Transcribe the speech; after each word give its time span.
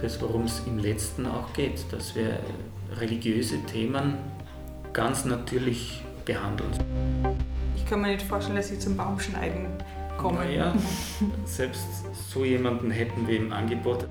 das, 0.00 0.20
worum 0.20 0.44
es 0.44 0.62
im 0.66 0.78
letzten 0.78 1.26
auch 1.26 1.52
geht, 1.52 1.84
dass 1.90 2.14
wir 2.14 2.38
religiöse 2.98 3.58
Themen 3.66 4.14
ganz 4.92 5.24
natürlich 5.24 6.02
behandeln. 6.24 6.70
Ich 7.76 7.86
kann 7.86 8.00
mir 8.00 8.08
nicht 8.08 8.22
vorstellen, 8.22 8.56
dass 8.56 8.68
Sie 8.68 8.78
zum 8.78 8.96
Baumschneiden 8.96 9.66
kommen. 10.16 10.36
Naja, 10.36 10.74
selbst 11.44 11.86
so 12.30 12.44
jemanden 12.44 12.90
hätten 12.90 13.26
wir 13.26 13.36
im 13.36 13.52
Angebot. 13.52 14.06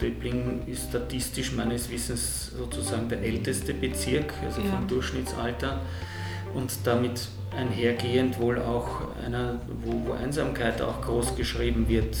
Döbling 0.00 0.62
ist 0.66 0.88
statistisch 0.88 1.52
meines 1.52 1.90
Wissens 1.90 2.52
sozusagen 2.56 3.08
der 3.08 3.22
älteste 3.22 3.74
Bezirk, 3.74 4.32
also 4.44 4.62
ja. 4.62 4.70
vom 4.70 4.86
Durchschnittsalter 4.86 5.80
und 6.54 6.72
damit 6.84 7.28
einhergehend 7.56 8.40
wohl 8.40 8.60
auch 8.60 9.02
einer, 9.24 9.60
wo, 9.82 10.08
wo 10.08 10.12
Einsamkeit 10.12 10.80
auch 10.80 11.02
groß 11.02 11.36
geschrieben 11.36 11.88
wird. 11.88 12.16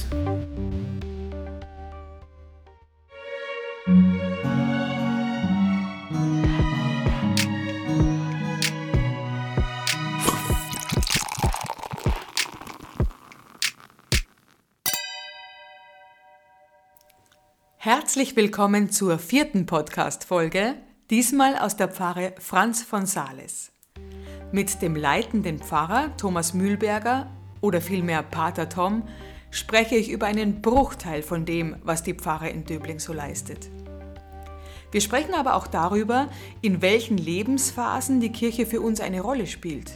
Herzlich 18.20 18.36
willkommen 18.36 18.90
zur 18.90 19.18
vierten 19.18 19.64
Podcast-Folge, 19.64 20.74
diesmal 21.08 21.56
aus 21.56 21.78
der 21.78 21.88
Pfarre 21.88 22.34
Franz 22.38 22.82
von 22.82 23.06
Sales. 23.06 23.72
Mit 24.52 24.82
dem 24.82 24.94
leitenden 24.94 25.58
Pfarrer 25.58 26.14
Thomas 26.18 26.52
Mühlberger 26.52 27.30
oder 27.62 27.80
vielmehr 27.80 28.22
Pater 28.22 28.68
Tom 28.68 29.04
spreche 29.50 29.96
ich 29.96 30.10
über 30.10 30.26
einen 30.26 30.60
Bruchteil 30.60 31.22
von 31.22 31.46
dem, 31.46 31.76
was 31.82 32.02
die 32.02 32.12
Pfarre 32.12 32.50
in 32.50 32.66
Döbling 32.66 32.98
so 32.98 33.14
leistet. 33.14 33.70
Wir 34.92 35.00
sprechen 35.00 35.32
aber 35.32 35.54
auch 35.54 35.66
darüber, 35.66 36.28
in 36.60 36.82
welchen 36.82 37.16
Lebensphasen 37.16 38.20
die 38.20 38.32
Kirche 38.32 38.66
für 38.66 38.82
uns 38.82 39.00
eine 39.00 39.22
Rolle 39.22 39.46
spielt, 39.46 39.92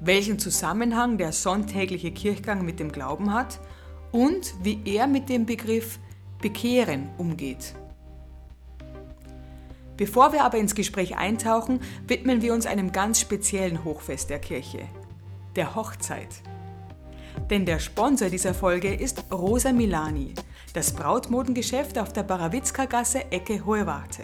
welchen 0.00 0.40
Zusammenhang 0.40 1.18
der 1.18 1.30
sonntägliche 1.30 2.10
Kirchgang 2.10 2.64
mit 2.64 2.80
dem 2.80 2.90
Glauben 2.90 3.32
hat 3.32 3.60
und 4.10 4.54
wie 4.64 4.80
er 4.86 5.06
mit 5.06 5.28
dem 5.28 5.46
Begriff 5.46 6.00
Bekehren 6.40 7.08
umgeht. 7.18 7.74
Bevor 9.96 10.32
wir 10.32 10.44
aber 10.44 10.58
ins 10.58 10.74
Gespräch 10.74 11.16
eintauchen, 11.16 11.80
widmen 12.06 12.42
wir 12.42 12.52
uns 12.52 12.66
einem 12.66 12.90
ganz 12.90 13.20
speziellen 13.20 13.84
Hochfest 13.84 14.28
der 14.28 14.40
Kirche, 14.40 14.88
der 15.54 15.74
Hochzeit. 15.74 16.42
Denn 17.50 17.64
der 17.64 17.78
Sponsor 17.78 18.28
dieser 18.28 18.54
Folge 18.54 18.92
ist 18.92 19.24
Rosa 19.32 19.72
Milani, 19.72 20.34
das 20.72 20.92
Brautmodengeschäft 20.92 21.98
auf 21.98 22.12
der 22.12 22.24
Barawitzka-Gasse 22.24 23.30
Ecke 23.30 23.64
Hohe 23.64 23.86
Warte. 23.86 24.22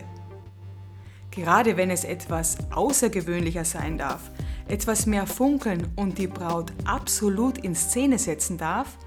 Gerade 1.31 1.77
wenn 1.77 1.91
es 1.91 2.03
etwas 2.05 2.59
außergewöhnlicher 2.73 3.65
sein 3.65 3.99
darf, 3.99 4.31
etwas 4.67 5.07
mehr 5.07 5.27
funkeln 5.27 5.87
und 5.95 6.19
die 6.19 6.27
Braut 6.27 6.73
absolut 6.85 7.59
in 7.59 7.77
Szene 7.77 8.19
setzen 8.19 8.59
darf, 8.59 8.99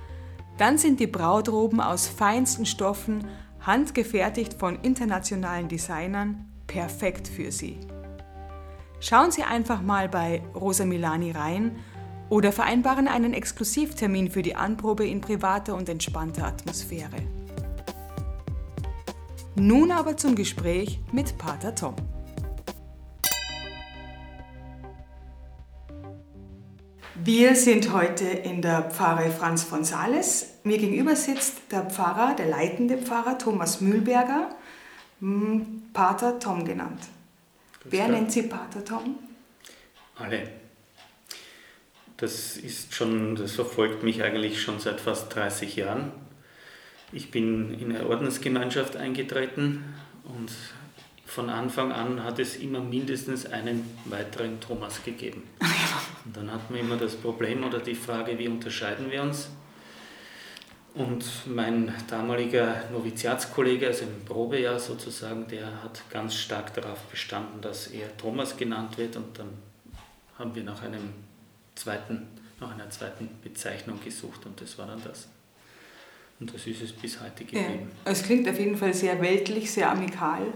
dann 0.58 0.78
sind 0.78 1.00
die 1.00 1.08
Brautroben 1.08 1.80
aus 1.80 2.08
feinsten 2.08 2.66
Stoffen, 2.66 3.28
handgefertigt 3.62 4.54
von 4.54 4.80
internationalen 4.82 5.68
Designern, 5.68 6.46
perfekt 6.68 7.28
für 7.28 7.52
Sie. 7.52 7.80
Schauen 9.00 9.32
Sie 9.32 9.44
einfach 9.44 9.82
mal 9.82 10.08
bei 10.08 10.42
Rosa 10.56 10.86
Milani 10.86 11.32
rein 11.32 11.78
oder 12.30 12.52
vereinbaren 12.52 13.08
einen 13.08 13.34
Exklusivtermin 13.34 14.32
für 14.32 14.42
die 14.42 14.56
Anprobe 14.56 15.06
in 15.06 15.22
privater 15.22 15.76
und 15.76 15.90
entspannter 15.90 16.46
Atmosphäre. 16.46 17.18
Nun 19.56 19.92
aber 19.92 20.18
zum 20.18 20.36
Gespräch 20.36 21.00
mit 21.12 21.38
Pater 21.38 21.76
Tom. 21.76 21.96
Wir 27.26 27.56
sind 27.56 27.94
heute 27.94 28.26
in 28.26 28.62
der 28.62 28.92
Pfarre 28.92 29.32
Franz 29.32 29.64
von 29.64 29.86
Sales. 29.86 30.56
Mir 30.66 30.78
gegenüber 30.78 31.16
sitzt 31.16 31.72
der 31.72 31.84
Pfarrer, 31.84 32.36
der 32.36 32.48
leitende 32.48 32.98
Pfarrer 32.98 33.38
Thomas 33.38 33.80
Mühlberger, 33.80 34.54
hm, 35.22 35.84
Pater 35.94 36.38
Tom 36.38 36.66
genannt. 36.66 37.00
Wer 37.86 38.10
nennt 38.10 38.34
Sie 38.34 38.44
Pater 38.44 38.84
Tom? 38.84 39.18
Alle. 40.18 40.50
Das 42.18 42.58
ist 42.58 42.94
schon, 42.94 43.38
das 43.38 43.54
verfolgt 43.54 44.04
mich 44.04 44.22
eigentlich 44.22 44.62
schon 44.62 44.82
seit 44.82 45.00
fast 45.00 45.34
30 45.34 45.78
Jahren. 45.78 46.12
Ich 47.14 47.32
bin 47.32 47.80
in 47.80 47.96
eine 47.96 48.06
Ordensgemeinschaft 48.06 48.98
eingetreten 48.98 49.96
und 50.26 50.52
von 51.34 51.50
Anfang 51.50 51.92
an 51.92 52.24
hat 52.24 52.38
es 52.38 52.58
immer 52.58 52.80
mindestens 52.80 53.48
einen 53.48 53.98
weiteren 54.06 54.60
Thomas 54.60 55.04
gegeben. 55.04 55.42
Und 56.26 56.38
dann 56.38 56.52
hatten 56.52 56.72
wir 56.74 56.82
immer 56.82 56.96
das 56.96 57.16
Problem 57.16 57.64
oder 57.64 57.80
die 57.80 57.96
Frage, 57.96 58.38
wie 58.38 58.48
unterscheiden 58.48 59.10
wir 59.10 59.24
uns? 59.24 59.50
Und 60.94 61.26
mein 61.48 61.92
damaliger 62.08 62.84
Noviziatskollege, 62.92 63.88
also 63.88 64.04
im 64.04 64.24
Probejahr 64.26 64.80
sozusagen, 64.80 65.48
der 65.48 65.66
hat 65.84 66.04
ganz 66.12 66.36
stark 66.36 66.72
darauf 66.76 67.00
bestanden, 67.06 67.62
dass 67.62 67.88
er 67.88 68.16
Thomas 68.16 68.56
genannt 68.56 69.00
wird 69.00 69.16
und 69.16 69.40
dann 69.40 69.50
haben 70.38 70.54
wir 70.54 70.64
nach 70.64 70.84
einem 70.84 71.14
zweiten, 71.74 72.28
nach 72.60 72.76
einer 72.76 72.92
zweiten 72.92 73.28
Bezeichnung 73.44 74.00
gesucht 74.04 74.46
und 74.46 74.62
das 74.62 74.78
war 74.78 74.86
dann 74.86 75.02
das. 75.04 75.28
Und 76.40 76.54
das 76.54 76.68
ist 76.68 76.84
es 76.84 76.92
bis 76.92 77.20
heute 77.20 77.44
geblieben. 77.44 77.92
Ja, 78.06 78.12
es 78.12 78.22
klingt 78.22 78.48
auf 78.48 78.60
jeden 78.60 78.78
Fall 78.78 78.94
sehr 78.94 79.20
weltlich, 79.20 79.72
sehr 79.72 79.90
amikal 79.90 80.54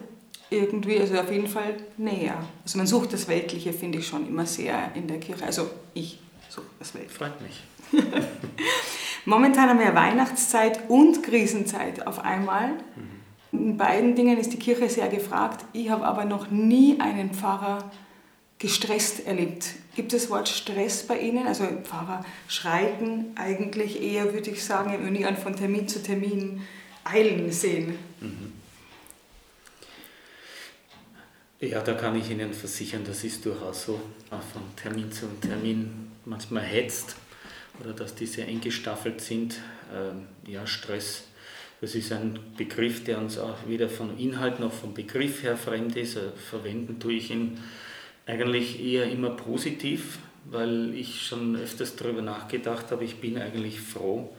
irgendwie, 0.50 1.00
also 1.00 1.18
auf 1.18 1.32
jeden 1.32 1.48
Fall 1.48 1.76
näher. 1.98 2.38
Also 2.64 2.78
man 2.78 2.88
sucht 2.88 3.14
das 3.14 3.28
Weltliche, 3.28 3.74
finde 3.74 4.00
ich 4.00 4.08
schon 4.08 4.28
immer 4.28 4.46
sehr 4.46 4.92
in 4.96 5.08
der 5.08 5.20
Kirche. 5.20 5.46
Also 5.46 5.70
ich 5.94 6.20
suche 6.50 6.68
das 6.80 6.94
Weltliche. 6.94 7.18
Freut 7.18 7.42
mich. 7.42 7.64
Momentan 9.26 9.70
haben 9.70 9.80
wir 9.80 9.94
Weihnachtszeit 9.94 10.90
und 10.90 11.22
Krisenzeit 11.24 12.06
auf 12.08 12.20
einmal. 12.20 12.70
Mhm. 12.70 13.18
In 13.52 13.78
beiden 13.78 14.16
Dingen 14.16 14.38
ist 14.38 14.54
die 14.54 14.60
Kirche 14.60 14.90
sehr 14.90 15.08
gefragt. 15.08 15.66
Ich 15.74 15.90
habe 15.90 16.06
aber 16.06 16.26
noch 16.26 16.50
nie 16.50 17.00
einen 17.00 17.32
Pfarrer 17.32 17.92
gestresst 18.60 19.28
erlebt. 19.28 19.68
Gibt 19.96 20.14
es 20.14 20.24
das 20.24 20.32
Wort 20.32 20.50
Stress 20.50 21.06
bei 21.06 21.20
Ihnen? 21.20 21.48
Also 21.48 21.66
Pfarrer 21.84 22.24
schreiten 22.48 23.34
eigentlich 23.36 24.02
eher, 24.02 24.34
würde 24.34 24.52
ich 24.52 24.64
sagen, 24.64 24.94
im 24.94 25.08
Union 25.08 25.36
von 25.38 25.56
Termin 25.56 25.88
zu 25.88 26.02
Termin 26.02 26.62
eilen 27.04 27.52
sehen. 27.52 27.98
Mhm. 28.20 28.54
Ja, 31.60 31.82
da 31.82 31.96
kann 31.96 32.16
ich 32.16 32.30
Ihnen 32.30 32.54
versichern, 32.54 33.02
das 33.04 33.24
ist 33.24 33.44
durchaus 33.44 33.86
so, 33.86 34.00
von 34.30 34.62
Termin 34.76 35.12
zu 35.12 35.26
Termin 35.42 36.12
manchmal 36.24 36.62
hetzt 36.62 37.16
oder 37.80 37.94
dass 37.94 38.14
die 38.14 38.28
sehr 38.28 38.48
eng 38.48 38.62
gestaffelt 38.62 39.22
sind. 39.22 39.56
Ähm, 39.92 40.28
ja, 40.46 40.68
Stress, 40.68 41.24
das 41.82 41.96
ist 41.96 42.12
ein 42.12 42.38
Begriff, 42.58 43.04
der 43.06 43.18
uns 43.18 43.40
auch 43.40 43.58
weder 43.66 43.90
von 43.90 44.20
Inhalt 44.20 44.60
noch 44.60 44.72
vom 44.72 44.94
Begriff 44.94 45.42
her 45.42 45.58
fremd 45.58 45.96
ist. 45.96 46.16
Äh, 46.18 46.30
verwenden 46.34 47.00
tue 47.00 47.14
ich 47.14 47.32
ihn 47.32 47.58
eigentlich 48.28 48.80
eher 48.80 49.10
immer 49.10 49.32
positiv, 49.32 50.20
weil 50.46 50.94
ich 50.94 51.26
schon 51.26 51.56
öfters 51.56 51.96
darüber 51.96 52.22
nachgedacht 52.22 52.92
habe, 52.92 53.04
ich 53.04 53.16
bin 53.16 53.36
eigentlich 53.40 53.82
froh, 53.82 54.32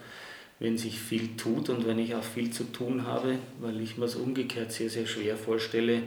wenn 0.61 0.79
sich 0.79 1.01
viel 1.01 1.37
tut 1.37 1.69
und 1.69 1.85
wenn 1.85 1.99
ich 1.99 2.15
auch 2.15 2.23
viel 2.23 2.53
zu 2.53 2.63
tun 2.63 3.09
habe, 3.09 3.41
weil 3.59 3.81
ich 3.81 3.99
mir 3.99 4.05
es 4.05 4.15
umgekehrt 4.15 4.71
sehr, 4.71 4.89
sehr 4.89 5.09
schwer 5.09 5.37
vorstelle, 5.37 6.03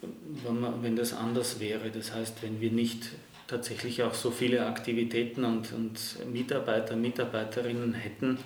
wenn, 0.00 0.60
man, 0.60 0.82
wenn 0.82 0.96
das 0.96 1.12
anders 1.12 1.60
wäre. 1.60 1.90
Das 1.90 2.14
heißt, 2.14 2.42
wenn 2.42 2.60
wir 2.60 2.70
nicht 2.70 3.10
tatsächlich 3.46 4.02
auch 4.02 4.14
so 4.14 4.30
viele 4.30 4.66
Aktivitäten 4.66 5.44
und, 5.44 5.72
und 5.72 5.98
Mitarbeiter, 6.32 6.96
Mitarbeiterinnen 6.96 7.94
hätten, 7.94 8.38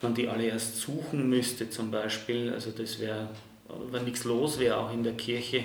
man 0.00 0.14
die 0.14 0.28
alle 0.28 0.46
erst 0.46 0.80
suchen 0.80 1.28
müsste 1.28 1.70
zum 1.70 1.90
Beispiel, 1.90 2.52
also 2.52 2.70
das 2.70 3.00
wäre, 3.00 3.28
wenn 3.90 4.04
nichts 4.04 4.24
los 4.24 4.58
wäre, 4.58 4.76
auch 4.76 4.92
in 4.92 5.02
der 5.02 5.14
Kirche, 5.14 5.64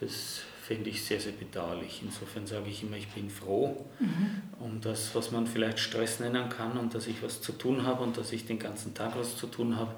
das 0.00 0.42
fände 0.62 0.90
ich 0.90 1.02
sehr, 1.02 1.18
sehr 1.18 1.32
bedauerlich. 1.32 2.00
Insofern 2.04 2.46
sage 2.46 2.68
ich 2.68 2.82
immer, 2.82 2.96
ich 2.96 3.08
bin 3.08 3.30
froh 3.30 3.86
mhm. 3.98 4.42
um 4.60 4.80
das, 4.80 5.14
was 5.14 5.30
man 5.30 5.46
vielleicht 5.46 5.78
Stress 5.78 6.20
nennen 6.20 6.48
kann 6.48 6.76
und 6.78 6.94
dass 6.94 7.06
ich 7.06 7.22
was 7.22 7.40
zu 7.40 7.52
tun 7.52 7.84
habe 7.84 8.02
und 8.02 8.16
dass 8.16 8.32
ich 8.32 8.46
den 8.46 8.58
ganzen 8.58 8.94
Tag 8.94 9.16
was 9.16 9.36
zu 9.36 9.46
tun 9.46 9.76
habe, 9.76 9.94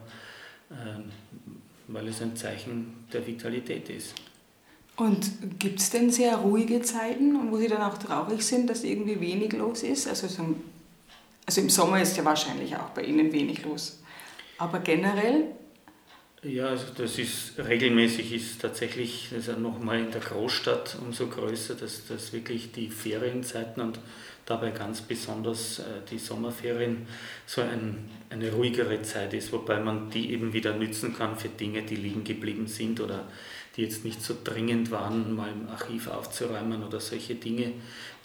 ähm, 0.71 1.11
weil 1.89 2.09
es 2.09 2.23
ein 2.23 2.37
Zeichen 2.37 3.05
der 3.13 3.27
Vitalität 3.27 3.91
ist. 3.91 4.15
Und 4.97 5.59
gibt 5.59 5.81
es 5.81 5.91
denn 5.91 6.11
sehr 6.11 6.37
ruhige 6.37 6.83
Zeiten, 6.83 7.51
wo 7.51 7.57
Sie 7.57 7.69
dann 7.69 7.83
auch 7.83 7.99
traurig 7.99 8.45
sind, 8.45 8.69
dass 8.69 8.85
irgendwie 8.85 9.21
wenig 9.21 9.53
los 9.53 9.83
ist? 9.83 10.07
Also, 10.07 10.29
so, 10.29 10.55
also 11.47 11.61
im 11.61 11.71
Sommer 11.71 12.03
ist 12.03 12.17
ja 12.17 12.25
wahrscheinlich 12.25 12.77
auch 12.77 12.91
bei 12.91 13.03
Ihnen 13.03 13.33
wenig 13.33 13.65
los. 13.65 14.01
Aber 14.59 14.81
generell? 14.81 15.47
Ja, 16.45 16.67
also 16.67 16.87
das 16.97 17.19
ist 17.19 17.53
regelmäßig 17.57 18.33
ist 18.33 18.61
tatsächlich, 18.61 19.29
das 19.31 19.41
ist 19.41 19.47
ja 19.47 19.57
nochmal 19.57 20.01
in 20.01 20.11
der 20.11 20.21
Großstadt 20.21 20.99
umso 21.01 21.29
größer, 21.29 21.77
dass, 21.77 22.07
dass 22.09 22.33
wirklich 22.33 22.73
die 22.73 22.91
Ferienzeiten 22.91 23.81
und 23.81 24.01
dabei 24.45 24.73
ganz 24.73 25.01
besonders 25.03 25.79
äh, 25.79 25.83
die 26.11 26.19
Sommerferien 26.19 27.07
so 27.47 27.61
ein, 27.61 28.11
eine 28.29 28.51
ruhigere 28.53 29.03
Zeit 29.03 29.35
ist, 29.35 29.53
wobei 29.53 29.79
man 29.79 30.11
die 30.11 30.33
eben 30.33 30.53
wieder 30.53 30.75
nützen 30.75 31.17
kann 31.17 31.37
für 31.37 31.49
Dinge, 31.49 31.83
die 31.83 31.95
liegen 31.95 32.25
geblieben 32.25 32.67
sind 32.67 33.01
oder 33.01 33.29
die 33.77 33.83
jetzt 33.83 34.05
nicht 34.05 34.23
so 34.23 34.35
dringend 34.43 34.91
waren, 34.91 35.35
mal 35.35 35.51
im 35.51 35.69
Archiv 35.69 36.09
aufzuräumen 36.09 36.83
oder 36.85 37.01
solche 37.01 37.35
Dinge, 37.35 37.73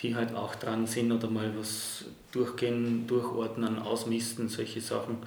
die 0.01 0.15
halt 0.15 0.35
auch 0.35 0.55
dran 0.55 0.87
sind 0.87 1.11
oder 1.11 1.29
mal 1.29 1.53
was 1.57 2.05
durchgehen, 2.31 3.07
durchordnen, 3.07 3.79
ausmisten, 3.79 4.49
solche 4.49 4.81
Sachen. 4.81 5.17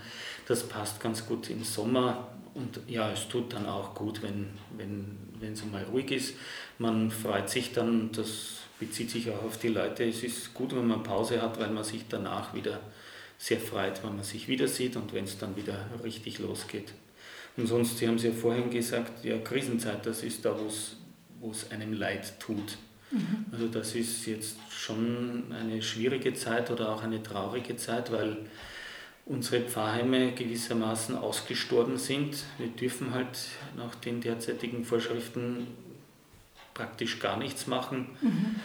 Das 0.46 0.64
passt 0.64 1.00
ganz 1.00 1.26
gut 1.26 1.48
im 1.48 1.64
Sommer 1.64 2.28
und 2.54 2.80
ja, 2.86 3.10
es 3.12 3.28
tut 3.28 3.52
dann 3.52 3.66
auch 3.66 3.94
gut, 3.94 4.22
wenn, 4.22 4.48
wenn, 4.76 5.16
wenn 5.38 5.52
es 5.54 5.64
mal 5.64 5.84
ruhig 5.84 6.10
ist. 6.10 6.34
Man 6.78 7.10
freut 7.10 7.48
sich 7.48 7.72
dann, 7.72 8.12
das 8.12 8.58
bezieht 8.78 9.10
sich 9.10 9.30
auch 9.30 9.42
auf 9.44 9.58
die 9.58 9.68
Leute, 9.68 10.04
es 10.04 10.22
ist 10.22 10.54
gut, 10.54 10.74
wenn 10.74 10.86
man 10.86 11.02
Pause 11.02 11.40
hat, 11.40 11.58
weil 11.60 11.70
man 11.70 11.84
sich 11.84 12.04
danach 12.08 12.54
wieder 12.54 12.80
sehr 13.38 13.60
freut, 13.60 14.02
wenn 14.02 14.16
man 14.16 14.24
sich 14.24 14.48
wieder 14.48 14.68
sieht 14.68 14.96
und 14.96 15.14
wenn 15.14 15.24
es 15.24 15.38
dann 15.38 15.56
wieder 15.56 15.86
richtig 16.04 16.38
losgeht. 16.38 16.92
Und 17.60 17.66
sonst, 17.66 17.98
Sie 17.98 18.08
haben 18.08 18.14
es 18.14 18.22
ja 18.22 18.32
vorhin 18.32 18.70
gesagt, 18.70 19.22
ja, 19.22 19.36
Krisenzeit, 19.38 20.06
das 20.06 20.22
ist 20.22 20.44
da, 20.46 20.56
wo 21.40 21.50
es 21.50 21.70
einem 21.70 21.92
leid 21.92 22.40
tut. 22.40 22.78
Mhm. 23.10 23.44
Also 23.52 23.68
das 23.68 23.94
ist 23.94 24.24
jetzt 24.26 24.56
schon 24.70 25.52
eine 25.52 25.82
schwierige 25.82 26.32
Zeit 26.32 26.70
oder 26.70 26.88
auch 26.88 27.02
eine 27.02 27.22
traurige 27.22 27.76
Zeit, 27.76 28.10
weil 28.12 28.38
unsere 29.26 29.62
Pfarrheime 29.62 30.32
gewissermaßen 30.32 31.16
ausgestorben 31.16 31.98
sind. 31.98 32.44
Wir 32.56 32.68
dürfen 32.68 33.12
halt 33.12 33.38
nach 33.76 33.94
den 33.94 34.22
derzeitigen 34.22 34.82
Vorschriften 34.82 35.66
praktisch 36.72 37.18
gar 37.18 37.36
nichts 37.36 37.66
machen. 37.66 38.06
Mhm. 38.22 38.56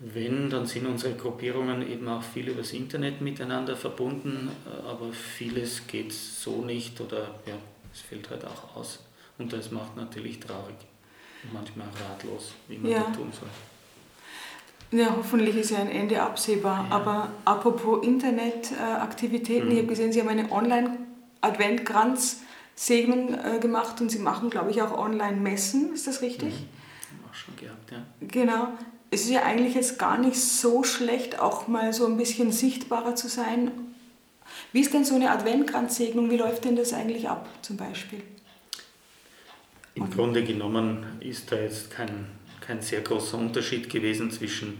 Wenn, 0.00 0.50
dann 0.50 0.66
sind 0.66 0.86
unsere 0.86 1.14
Gruppierungen 1.14 1.88
eben 1.88 2.08
auch 2.08 2.22
viel 2.22 2.48
übers 2.48 2.72
Internet 2.72 3.20
miteinander 3.20 3.76
verbunden, 3.76 4.50
aber 4.88 5.12
vieles 5.12 5.86
geht 5.86 6.12
so 6.12 6.64
nicht 6.64 7.00
oder 7.00 7.34
ja, 7.46 7.54
es 7.92 8.00
fällt 8.00 8.30
halt 8.30 8.44
auch 8.44 8.76
aus. 8.76 9.00
Und 9.38 9.52
das 9.52 9.70
macht 9.70 9.96
natürlich 9.96 10.40
traurig 10.40 10.74
und 11.42 11.54
manchmal 11.54 11.88
ratlos, 11.88 12.52
wie 12.68 12.78
man 12.78 12.90
ja. 12.90 13.04
das 13.04 13.16
tun 13.16 13.32
soll. 13.32 13.48
Ja, 14.92 15.14
hoffentlich 15.16 15.56
ist 15.56 15.70
ja 15.70 15.78
ein 15.78 15.88
Ende 15.88 16.20
absehbar. 16.20 16.86
Ja. 16.90 16.96
Aber 16.96 17.28
apropos 17.44 18.04
Internetaktivitäten, 18.04 19.68
mhm. 19.68 19.72
ich 19.72 19.78
habe 19.78 19.86
gesehen, 19.88 20.12
Sie 20.12 20.20
haben 20.20 20.28
eine 20.28 20.50
Online-Adventkranz-Segnung 20.50 23.34
äh, 23.34 23.60
gemacht 23.60 24.00
und 24.00 24.10
Sie 24.10 24.18
machen, 24.18 24.50
glaube 24.50 24.72
ich, 24.72 24.82
auch 24.82 24.98
Online-Messen. 24.98 25.94
Ist 25.94 26.08
das 26.08 26.22
richtig? 26.22 26.60
Mhm. 26.60 26.66
Auch 27.30 27.34
schon 27.34 27.54
gehabt, 27.56 27.92
ja. 27.92 28.02
Genau. 28.20 28.68
Es 29.12 29.22
ist 29.22 29.30
ja 29.30 29.42
eigentlich 29.42 29.74
jetzt 29.74 29.98
gar 29.98 30.18
nicht 30.18 30.40
so 30.40 30.84
schlecht, 30.84 31.40
auch 31.40 31.66
mal 31.66 31.92
so 31.92 32.06
ein 32.06 32.16
bisschen 32.16 32.52
sichtbarer 32.52 33.16
zu 33.16 33.26
sein. 33.28 33.72
Wie 34.72 34.80
ist 34.80 34.94
denn 34.94 35.04
so 35.04 35.14
eine 35.14 35.30
Adventkranzsegnung? 35.30 36.30
Wie 36.30 36.36
läuft 36.36 36.64
denn 36.64 36.76
das 36.76 36.92
eigentlich 36.92 37.28
ab, 37.28 37.48
zum 37.62 37.76
Beispiel? 37.76 38.22
Im 39.94 40.08
Grunde 40.10 40.44
genommen 40.44 41.04
ist 41.20 41.50
da 41.50 41.56
jetzt 41.56 41.90
kein 41.90 42.26
kein 42.70 42.80
sehr 42.80 43.00
großer 43.00 43.36
Unterschied 43.36 43.90
gewesen 43.90 44.30
zwischen 44.30 44.78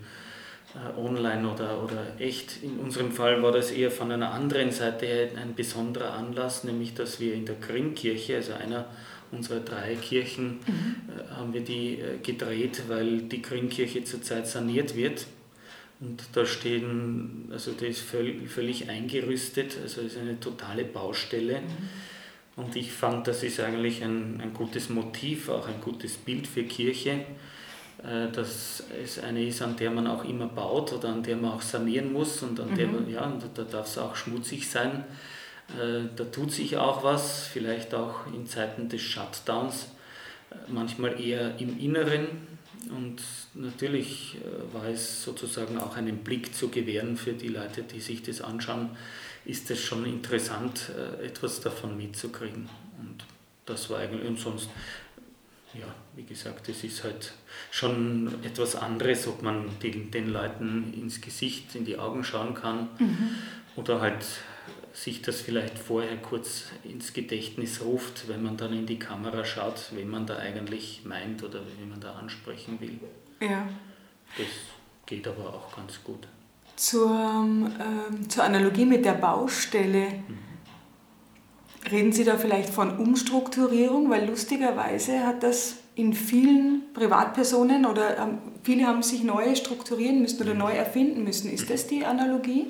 äh, 0.75 0.99
online 0.99 1.51
oder, 1.51 1.83
oder 1.83 2.21
echt. 2.21 2.63
In 2.63 2.79
unserem 2.79 3.11
Fall 3.11 3.43
war 3.43 3.51
das 3.51 3.73
eher 3.73 3.91
von 3.91 4.13
einer 4.13 4.33
anderen 4.33 4.71
Seite 4.71 5.31
ein 5.37 5.55
besonderer 5.57 6.13
Anlass, 6.15 6.63
nämlich 6.63 6.95
dass 6.95 7.19
wir 7.19 7.35
in 7.35 7.47
der 7.47 7.57
Grimmkirche, 7.57 8.37
also 8.37 8.53
einer 8.53 8.87
unserer 9.33 9.61
drei 9.61 9.97
Kirchen, 9.97 10.61
mhm. 10.67 10.97
äh, 11.09 11.35
haben 11.35 11.53
wir 11.53 11.63
die 11.63 11.99
äh, 11.99 12.19
gedreht, 12.23 12.83
weil 12.87 13.23
die 13.23 13.43
Grimmkirche 13.43 14.05
zurzeit 14.05 14.47
saniert 14.47 14.95
wird. 14.95 15.27
Und 16.01 16.23
da 16.33 16.47
stehen, 16.47 17.49
also 17.53 17.73
da 17.73 17.87
ist 17.87 18.01
völlig, 18.01 18.49
völlig 18.49 18.89
eingerüstet, 18.89 19.77
also 19.83 20.01
ist 20.01 20.17
eine 20.17 20.41
totale 20.41 20.85
Baustelle. 20.85 21.61
Mhm. 21.61 22.63
Und 22.63 22.77
ich 22.77 22.93
fand, 22.93 23.27
das 23.27 23.43
ist 23.43 23.61
eigentlich 23.61 24.03
ein, 24.03 24.41
ein 24.41 24.55
gutes 24.55 24.89
Motiv, 24.89 25.49
auch 25.49 25.69
ein 25.69 25.81
gutes 25.81 26.17
Bild 26.17 26.47
für 26.47 26.65
Kirche. 26.65 27.25
Äh, 28.03 28.31
dass 28.33 28.83
es 29.03 29.19
eine 29.19 29.45
ist, 29.45 29.61
an 29.61 29.77
der 29.77 29.91
man 29.91 30.07
auch 30.07 30.25
immer 30.25 30.47
baut 30.47 30.93
oder 30.93 31.11
an 31.11 31.23
der 31.23 31.37
man 31.37 31.53
auch 31.53 31.61
sanieren 31.61 32.13
muss 32.13 32.43
und 32.43 32.59
an 32.59 32.71
mhm. 32.71 32.75
der 32.77 32.87
man, 32.87 33.11
ja, 33.11 33.39
da 33.55 33.63
darf 33.63 33.87
es 33.87 33.99
auch 33.99 34.17
schmutzig 34.17 34.71
sein. 34.71 35.05
Äh, 35.79 36.09
da 36.17 36.25
tut 36.25 36.51
sich 36.51 36.79
auch 36.79 37.05
was, 37.05 37.47
vielleicht 37.47 37.95
auch 37.95 38.27
in 38.33 38.47
Zeiten 38.47 38.89
des 38.89 39.03
Shutdowns, 39.03 39.89
äh, 40.51 40.55
manchmal 40.69 41.21
eher 41.21 41.59
im 41.59 41.79
Inneren. 41.79 42.50
Und 42.89 43.23
natürlich 43.55 44.39
war 44.73 44.87
es 44.87 45.23
sozusagen 45.23 45.79
auch 45.79 45.97
einen 45.97 46.19
Blick 46.19 46.55
zu 46.55 46.69
gewähren 46.69 47.17
für 47.17 47.33
die 47.33 47.49
Leute, 47.49 47.83
die 47.83 48.01
sich 48.01 48.23
das 48.23 48.41
anschauen, 48.41 48.91
ist 49.45 49.71
es 49.71 49.81
schon 49.81 50.07
interessant, 50.07 50.91
etwas 51.23 51.61
davon 51.61 51.97
mitzukriegen. 51.97 52.69
Und 52.99 53.25
das 53.67 53.91
war 53.91 53.99
eigentlich, 53.99 54.27
und 54.27 54.39
sonst 54.39 54.71
ja, 55.75 55.87
wie 56.17 56.25
gesagt, 56.25 56.69
es 56.69 56.83
ist 56.83 57.05
halt 57.05 57.33
schon 57.71 58.43
etwas 58.43 58.75
anderes, 58.75 59.27
ob 59.29 59.43
man 59.43 59.67
den, 59.83 60.11
den 60.11 60.31
Leuten 60.31 60.93
ins 60.95 61.21
Gesicht, 61.21 61.75
in 61.75 61.85
die 61.85 61.99
Augen 61.99 62.25
schauen 62.25 62.55
kann 62.55 62.89
mhm. 62.99 63.31
oder 63.77 64.01
halt 64.01 64.25
sich 65.01 65.23
das 65.23 65.41
vielleicht 65.41 65.79
vorher 65.79 66.17
kurz 66.17 66.67
ins 66.85 67.13
Gedächtnis 67.13 67.81
ruft, 67.83 68.29
wenn 68.29 68.43
man 68.43 68.57
dann 68.57 68.73
in 68.73 68.87
die 68.87 68.99
Kamera 68.99 69.45
schaut, 69.45 69.91
wen 69.93 70.11
man 70.11 70.27
da 70.27 70.37
eigentlich 70.37 71.03
meint 71.05 71.43
oder 71.43 71.61
wen 71.79 71.89
man 71.89 72.01
da 72.01 72.15
ansprechen 72.15 72.79
will. 72.81 72.99
Ja. 73.41 73.69
Das 74.37 74.47
geht 75.07 75.27
aber 75.27 75.55
auch 75.55 75.75
ganz 75.75 76.03
gut. 76.05 76.29
Zur, 76.77 77.11
ähm, 77.11 78.29
zur 78.29 78.45
Analogie 78.45 78.85
mit 78.85 79.05
der 79.05 79.15
Baustelle. 79.15 80.09
Mhm 80.29 80.51
Reden 81.91 82.13
Sie 82.13 82.25
da 82.25 82.37
vielleicht 82.37 82.71
von 82.71 82.99
Umstrukturierung, 82.99 84.11
weil 84.11 84.29
lustigerweise 84.29 85.27
hat 85.27 85.43
das 85.43 85.77
in 85.95 86.13
vielen 86.13 86.83
Privatpersonen 86.93 87.87
oder 87.87 88.19
ähm, 88.19 88.39
viele 88.63 88.87
haben 88.87 89.03
sich 89.03 89.23
neu 89.23 89.55
strukturieren 89.55 90.21
müssen 90.21 90.43
oder 90.43 90.55
neu 90.55 90.73
erfinden 90.73 91.25
müssen. 91.25 91.51
Ist 91.51 91.71
das 91.71 91.87
die 91.87 92.05
Analogie? 92.05 92.67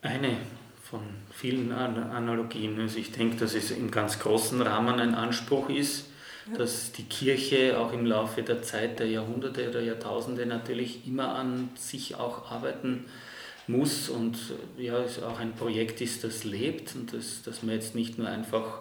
Eine 0.00 0.38
von 0.90 1.00
vielen 1.30 1.70
Analogien. 1.72 2.80
Also 2.80 2.98
ich 2.98 3.12
denke, 3.12 3.36
dass 3.36 3.54
es 3.54 3.70
im 3.70 3.90
ganz 3.90 4.18
großen 4.18 4.60
Rahmen 4.62 4.98
ein 5.00 5.14
Anspruch 5.14 5.68
ist, 5.68 6.06
ja. 6.50 6.56
dass 6.56 6.92
die 6.92 7.04
Kirche 7.04 7.78
auch 7.78 7.92
im 7.92 8.06
Laufe 8.06 8.42
der 8.42 8.62
Zeit 8.62 8.98
der 8.98 9.08
Jahrhunderte 9.08 9.68
oder 9.68 9.80
Jahrtausende 9.80 10.46
natürlich 10.46 11.06
immer 11.06 11.34
an 11.34 11.68
sich 11.74 12.16
auch 12.16 12.50
arbeiten 12.50 13.04
muss 13.66 14.08
und 14.08 14.38
ja, 14.78 14.98
es 15.00 15.22
auch 15.22 15.38
ein 15.38 15.52
Projekt 15.52 16.00
ist, 16.00 16.24
das 16.24 16.44
lebt 16.44 16.94
und 16.94 17.12
das, 17.12 17.42
dass 17.42 17.62
man 17.62 17.74
jetzt 17.74 17.94
nicht 17.94 18.16
nur 18.16 18.26
einfach 18.26 18.80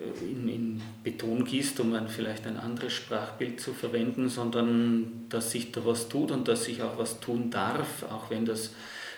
äh, 0.00 0.24
in, 0.24 0.48
in 0.48 0.82
Beton 1.04 1.44
gießt, 1.44 1.78
um 1.80 1.92
ein, 1.92 2.08
vielleicht 2.08 2.46
ein 2.46 2.56
anderes 2.56 2.94
Sprachbild 2.94 3.60
zu 3.60 3.74
verwenden, 3.74 4.30
sondern 4.30 5.26
dass 5.28 5.50
sich 5.50 5.72
da 5.72 5.84
was 5.84 6.08
tut 6.08 6.30
und 6.30 6.48
dass 6.48 6.64
sich 6.64 6.82
auch 6.82 6.96
was 6.96 7.20
tun 7.20 7.50
darf, 7.50 8.04
auch 8.04 8.30
wenn 8.30 8.46
das 8.46 8.70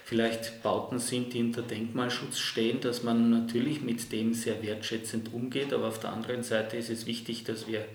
vielleicht 0.04 0.62
Bauten 0.62 0.98
sind, 0.98 1.32
die 1.32 1.40
unter 1.40 1.62
Denkmalschutz 1.62 2.38
stehen, 2.38 2.80
dass 2.80 3.02
man 3.02 3.30
natürlich 3.30 3.80
mit 3.80 4.12
dem 4.12 4.34
sehr 4.34 4.62
wertschätzend 4.62 5.32
umgeht, 5.32 5.72
aber 5.72 5.88
auf 5.88 5.98
der 5.98 6.12
anderen 6.12 6.42
Seite 6.42 6.76
ist 6.76 6.90
es 6.90 7.06
wichtig, 7.06 7.44
dass 7.44 7.66
wir 7.66 7.86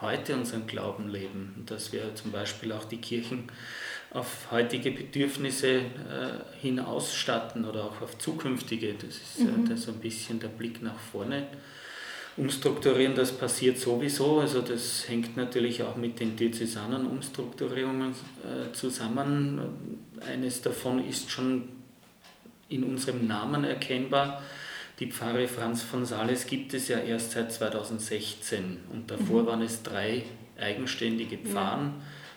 heute 0.00 0.36
unseren 0.36 0.66
Glauben 0.66 1.08
leben 1.08 1.54
und 1.56 1.70
dass 1.70 1.92
wir 1.92 2.14
zum 2.14 2.30
Beispiel 2.30 2.70
auch 2.70 2.84
die 2.84 2.98
Kirchen 2.98 3.50
auf 4.10 4.50
heutige 4.52 4.92
Bedürfnisse 4.92 5.78
äh, 5.78 6.60
hin 6.60 6.78
ausstatten 6.78 7.64
oder 7.64 7.84
auch 7.84 8.00
auf 8.00 8.16
zukünftige. 8.18 8.94
Das 8.94 9.16
ist 9.16 9.40
mhm. 9.40 9.70
äh, 9.70 9.76
so 9.76 9.90
ein 9.90 9.98
bisschen 9.98 10.38
der 10.38 10.48
Blick 10.48 10.82
nach 10.82 10.98
vorne. 10.98 11.48
Umstrukturieren, 12.36 13.14
das 13.14 13.32
passiert 13.32 13.78
sowieso, 13.78 14.40
also 14.40 14.60
das 14.60 15.08
hängt 15.08 15.36
natürlich 15.36 15.82
auch 15.82 15.96
mit 15.96 16.20
den 16.20 16.36
diözesanen 16.36 17.06
Umstrukturierungen 17.06 18.12
äh, 18.12 18.72
zusammen. 18.72 19.60
Eines 20.20 20.60
davon 20.60 21.06
ist 21.06 21.30
schon 21.30 21.68
in 22.68 22.84
unserem 22.84 23.26
Namen 23.26 23.64
erkennbar. 23.64 24.42
Die 24.98 25.10
Pfarre 25.10 25.48
Franz 25.48 25.82
von 25.82 26.04
Sales 26.04 26.46
gibt 26.46 26.74
es 26.74 26.88
ja 26.88 26.98
erst 26.98 27.32
seit 27.32 27.52
2016 27.52 28.78
und 28.92 29.10
davor 29.10 29.42
mhm. 29.42 29.46
waren 29.46 29.62
es 29.62 29.82
drei 29.82 30.24
eigenständige 30.58 31.38
Pfarren. 31.38 31.86
Ja 31.86 31.92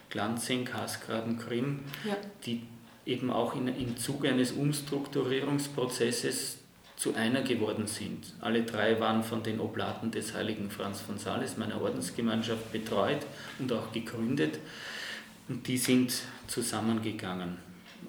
Glanzing, 0.10 0.66
Kasgraben, 0.66 1.38
Krim, 1.38 1.82
ja. 2.06 2.18
die 2.46 2.64
eben 3.06 3.32
auch 3.32 3.56
in, 3.56 3.68
im 3.68 3.96
Zuge 3.98 4.30
eines 4.30 4.52
Umstrukturierungsprozesses 4.52 6.59
zu 7.00 7.16
einer 7.16 7.44
geworden 7.44 7.88
sind. 7.88 8.34
Alle 8.42 8.64
drei 8.64 9.00
waren 9.00 9.24
von 9.24 9.42
den 9.42 9.62
Oblaten 9.62 10.12
des 10.12 10.34
heiligen 10.34 10.70
Franz 10.70 11.00
von 11.00 11.18
Sales, 11.18 11.56
meiner 11.56 11.82
Ordensgemeinschaft, 11.82 12.74
betreut 12.74 13.26
und 13.58 13.72
auch 13.72 13.94
gegründet. 13.94 14.60
Und 15.48 15.66
die 15.66 15.78
sind 15.78 16.14
zusammengegangen. 16.48 17.56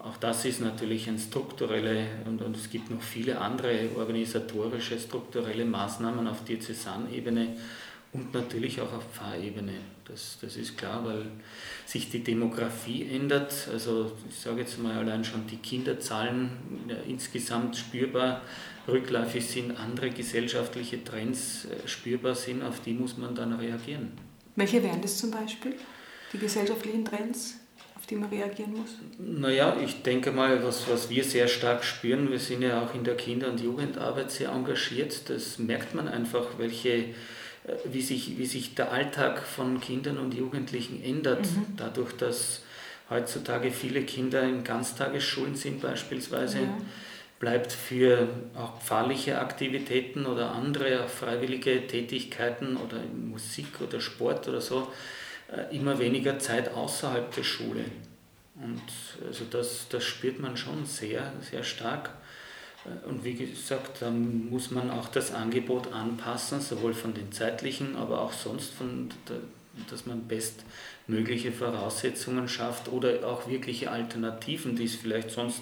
Auch 0.01 0.17
das 0.17 0.45
ist 0.45 0.61
natürlich 0.61 1.09
ein 1.09 1.21
strukturelle 1.21 2.05
und, 2.27 2.43
und 2.43 2.57
es 2.57 2.69
gibt 2.69 2.91
noch 2.91 3.01
viele 3.01 3.41
andere 3.41 3.91
organisatorische, 3.97 4.99
strukturelle 4.99 5.65
Maßnahmen 5.65 6.27
auf 6.27 6.43
Diözesanebene, 6.45 7.57
Und 8.13 8.35
natürlich 8.35 8.81
auch 8.81 8.93
auf 8.93 9.05
Pfarrebene. 9.15 9.75
Das, 10.05 10.39
das 10.41 10.57
ist 10.57 10.77
klar, 10.77 11.05
weil 11.05 11.27
sich 11.91 12.09
die 12.09 12.23
Demografie 12.23 13.09
ändert. 13.11 13.69
Also 13.73 14.13
ich 14.29 14.37
sage 14.37 14.61
jetzt 14.61 14.81
mal 14.81 14.97
allein 14.97 15.25
schon 15.25 15.47
die 15.49 15.57
Kinderzahlen 15.57 16.51
insgesamt 17.09 17.77
spürbar 17.77 18.43
rückläufig 18.87 19.45
sind, 19.45 19.73
andere 19.73 20.11
gesellschaftliche 20.11 21.03
Trends 21.03 21.67
äh, 21.67 21.89
spürbar 21.89 22.35
sind, 22.35 22.63
auf 22.63 22.81
die 22.81 22.93
muss 22.93 23.17
man 23.17 23.35
dann 23.35 23.53
reagieren. 23.53 24.13
Welche 24.57 24.83
wären 24.83 25.01
das 25.01 25.19
zum 25.19 25.31
Beispiel, 25.31 25.75
die 26.33 26.39
gesellschaftlichen 26.39 27.05
Trends? 27.05 27.57
auf 27.97 28.07
die 28.07 28.17
man 28.17 28.31
reagieren 28.31 28.73
muss? 28.73 28.97
Naja, 29.19 29.77
ich 29.85 30.01
denke 30.01 30.33
mal, 30.33 30.65
was, 30.65 30.89
was 30.89 31.11
wir 31.11 31.23
sehr 31.23 31.49
stark 31.49 31.85
spüren, 31.85 32.31
wir 32.31 32.39
sind 32.39 32.63
ja 32.63 32.83
auch 32.83 32.95
in 32.95 33.05
der 33.05 33.15
Kinder- 33.15 33.51
und 33.51 33.61
Jugendarbeit 33.61 34.31
sehr 34.31 34.49
engagiert, 34.53 35.29
das 35.29 35.59
merkt 35.59 35.95
man 35.95 36.09
einfach, 36.09 36.47
welche, 36.57 37.11
wie, 37.85 38.03
sich, 38.03 38.39
wie 38.39 38.47
sich 38.47 38.75
der 38.75 38.93
Alltag 38.93 39.43
von 39.43 39.81
Kindern 39.81 40.19
und 40.19 40.35
Jugendlichen 40.35 41.03
ändert, 41.03 41.43
mhm. 41.43 41.67
dadurch, 41.77 42.13
dass 42.13 42.63
heutzutage 43.09 43.71
viele 43.71 44.03
Kinder 44.03 44.43
in 44.43 44.65
Ganztagesschulen 44.65 45.55
sind 45.55 45.81
beispielsweise. 45.81 46.59
Ja 46.61 46.79
bleibt 47.41 47.73
für 47.73 48.29
auch 48.55 48.81
pfarrliche 48.81 49.41
Aktivitäten 49.41 50.27
oder 50.27 50.53
andere 50.53 51.09
freiwillige 51.09 51.87
Tätigkeiten 51.87 52.77
oder 52.77 52.99
Musik 52.99 53.81
oder 53.81 54.01
Sport 54.01 54.47
oder 54.47 54.61
so 54.61 54.93
äh, 55.51 55.75
immer 55.75 55.99
weniger 55.99 56.39
Zeit 56.39 56.73
außerhalb 56.73 57.35
der 57.35 57.43
Schule. 57.43 57.87
Und 58.57 58.83
also 59.27 59.47
das, 59.51 59.89
das 59.89 60.05
spürt 60.05 60.39
man 60.39 60.59
schon 60.59 60.85
sehr, 60.85 61.33
sehr 61.41 61.65
stark. 61.65 62.11
Äh, 62.85 63.09
und 63.09 63.25
wie 63.25 63.35
gesagt, 63.35 64.03
da 64.03 64.11
muss 64.11 64.71
man 64.71 64.91
auch 64.91 65.09
das 65.09 65.33
Angebot 65.33 65.93
anpassen, 65.93 66.61
sowohl 66.61 66.95
von 66.95 67.15
den 67.15 67.33
zeitlichen, 67.33 67.97
aber 67.97 68.21
auch 68.23 68.33
sonst, 68.33 68.73
von 68.73 69.09
dass 69.89 70.07
man 70.07 70.27
bestmögliche 70.27 71.53
Voraussetzungen 71.53 72.49
schafft 72.49 72.89
oder 72.89 73.27
auch 73.27 73.49
wirkliche 73.49 73.91
Alternativen, 73.91 74.77
die 74.77 74.85
es 74.85 74.97
vielleicht 74.97 75.31
sonst 75.31 75.61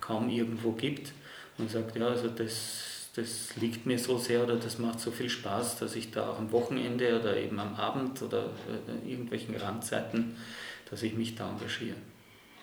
kaum 0.00 0.28
irgendwo 0.28 0.72
gibt. 0.72 1.12
Und 1.58 1.70
sagt, 1.70 1.96
ja, 1.96 2.06
also 2.06 2.28
das, 2.28 3.10
das 3.16 3.56
liegt 3.56 3.84
mir 3.84 3.98
so 3.98 4.18
sehr 4.18 4.44
oder 4.44 4.56
das 4.56 4.78
macht 4.78 5.00
so 5.00 5.10
viel 5.10 5.28
Spaß, 5.28 5.78
dass 5.78 5.94
ich 5.94 6.10
da 6.10 6.30
auch 6.30 6.38
am 6.38 6.52
Wochenende 6.52 7.20
oder 7.20 7.36
eben 7.36 7.58
am 7.58 7.74
Abend 7.74 8.22
oder 8.22 8.44
äh, 8.46 9.10
irgendwelchen 9.10 9.54
Randzeiten, 9.56 10.36
dass 10.88 11.02
ich 11.02 11.14
mich 11.14 11.34
da 11.34 11.50
engagiere. 11.50 11.96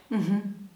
Mhm. 0.10 0.67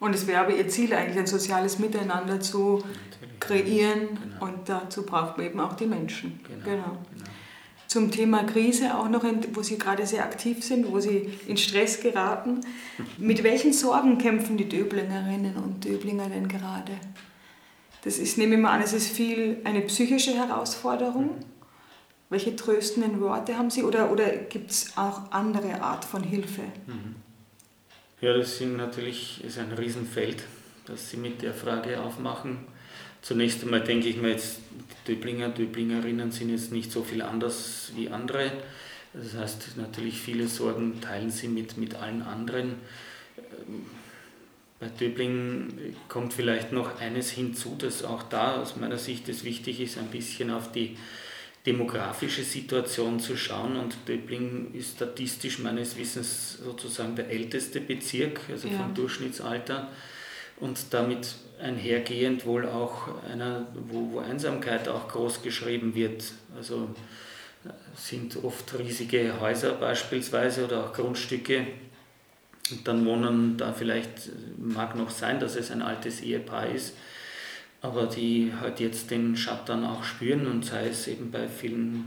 Und 0.00 0.14
es 0.14 0.26
wäre 0.26 0.40
aber 0.40 0.56
Ihr 0.56 0.68
Ziel 0.68 0.94
eigentlich, 0.94 1.18
ein 1.18 1.26
soziales 1.26 1.78
Miteinander 1.78 2.40
zu 2.40 2.78
Natürlich. 2.78 3.40
kreieren 3.40 4.00
genau. 4.22 4.46
und 4.46 4.68
dazu 4.68 5.04
braucht 5.04 5.36
man 5.36 5.46
eben 5.46 5.60
auch 5.60 5.74
die 5.74 5.86
Menschen. 5.86 6.40
Genau. 6.42 6.64
genau. 6.64 6.82
genau. 6.84 7.30
Zum 7.86 8.10
Thema 8.10 8.44
Krise 8.44 8.96
auch 8.96 9.08
noch, 9.08 9.24
wo 9.52 9.62
Sie 9.62 9.76
gerade 9.76 10.06
sehr 10.06 10.22
aktiv 10.22 10.64
sind, 10.64 10.90
wo 10.90 11.00
Sie 11.00 11.28
in 11.48 11.56
Stress 11.56 12.00
geraten. 12.00 12.60
Mit 13.18 13.42
welchen 13.42 13.72
Sorgen 13.72 14.16
kämpfen 14.16 14.56
die 14.56 14.68
Döblingerinnen 14.68 15.56
und 15.56 15.84
Döblinger 15.84 16.28
denn 16.28 16.46
gerade? 16.46 16.92
Das 18.02 18.18
ist, 18.18 18.38
nehme 18.38 18.54
ich 18.54 18.60
mal 18.60 18.70
an, 18.70 18.82
es 18.82 18.92
ist 18.92 19.10
viel 19.10 19.58
eine 19.64 19.80
psychische 19.82 20.34
Herausforderung. 20.34 21.24
Mhm. 21.24 21.44
Welche 22.30 22.54
tröstenden 22.54 23.20
Worte 23.20 23.58
haben 23.58 23.70
Sie 23.70 23.82
oder, 23.82 24.12
oder 24.12 24.28
gibt 24.36 24.70
es 24.70 24.96
auch 24.96 25.32
andere 25.32 25.82
Art 25.82 26.04
von 26.04 26.22
Hilfe? 26.22 26.62
Mhm. 26.86 27.16
Ja, 28.20 28.34
das 28.34 28.58
sind 28.58 28.76
natürlich, 28.76 29.42
ist 29.44 29.58
ein 29.58 29.72
Riesenfeld, 29.72 30.42
das 30.84 31.08
Sie 31.08 31.16
mit 31.16 31.40
der 31.40 31.54
Frage 31.54 32.02
aufmachen. 32.02 32.58
Zunächst 33.22 33.62
einmal 33.62 33.80
denke 33.80 34.08
ich 34.08 34.18
mir 34.18 34.28
jetzt, 34.28 34.58
die 35.06 35.14
Döblinger, 35.14 35.48
Döblingerinnen 35.48 36.30
sind 36.30 36.50
jetzt 36.50 36.70
nicht 36.70 36.92
so 36.92 37.02
viel 37.02 37.22
anders 37.22 37.92
wie 37.96 38.10
andere. 38.10 38.52
Das 39.14 39.34
heißt, 39.34 39.78
natürlich 39.78 40.20
viele 40.20 40.48
Sorgen 40.48 41.00
teilen 41.00 41.30
sie 41.30 41.48
mit, 41.48 41.78
mit 41.78 41.94
allen 41.94 42.20
anderen. 42.20 42.74
Bei 44.80 44.88
Döbling 44.88 45.96
kommt 46.08 46.34
vielleicht 46.34 46.72
noch 46.72 47.00
eines 47.00 47.30
hinzu, 47.30 47.74
dass 47.78 48.04
auch 48.04 48.22
da 48.24 48.60
aus 48.60 48.76
meiner 48.76 48.98
Sicht 48.98 49.30
es 49.30 49.44
wichtig 49.44 49.80
ist, 49.80 49.96
ein 49.96 50.08
bisschen 50.08 50.50
auf 50.50 50.72
die 50.72 50.98
demografische 51.66 52.42
Situation 52.42 53.20
zu 53.20 53.36
schauen. 53.36 53.76
Und 53.76 53.96
Döbling 54.08 54.72
ist 54.74 54.96
statistisch 54.96 55.58
meines 55.58 55.96
Wissens 55.96 56.58
sozusagen 56.58 57.16
der 57.16 57.28
älteste 57.28 57.80
Bezirk, 57.80 58.40
also 58.50 58.68
ja. 58.68 58.78
vom 58.78 58.94
Durchschnittsalter. 58.94 59.88
Und 60.58 60.78
damit 60.90 61.34
einhergehend 61.60 62.44
wohl 62.46 62.66
auch 62.66 63.08
einer, 63.30 63.66
wo, 63.88 64.12
wo 64.12 64.18
Einsamkeit 64.20 64.88
auch 64.88 65.08
groß 65.08 65.42
geschrieben 65.42 65.94
wird. 65.94 66.24
Also 66.56 66.88
äh, 67.64 67.70
sind 67.94 68.42
oft 68.42 68.78
riesige 68.78 69.40
Häuser 69.40 69.72
beispielsweise 69.72 70.64
oder 70.64 70.84
auch 70.84 70.92
Grundstücke, 70.92 71.66
und 72.70 72.86
dann 72.86 73.04
wohnen 73.04 73.56
da 73.56 73.72
vielleicht, 73.72 74.30
mag 74.58 74.96
noch 74.96 75.10
sein, 75.10 75.40
dass 75.40 75.56
es 75.56 75.70
ein 75.70 75.82
altes 75.82 76.20
Ehepaar 76.20 76.68
ist, 76.68 76.94
aber 77.82 78.06
die 78.06 78.52
halt 78.60 78.80
jetzt 78.80 79.10
den 79.10 79.36
Shutdown 79.36 79.84
auch 79.84 80.04
spüren 80.04 80.46
und 80.46 80.64
sei 80.64 80.88
es 80.88 81.08
eben 81.08 81.30
bei 81.30 81.48
vielen 81.48 82.04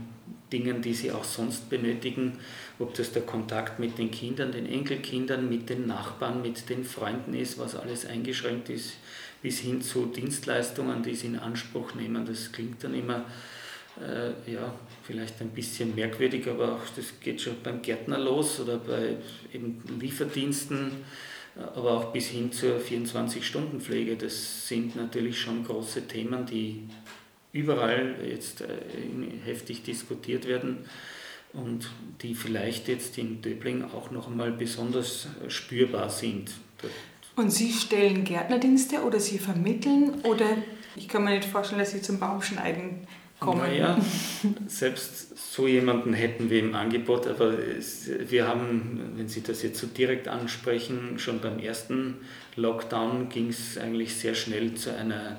Dingen, 0.52 0.82
die 0.82 0.94
sie 0.94 1.10
auch 1.10 1.24
sonst 1.24 1.68
benötigen, 1.68 2.38
ob 2.78 2.94
das 2.94 3.12
der 3.12 3.22
Kontakt 3.22 3.80
mit 3.80 3.98
den 3.98 4.10
Kindern, 4.10 4.52
den 4.52 4.66
Enkelkindern, 4.66 5.48
mit 5.48 5.68
den 5.68 5.86
Nachbarn, 5.86 6.42
mit 6.42 6.68
den 6.68 6.84
Freunden 6.84 7.34
ist, 7.34 7.58
was 7.58 7.74
alles 7.74 8.06
eingeschränkt 8.06 8.68
ist, 8.68 8.94
bis 9.42 9.58
hin 9.58 9.82
zu 9.82 10.06
Dienstleistungen, 10.06 11.02
die 11.02 11.14
sie 11.14 11.26
in 11.26 11.38
Anspruch 11.38 11.94
nehmen. 11.94 12.24
Das 12.24 12.52
klingt 12.52 12.84
dann 12.84 12.94
immer 12.94 13.24
äh, 14.00 14.50
ja, 14.50 14.74
vielleicht 15.02 15.40
ein 15.40 15.50
bisschen 15.50 15.94
merkwürdig, 15.94 16.48
aber 16.48 16.74
auch 16.74 16.88
das 16.96 17.20
geht 17.20 17.40
schon 17.40 17.56
beim 17.62 17.82
Gärtner 17.82 18.18
los 18.18 18.60
oder 18.60 18.78
bei 18.78 19.16
eben 19.52 19.82
Lieferdiensten, 20.00 20.92
aber 21.56 21.92
auch 21.92 22.12
bis 22.12 22.28
hin 22.28 22.52
zur 22.52 22.78
24-Stunden-Pflege. 22.80 24.16
Das 24.16 24.66
sind 24.66 24.96
natürlich 24.96 25.38
schon 25.38 25.64
große 25.64 26.06
Themen, 26.08 26.46
die 26.46 26.82
überall 27.52 28.16
jetzt 28.28 28.62
äh, 28.62 28.66
heftig 29.44 29.82
diskutiert 29.82 30.46
werden 30.46 30.78
und 31.52 31.88
die 32.22 32.34
vielleicht 32.34 32.88
jetzt 32.88 33.16
in 33.16 33.40
Döbling 33.40 33.84
auch 33.84 34.10
noch 34.10 34.26
einmal 34.26 34.50
besonders 34.50 35.28
spürbar 35.48 36.10
sind. 36.10 36.50
Und 37.36 37.50
Sie 37.50 37.72
stellen 37.72 38.24
Gärtnerdienste 38.24 39.02
oder 39.02 39.20
Sie 39.20 39.38
vermitteln 39.38 40.20
oder 40.22 40.46
ich 40.96 41.08
kann 41.08 41.24
mir 41.24 41.30
nicht 41.30 41.48
vorstellen, 41.48 41.80
dass 41.80 41.90
Sie 41.90 42.02
zum 42.02 42.18
Baumschneiden 42.18 43.06
kommen. 43.44 43.60
Naja, 43.60 43.98
selbst 44.66 45.52
so 45.54 45.66
jemanden 45.66 46.12
hätten 46.12 46.50
wir 46.50 46.60
im 46.60 46.74
Angebot, 46.74 47.26
aber 47.26 47.58
es, 47.58 48.08
wir 48.28 48.48
haben, 48.48 49.12
wenn 49.16 49.28
Sie 49.28 49.42
das 49.42 49.62
jetzt 49.62 49.78
so 49.78 49.86
direkt 49.86 50.28
ansprechen, 50.28 51.18
schon 51.18 51.40
beim 51.40 51.58
ersten 51.58 52.16
Lockdown 52.56 53.28
ging 53.28 53.48
es 53.48 53.78
eigentlich 53.78 54.16
sehr 54.16 54.34
schnell 54.34 54.74
zu, 54.74 54.94
einer, 54.94 55.36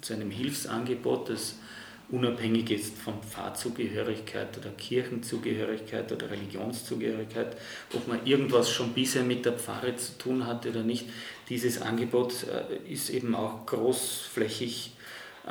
zu 0.00 0.14
einem 0.14 0.30
Hilfsangebot, 0.30 1.30
das 1.30 1.56
unabhängig 2.10 2.70
ist 2.70 2.98
von 2.98 3.14
Pfarrzugehörigkeit 3.22 4.58
oder 4.58 4.70
Kirchenzugehörigkeit 4.70 6.10
oder 6.10 6.30
Religionszugehörigkeit, 6.30 7.56
ob 7.94 8.08
man 8.08 8.26
irgendwas 8.26 8.70
schon 8.70 8.92
bisher 8.92 9.22
mit 9.22 9.44
der 9.44 9.52
Pfarre 9.52 9.94
zu 9.96 10.18
tun 10.18 10.46
hatte 10.46 10.70
oder 10.70 10.82
nicht. 10.82 11.06
Dieses 11.48 11.80
Angebot 11.80 12.34
äh, 12.44 12.92
ist 12.92 13.10
eben 13.10 13.34
auch 13.34 13.66
großflächig 13.66 14.92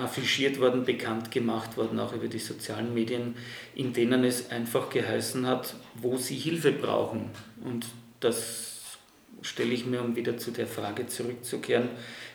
affichiert 0.01 0.59
worden, 0.59 0.85
bekannt 0.85 1.31
gemacht 1.31 1.77
worden, 1.77 1.99
auch 1.99 2.13
über 2.13 2.27
die 2.27 2.39
sozialen 2.39 2.93
Medien, 2.93 3.35
in 3.75 3.93
denen 3.93 4.23
es 4.23 4.51
einfach 4.51 4.89
geheißen 4.89 5.45
hat, 5.45 5.75
wo 5.95 6.17
sie 6.17 6.35
Hilfe 6.35 6.71
brauchen. 6.71 7.29
Und 7.63 7.85
das 8.19 8.97
stelle 9.41 9.73
ich 9.73 9.85
mir, 9.85 10.01
um 10.01 10.15
wieder 10.15 10.37
zu 10.37 10.51
der 10.51 10.67
Frage 10.67 11.07
zurückzukehren. 11.07 11.89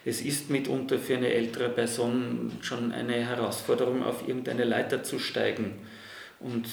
Es 0.04 0.21
ist 0.21 0.50
mitunter 0.50 0.99
für 0.99 1.16
eine 1.16 1.33
ältere 1.33 1.68
Person 1.68 2.52
schon 2.61 2.92
eine 2.92 3.14
Herausforderung, 3.14 4.02
auf 4.02 4.26
irgendeine 4.28 4.64
Leiter 4.64 5.02
zu 5.02 5.18
steigen. 5.18 5.78
Und 6.40 6.66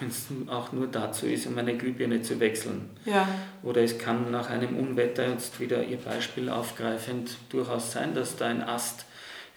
wenn 0.00 0.08
es 0.08 0.26
auch 0.48 0.72
nur 0.72 0.88
dazu 0.88 1.26
ist, 1.26 1.46
um 1.46 1.56
eine 1.56 1.76
Glühbirne 1.76 2.22
zu 2.22 2.40
wechseln. 2.40 2.90
Ja. 3.04 3.28
Oder 3.62 3.82
es 3.82 3.98
kann 3.98 4.30
nach 4.30 4.50
einem 4.50 4.76
Unwetter, 4.76 5.28
jetzt 5.28 5.60
wieder 5.60 5.84
Ihr 5.84 5.98
Beispiel 5.98 6.48
aufgreifend, 6.48 7.36
durchaus 7.50 7.92
sein, 7.92 8.14
dass 8.14 8.36
da 8.36 8.46
ein 8.46 8.62
Ast 8.62 9.04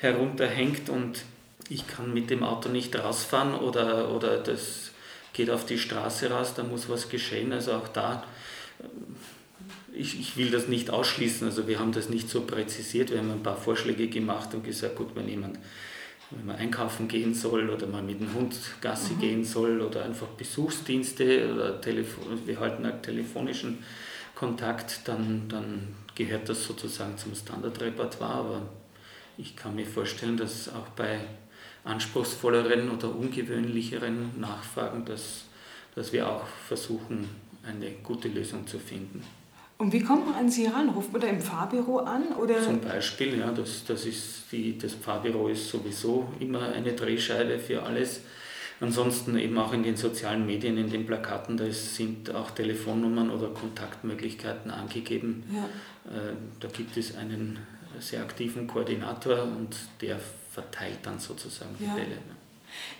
herunterhängt 0.05 0.89
und 0.89 1.23
ich 1.69 1.87
kann 1.87 2.13
mit 2.13 2.29
dem 2.29 2.43
Auto 2.43 2.69
nicht 2.69 2.97
rausfahren 2.97 3.55
oder, 3.55 4.11
oder 4.11 4.37
das 4.37 4.91
geht 5.33 5.49
auf 5.49 5.65
die 5.65 5.79
Straße 5.79 6.29
raus, 6.29 6.53
da 6.55 6.63
muss 6.63 6.87
was 6.87 7.09
geschehen. 7.09 7.51
Also 7.51 7.73
auch 7.73 7.87
da, 7.87 8.23
äh, 8.79 8.85
ich, 9.93 10.19
ich 10.19 10.37
will 10.37 10.51
das 10.51 10.67
nicht 10.67 10.89
ausschließen, 10.89 11.47
also 11.47 11.67
wir 11.67 11.79
haben 11.79 11.91
das 11.91 12.09
nicht 12.09 12.29
so 12.29 12.41
präzisiert, 12.41 13.11
wir 13.11 13.19
haben 13.19 13.31
ein 13.31 13.43
paar 13.43 13.57
Vorschläge 13.57 14.07
gemacht 14.07 14.53
und 14.53 14.63
gesagt, 14.63 14.95
gut, 14.95 15.15
wenn 15.15 15.27
jemand 15.27 15.57
wenn 16.31 16.47
man 16.47 16.55
einkaufen 16.55 17.07
gehen 17.07 17.33
soll 17.33 17.69
oder 17.69 17.85
mal 17.87 18.01
mit 18.01 18.19
dem 18.19 18.33
Hund 18.33 18.55
Gassi 18.81 19.13
mhm. 19.13 19.19
gehen 19.19 19.43
soll 19.43 19.81
oder 19.81 20.03
einfach 20.03 20.27
Besuchsdienste 20.27 21.53
oder 21.53 21.79
Telefon, 21.79 22.39
wir 22.45 22.59
halten 22.59 22.85
einen 22.85 23.01
telefonischen 23.01 23.83
Kontakt, 24.33 25.01
dann, 25.05 25.47
dann 25.47 25.95
gehört 26.15 26.49
das 26.49 26.65
sozusagen 26.65 27.17
zum 27.17 27.35
Standardrepertoire, 27.35 28.33
aber 28.33 28.61
ich 29.37 29.55
kann 29.55 29.75
mir 29.75 29.85
vorstellen, 29.85 30.37
dass 30.37 30.69
auch 30.69 30.87
bei 30.95 31.19
anspruchsvolleren 31.83 32.89
oder 32.89 33.15
ungewöhnlicheren 33.15 34.39
Nachfragen, 34.39 35.05
dass, 35.05 35.45
dass 35.93 36.11
wir 36.11 36.29
auch 36.29 36.45
versuchen, 36.67 37.29
eine 37.63 37.91
gute 38.03 38.27
Lösung 38.27 38.65
zu 38.67 38.79
finden. 38.79 39.23
Und 39.77 39.91
wie 39.91 39.99
kommt 39.99 40.25
man 40.25 40.35
an 40.35 40.49
Sie 40.49 40.67
ran? 40.67 40.89
Ruft 40.89 41.11
man 41.11 41.21
da 41.21 41.27
im 41.27 41.41
Pfarrbüro 41.41 41.99
an? 41.99 42.23
Oder? 42.41 42.61
Zum 42.61 42.79
Beispiel, 42.79 43.39
ja, 43.39 43.51
das, 43.51 43.83
das, 43.85 44.05
ist 44.05 44.45
die, 44.51 44.77
das 44.77 44.93
Pfarrbüro 44.93 45.49
ist 45.49 45.69
sowieso 45.69 46.29
immer 46.39 46.69
eine 46.69 46.93
Drehscheibe 46.93 47.59
für 47.59 47.83
alles. 47.83 48.21
Ansonsten 48.79 49.37
eben 49.37 49.57
auch 49.57 49.73
in 49.73 49.83
den 49.83 49.95
sozialen 49.95 50.45
Medien, 50.45 50.77
in 50.77 50.89
den 50.89 51.05
Plakaten, 51.05 51.57
da 51.57 51.69
sind 51.71 52.33
auch 52.33 52.51
Telefonnummern 52.51 53.29
oder 53.29 53.49
Kontaktmöglichkeiten 53.49 54.69
angegeben. 54.71 55.43
Ja. 55.53 55.65
Äh, 56.11 56.33
da 56.59 56.67
gibt 56.67 56.95
es 56.97 57.15
einen 57.15 57.59
sehr 58.01 58.21
aktiven 58.21 58.67
Koordinator 58.67 59.43
und 59.43 59.75
der 60.01 60.19
verteilt 60.51 60.99
dann 61.03 61.19
sozusagen 61.19 61.75
die 61.79 61.85
ja. 61.85 61.93
Bälle. 61.93 62.17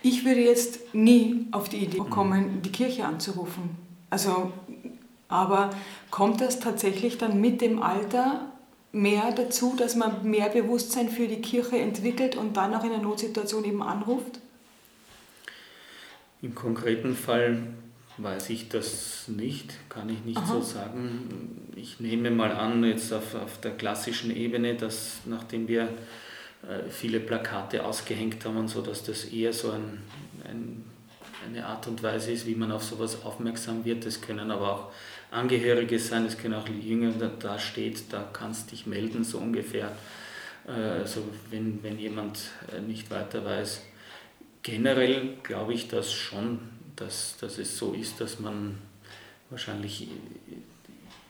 Ich 0.02 0.24
würde 0.24 0.40
jetzt 0.40 0.94
nie 0.94 1.46
auf 1.52 1.68
die 1.68 1.78
Idee 1.78 2.02
kommen, 2.10 2.56
mhm. 2.56 2.62
die 2.62 2.72
Kirche 2.72 3.04
anzurufen. 3.04 3.76
Also, 4.10 4.52
aber 5.28 5.70
kommt 6.10 6.40
das 6.40 6.60
tatsächlich 6.60 7.18
dann 7.18 7.40
mit 7.40 7.60
dem 7.60 7.82
Alter 7.82 8.52
mehr 8.92 9.32
dazu, 9.32 9.74
dass 9.76 9.94
man 9.94 10.28
mehr 10.28 10.48
Bewusstsein 10.48 11.08
für 11.08 11.28
die 11.28 11.42
Kirche 11.42 11.78
entwickelt 11.78 12.36
und 12.36 12.56
dann 12.56 12.74
auch 12.74 12.84
in 12.84 12.92
einer 12.92 13.02
Notsituation 13.02 13.64
eben 13.64 13.82
anruft? 13.82 14.40
Im 16.42 16.54
konkreten 16.54 17.16
Fall 17.16 17.62
weiß 18.18 18.50
ich 18.50 18.68
das 18.68 19.28
nicht, 19.28 19.74
kann 19.88 20.08
ich 20.08 20.24
nicht 20.24 20.38
Aha. 20.38 20.54
so 20.54 20.60
sagen. 20.62 21.70
Ich 21.76 22.00
nehme 22.00 22.30
mal 22.30 22.52
an, 22.52 22.82
jetzt 22.84 23.12
auf, 23.12 23.34
auf 23.34 23.60
der 23.60 23.72
klassischen 23.72 24.34
Ebene, 24.34 24.74
dass 24.74 25.18
nachdem 25.26 25.68
wir 25.68 25.82
äh, 25.82 26.88
viele 26.90 27.20
Plakate 27.20 27.84
ausgehängt 27.84 28.44
haben 28.44 28.56
und 28.56 28.68
so, 28.68 28.80
dass 28.80 29.04
das 29.04 29.26
eher 29.26 29.52
so 29.52 29.72
ein, 29.72 30.02
ein, 30.44 30.84
eine 31.46 31.66
Art 31.66 31.86
und 31.86 32.02
Weise 32.02 32.32
ist, 32.32 32.46
wie 32.46 32.54
man 32.54 32.72
auf 32.72 32.82
sowas 32.82 33.22
aufmerksam 33.22 33.84
wird. 33.84 34.06
Es 34.06 34.20
können 34.20 34.50
aber 34.50 34.72
auch 34.72 34.92
Angehörige 35.30 35.98
sein, 35.98 36.24
es 36.24 36.38
können 36.38 36.54
auch 36.54 36.68
Jünger, 36.68 37.12
da, 37.18 37.30
da 37.38 37.58
steht, 37.58 38.12
da 38.12 38.28
kannst 38.32 38.72
dich 38.72 38.86
melden, 38.86 39.24
so 39.24 39.38
ungefähr. 39.38 39.92
Äh, 40.66 40.70
also 40.70 41.22
wenn, 41.50 41.82
wenn 41.82 41.98
jemand 41.98 42.38
äh, 42.74 42.80
nicht 42.80 43.10
weiter 43.10 43.44
weiß, 43.44 43.82
generell 44.62 45.34
glaube 45.42 45.74
ich 45.74 45.88
das 45.88 46.12
schon, 46.12 46.60
dass, 46.96 47.36
dass 47.38 47.58
es 47.58 47.76
so 47.76 47.92
ist, 47.92 48.20
dass 48.20 48.40
man 48.40 48.78
wahrscheinlich, 49.50 50.08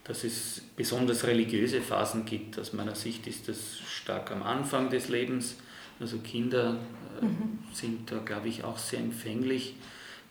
dass 0.03 0.23
es 0.23 0.61
besonders 0.75 1.25
religiöse 1.25 1.81
Phasen 1.81 2.25
gibt. 2.25 2.57
Aus 2.57 2.73
meiner 2.73 2.95
Sicht 2.95 3.27
ist 3.27 3.47
das 3.47 3.79
stark 3.79 4.31
am 4.31 4.43
Anfang 4.43 4.89
des 4.89 5.09
Lebens. 5.09 5.55
Also 5.99 6.19
Kinder 6.19 6.77
äh, 7.21 7.25
mhm. 7.25 7.59
sind 7.73 8.11
da, 8.11 8.19
glaube 8.19 8.47
ich, 8.47 8.63
auch 8.63 8.77
sehr 8.77 8.99
empfänglich. 8.99 9.75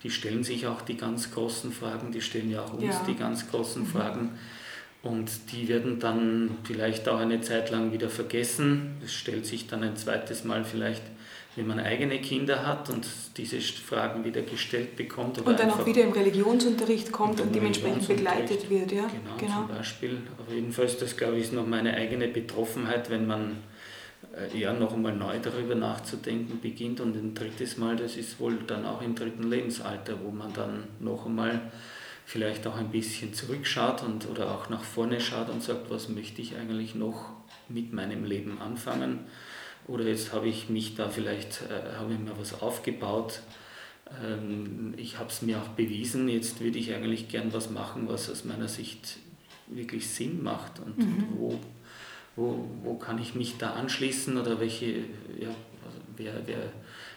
Die 0.03 0.11
stellen 0.11 0.45
sich 0.45 0.67
auch 0.67 0.83
die 0.83 0.97
ganz 0.97 1.33
großen 1.33 1.73
Fragen, 1.73 2.13
die 2.13 2.21
stellen 2.21 2.51
ja 2.51 2.63
auch 2.63 2.75
uns 2.75 2.85
ja. 2.85 3.05
die 3.07 3.15
ganz 3.15 3.49
großen 3.51 3.83
mhm. 3.83 3.87
Fragen. 3.87 4.39
Und 5.03 5.53
die 5.53 5.69
werden 5.69 6.01
dann 6.01 6.59
vielleicht 6.65 7.09
auch 7.09 7.19
eine 7.19 7.41
Zeit 7.41 7.71
lang 7.71 7.93
wieder 7.93 8.11
vergessen. 8.11 8.97
Es 9.05 9.13
stellt 9.15 9.47
sich 9.47 9.69
dann 9.69 9.83
ein 9.83 9.97
zweites 9.97 10.45
Mal 10.45 10.65
vielleicht 10.65 11.03
wenn 11.57 11.67
man 11.67 11.81
eigene 11.81 12.21
Kinder 12.21 12.67
hat 12.67 12.91
und 12.91 13.07
diese 13.39 13.59
Fragen 13.61 14.25
wieder 14.25 14.43
gestellt 14.43 14.95
bekommt. 14.95 15.39
und 15.39 15.59
dann 15.59 15.71
auch 15.71 15.87
wieder 15.87 16.03
im 16.03 16.13
Religionsunterricht 16.13 17.11
kommt 17.11 17.41
und 17.41 17.55
dementsprechend 17.55 18.07
begleitet 18.07 18.69
wird. 18.69 18.93
Ja? 18.93 19.07
Genau, 19.07 19.37
genau, 19.39 19.67
zum 19.67 19.69
Beispiel. 19.69 20.19
Aber 20.39 20.55
jedenfalls, 20.55 20.99
das 20.99 21.17
glaube 21.17 21.39
ich, 21.39 21.45
ist 21.45 21.53
noch 21.55 21.67
meine 21.67 21.95
eigene 21.95 22.29
Betroffenheit, 22.29 23.09
wenn 23.09 23.27
man 23.27 23.57
äh, 24.35 24.59
ja 24.59 24.75
noch 24.75 24.93
einmal 24.93 25.17
neu 25.17 25.39
darüber 25.41 25.75
nachzudenken 25.75 26.61
beginnt. 26.61 27.01
Und 27.01 27.17
ein 27.17 27.33
drittes 27.33 27.79
Mal, 27.79 27.97
das 27.97 28.17
ist 28.17 28.39
wohl 28.39 28.59
dann 28.67 28.85
auch 28.85 29.01
im 29.01 29.15
dritten 29.15 29.45
Lebensalter, 29.45 30.19
wo 30.23 30.31
man 30.31 30.53
dann 30.53 30.85
noch 31.01 31.25
einmal 31.25 31.73
vielleicht 32.27 32.67
auch 32.67 32.77
ein 32.77 32.91
bisschen 32.91 33.33
zurückschaut 33.33 34.03
und, 34.03 34.29
oder 34.29 34.51
auch 34.51 34.69
nach 34.69 34.83
vorne 34.83 35.21
schaut 35.21 35.49
und 35.49 35.63
sagt, 35.63 35.91
was 35.91 36.11
möchte 36.11 36.43
ich 36.43 36.55
eigentlich 36.57 36.95
noch 36.95 37.31
mit 37.69 37.95
meinem 37.95 38.25
Leben 38.25 38.61
anfangen 38.61 39.21
oder 39.89 40.05
jetzt 40.05 40.33
habe 40.33 40.49
ich 40.49 40.69
mich 40.69 40.95
da 40.95 41.09
vielleicht, 41.09 41.63
äh, 41.63 41.97
habe 41.97 42.13
ich 42.13 42.19
mir 42.19 42.37
was 42.39 42.61
aufgebaut, 42.61 43.41
ähm, 44.25 44.95
ich 44.97 45.19
habe 45.19 45.31
es 45.31 45.43
mir 45.43 45.59
auch 45.59 45.69
bewiesen, 45.69 46.29
jetzt 46.29 46.61
würde 46.61 46.79
ich 46.79 46.95
eigentlich 46.95 47.29
gern 47.29 47.53
was 47.53 47.71
machen, 47.71 48.09
was 48.09 48.31
aus 48.31 48.45
meiner 48.45 48.69
Sicht 48.69 49.19
wirklich 49.69 50.09
Sinn 50.09 50.43
macht 50.43 50.79
und, 50.81 50.99
mhm. 50.99 51.27
wo, 51.37 51.59
wo, 52.37 52.69
wo 52.83 52.95
kann 52.95 53.19
ich 53.21 53.35
mich 53.35 53.57
da 53.59 53.71
anschließen 53.73 54.37
oder 54.39 54.61
welche, 54.61 54.87
ja, 54.87 55.49
also 55.85 55.99
wer, 56.17 56.35
wer 56.47 56.73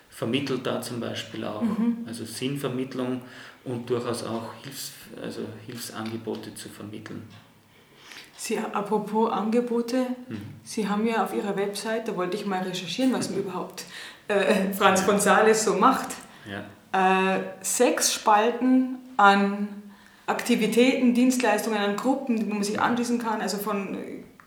vermittelt 0.09 0.65
da 0.65 0.81
zum 0.81 0.99
Beispiel 0.99 1.43
auch, 1.43 1.61
mhm. 1.61 1.99
also 2.05 2.25
Sinnvermittlung 2.25 3.21
und 3.63 3.89
durchaus 3.89 4.23
auch 4.23 4.53
Hilfs, 4.63 4.93
also 5.21 5.41
Hilfsangebote 5.65 6.55
zu 6.55 6.69
vermitteln. 6.69 7.21
Sie, 8.39 8.57
apropos 8.57 9.29
Angebote, 9.29 10.05
mhm. 10.29 10.41
Sie 10.63 10.87
haben 10.87 11.05
ja 11.05 11.25
auf 11.25 11.33
Ihrer 11.33 11.57
Website, 11.57 12.07
da 12.07 12.15
wollte 12.15 12.37
ich 12.37 12.45
mal 12.45 12.61
recherchieren, 12.61 13.11
was 13.11 13.27
überhaupt 13.35 13.83
äh, 14.29 14.71
Franz 14.73 15.05
Gonzales 15.05 15.65
so 15.65 15.73
macht, 15.73 16.07
ja. 16.49 17.35
äh, 17.35 17.41
sechs 17.59 18.13
Spalten 18.13 18.95
an 19.17 19.67
Aktivitäten, 20.25 21.13
Dienstleistungen, 21.13 21.79
an 21.79 21.97
Gruppen, 21.97 22.49
wo 22.49 22.53
man 22.53 22.63
sich 22.63 22.79
anschließen 22.79 23.19
kann, 23.19 23.41
also 23.41 23.57
von 23.57 23.97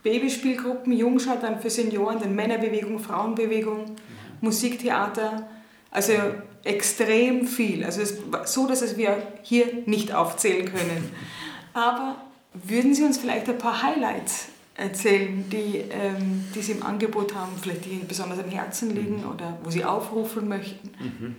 Babyspielgruppen, 0.02 0.94
Jungschau, 0.94 1.36
dann 1.38 1.60
für 1.60 1.68
Senioren, 1.68 2.18
dann 2.18 2.34
Männerbewegung, 2.34 2.98
Frauenbewegung, 2.98 3.90
mhm. 3.90 3.96
Musiktheater, 4.40 5.48
also 5.90 6.14
extrem 6.64 7.46
viel. 7.46 7.84
Also 7.84 8.00
es 8.00 8.16
so, 8.46 8.66
dass 8.66 8.80
es 8.80 8.96
wir 8.96 9.18
hier 9.42 9.66
nicht 9.84 10.14
aufzählen 10.14 10.64
können. 10.64 11.12
Aber 11.74 12.16
würden 12.54 12.94
Sie 12.94 13.02
uns 13.02 13.18
vielleicht 13.18 13.48
ein 13.48 13.58
paar 13.58 13.82
Highlights 13.82 14.48
erzählen, 14.74 15.48
die, 15.50 15.84
ähm, 15.90 16.44
die 16.54 16.62
Sie 16.62 16.72
im 16.72 16.82
Angebot 16.82 17.34
haben, 17.34 17.52
vielleicht 17.60 17.84
die 17.84 17.90
Ihnen 17.90 18.08
besonders 18.08 18.38
am 18.38 18.48
Herzen 18.48 18.94
liegen 18.94 19.20
mhm. 19.20 19.30
oder 19.30 19.58
wo 19.62 19.70
Sie 19.70 19.84
aufrufen 19.84 20.48
möchten? 20.48 20.90
Mhm. 20.98 21.36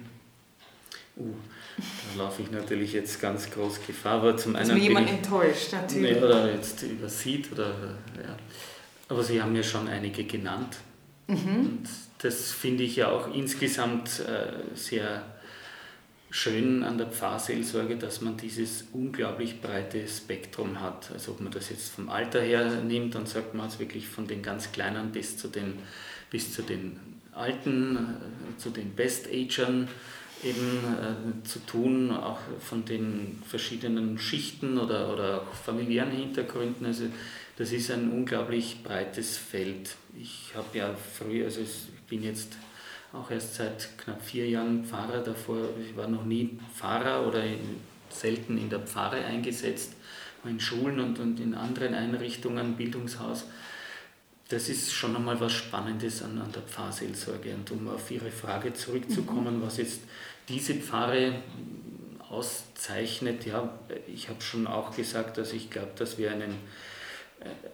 Uh, 1.15 1.33
da 1.77 2.23
laufe 2.23 2.41
ich 2.41 2.51
natürlich 2.51 2.93
jetzt 2.93 3.21
ganz 3.21 3.49
groß 3.51 3.85
Gefahr, 3.85 4.13
aber 4.13 4.37
zum 4.37 4.55
einen. 4.55 4.67
Dass 4.67 4.77
mir 4.77 4.83
jemand 4.83 5.09
enttäuscht, 5.09 5.71
natürlich. 5.71 6.17
Nee, 6.17 6.23
oder 6.23 6.51
jetzt 6.51 6.81
übersieht, 6.83 7.51
oder, 7.51 7.69
ja. 7.69 8.35
Aber 9.09 9.23
Sie 9.23 9.41
haben 9.41 9.55
ja 9.55 9.63
schon 9.63 9.87
einige 9.87 10.23
genannt. 10.23 10.77
Mhm. 11.27 11.35
Und 11.37 11.83
das 12.19 12.51
finde 12.51 12.83
ich 12.83 12.95
ja 12.95 13.09
auch 13.09 13.33
insgesamt 13.33 14.21
äh, 14.21 14.75
sehr 14.75 15.23
schön 16.33 16.83
an 16.83 16.97
der 16.97 17.05
Pfarrseelsorge, 17.05 17.95
dass 17.95 18.21
man 18.21 18.37
dieses 18.37 18.85
unglaublich 18.91 19.61
breite 19.61 20.07
Spektrum 20.07 20.81
hat. 20.81 21.11
Also 21.11 21.33
ob 21.33 21.41
man 21.41 21.51
das 21.51 21.69
jetzt 21.69 21.89
vom 21.89 22.09
Alter 22.09 22.41
her 22.41 22.81
nimmt, 22.81 23.13
dann 23.13 23.27
sagt 23.27 23.53
man 23.53 23.67
es 23.67 23.77
wirklich 23.77 24.07
von 24.07 24.25
den 24.25 24.41
ganz 24.41 24.71
Kleinen 24.71 25.11
bis 25.11 25.37
zu 25.37 25.47
den, 25.47 25.75
bis 26.31 26.51
zu 26.51 26.63
den 26.63 26.99
Alten, 27.33 27.97
äh, 27.97 28.57
zu 28.57 28.71
den 28.71 28.95
Best-Agern 28.95 29.87
eben 30.43 31.43
äh, 31.43 31.47
zu 31.47 31.59
tun, 31.67 32.09
auch 32.09 32.39
von 32.59 32.83
den 32.83 33.39
verschiedenen 33.47 34.17
Schichten 34.17 34.79
oder, 34.79 35.13
oder 35.13 35.41
auch 35.41 35.53
familiären 35.53 36.11
Hintergründen. 36.11 36.87
Also 36.87 37.05
das 37.57 37.71
ist 37.71 37.91
ein 37.91 38.09
unglaublich 38.09 38.81
breites 38.83 39.37
Feld. 39.37 39.95
Ich 40.19 40.51
habe 40.55 40.75
ja 40.75 40.95
früher, 40.95 41.45
also 41.45 41.61
ich 41.61 41.91
bin 42.07 42.23
jetzt 42.23 42.57
auch 43.13 43.29
erst 43.29 43.55
seit 43.55 43.97
knapp 43.97 44.21
vier 44.21 44.49
Jahren 44.49 44.83
Pfarrer. 44.83 45.19
Davor, 45.19 45.69
ich 45.79 45.95
war 45.95 46.07
noch 46.07 46.25
nie 46.25 46.57
Pfarrer 46.75 47.25
oder 47.25 47.43
selten 48.09 48.57
in 48.57 48.69
der 48.69 48.79
Pfarre 48.79 49.23
eingesetzt, 49.23 49.93
in 50.43 50.59
Schulen 50.59 50.99
und, 50.99 51.19
und 51.19 51.39
in 51.39 51.53
anderen 51.53 51.93
Einrichtungen, 51.93 52.75
Bildungshaus. 52.75 53.45
Das 54.49 54.67
ist 54.67 54.91
schon 54.91 55.15
einmal 55.15 55.39
was 55.39 55.53
Spannendes 55.53 56.21
an, 56.21 56.39
an 56.39 56.51
der 56.51 56.63
Pfarrseelsorge. 56.63 57.53
Und 57.53 57.71
um 57.71 57.87
auf 57.87 58.11
Ihre 58.11 58.31
Frage 58.31 58.73
zurückzukommen, 58.73 59.59
mhm. 59.59 59.61
was 59.61 59.77
jetzt 59.77 60.01
diese 60.49 60.73
Pfarre 60.73 61.35
auszeichnet, 62.29 63.45
ja, 63.45 63.77
ich 64.07 64.29
habe 64.29 64.41
schon 64.41 64.67
auch 64.67 64.95
gesagt, 64.95 65.37
dass 65.37 65.53
ich 65.53 65.69
glaube, 65.69 65.91
dass 65.95 66.17
wir 66.17 66.31
einen 66.31 66.55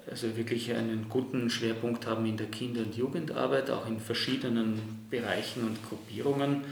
also 0.09 0.35
wirklich 0.35 0.73
einen 0.73 1.07
guten 1.09 1.49
Schwerpunkt 1.49 2.07
haben 2.07 2.25
in 2.25 2.37
der 2.37 2.47
Kinder- 2.47 2.81
und 2.81 2.95
Jugendarbeit, 2.95 3.69
auch 3.69 3.87
in 3.87 3.99
verschiedenen 3.99 5.07
Bereichen 5.09 5.63
und 5.63 5.77
Gruppierungen. 5.87 6.63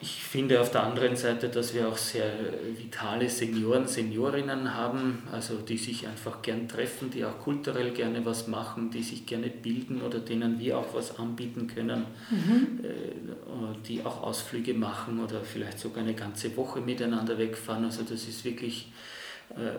Ich 0.00 0.24
finde 0.24 0.60
auf 0.60 0.72
der 0.72 0.82
anderen 0.82 1.14
Seite, 1.14 1.48
dass 1.48 1.74
wir 1.74 1.86
auch 1.88 1.96
sehr 1.96 2.32
vitale 2.76 3.28
Senioren, 3.28 3.86
Seniorinnen 3.86 4.74
haben, 4.74 5.22
also 5.30 5.58
die 5.58 5.78
sich 5.78 6.08
einfach 6.08 6.42
gern 6.42 6.66
treffen, 6.66 7.10
die 7.10 7.24
auch 7.24 7.38
kulturell 7.38 7.92
gerne 7.92 8.24
was 8.26 8.48
machen, 8.48 8.90
die 8.90 9.04
sich 9.04 9.26
gerne 9.26 9.48
bilden 9.48 10.02
oder 10.02 10.18
denen 10.18 10.58
wir 10.58 10.76
auch 10.76 10.92
was 10.92 11.18
anbieten 11.20 11.68
können, 11.68 12.06
mhm. 12.30 12.80
Äh, 12.82 13.86
die 13.86 14.04
auch 14.04 14.22
Ausflüge 14.22 14.74
machen 14.74 15.22
oder 15.22 15.42
vielleicht 15.42 15.78
sogar 15.78 16.02
eine 16.02 16.14
ganze 16.14 16.56
Woche 16.56 16.80
miteinander 16.80 17.38
wegfahren. 17.38 17.84
Also 17.84 18.02
das 18.02 18.26
ist 18.26 18.44
wirklich 18.44 18.90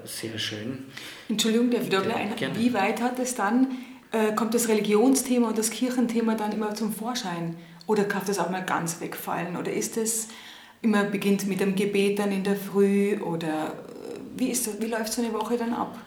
sehr 0.04 0.38
schön. 0.38 0.86
Entschuldigung, 1.30 1.72
darf 1.72 1.84
ich 1.84 1.90
da 1.90 2.02
gleich 2.02 2.58
Wie 2.58 2.74
weit 2.74 3.02
hat 3.02 3.20
es 3.20 3.36
dann, 3.36 3.78
äh, 4.12 4.34
kommt 4.34 4.54
das 4.54 4.68
Religionsthema 4.68 5.50
und 5.50 5.58
das 5.58 5.70
Kirchenthema 5.70 6.36
dann 6.36 6.52
immer 6.52 6.76
zum 6.76 6.94
Vorschein? 6.94 7.56
Oder 7.88 8.04
kann 8.04 8.22
das 8.26 8.40
auch 8.40 8.50
mal 8.50 8.64
ganz 8.64 9.02
wegfallen? 9.02 9.58
Oder 9.58 9.74
ist 9.74 9.98
es 9.98 10.28
immer 10.82 11.04
beginnt 11.04 11.48
mit 11.48 11.60
dem 11.60 11.76
Gebet 11.76 12.20
dann 12.20 12.32
in 12.32 12.44
der 12.44 12.56
Früh? 12.56 13.18
Oder 13.20 13.68
äh, 13.68 14.20
wie, 14.38 14.50
ist 14.50 14.68
das, 14.68 14.82
wie 14.82 14.88
läuft 14.88 15.14
so 15.14 15.22
eine 15.22 15.34
Woche 15.34 15.58
dann 15.58 15.74
ab? 15.74 15.98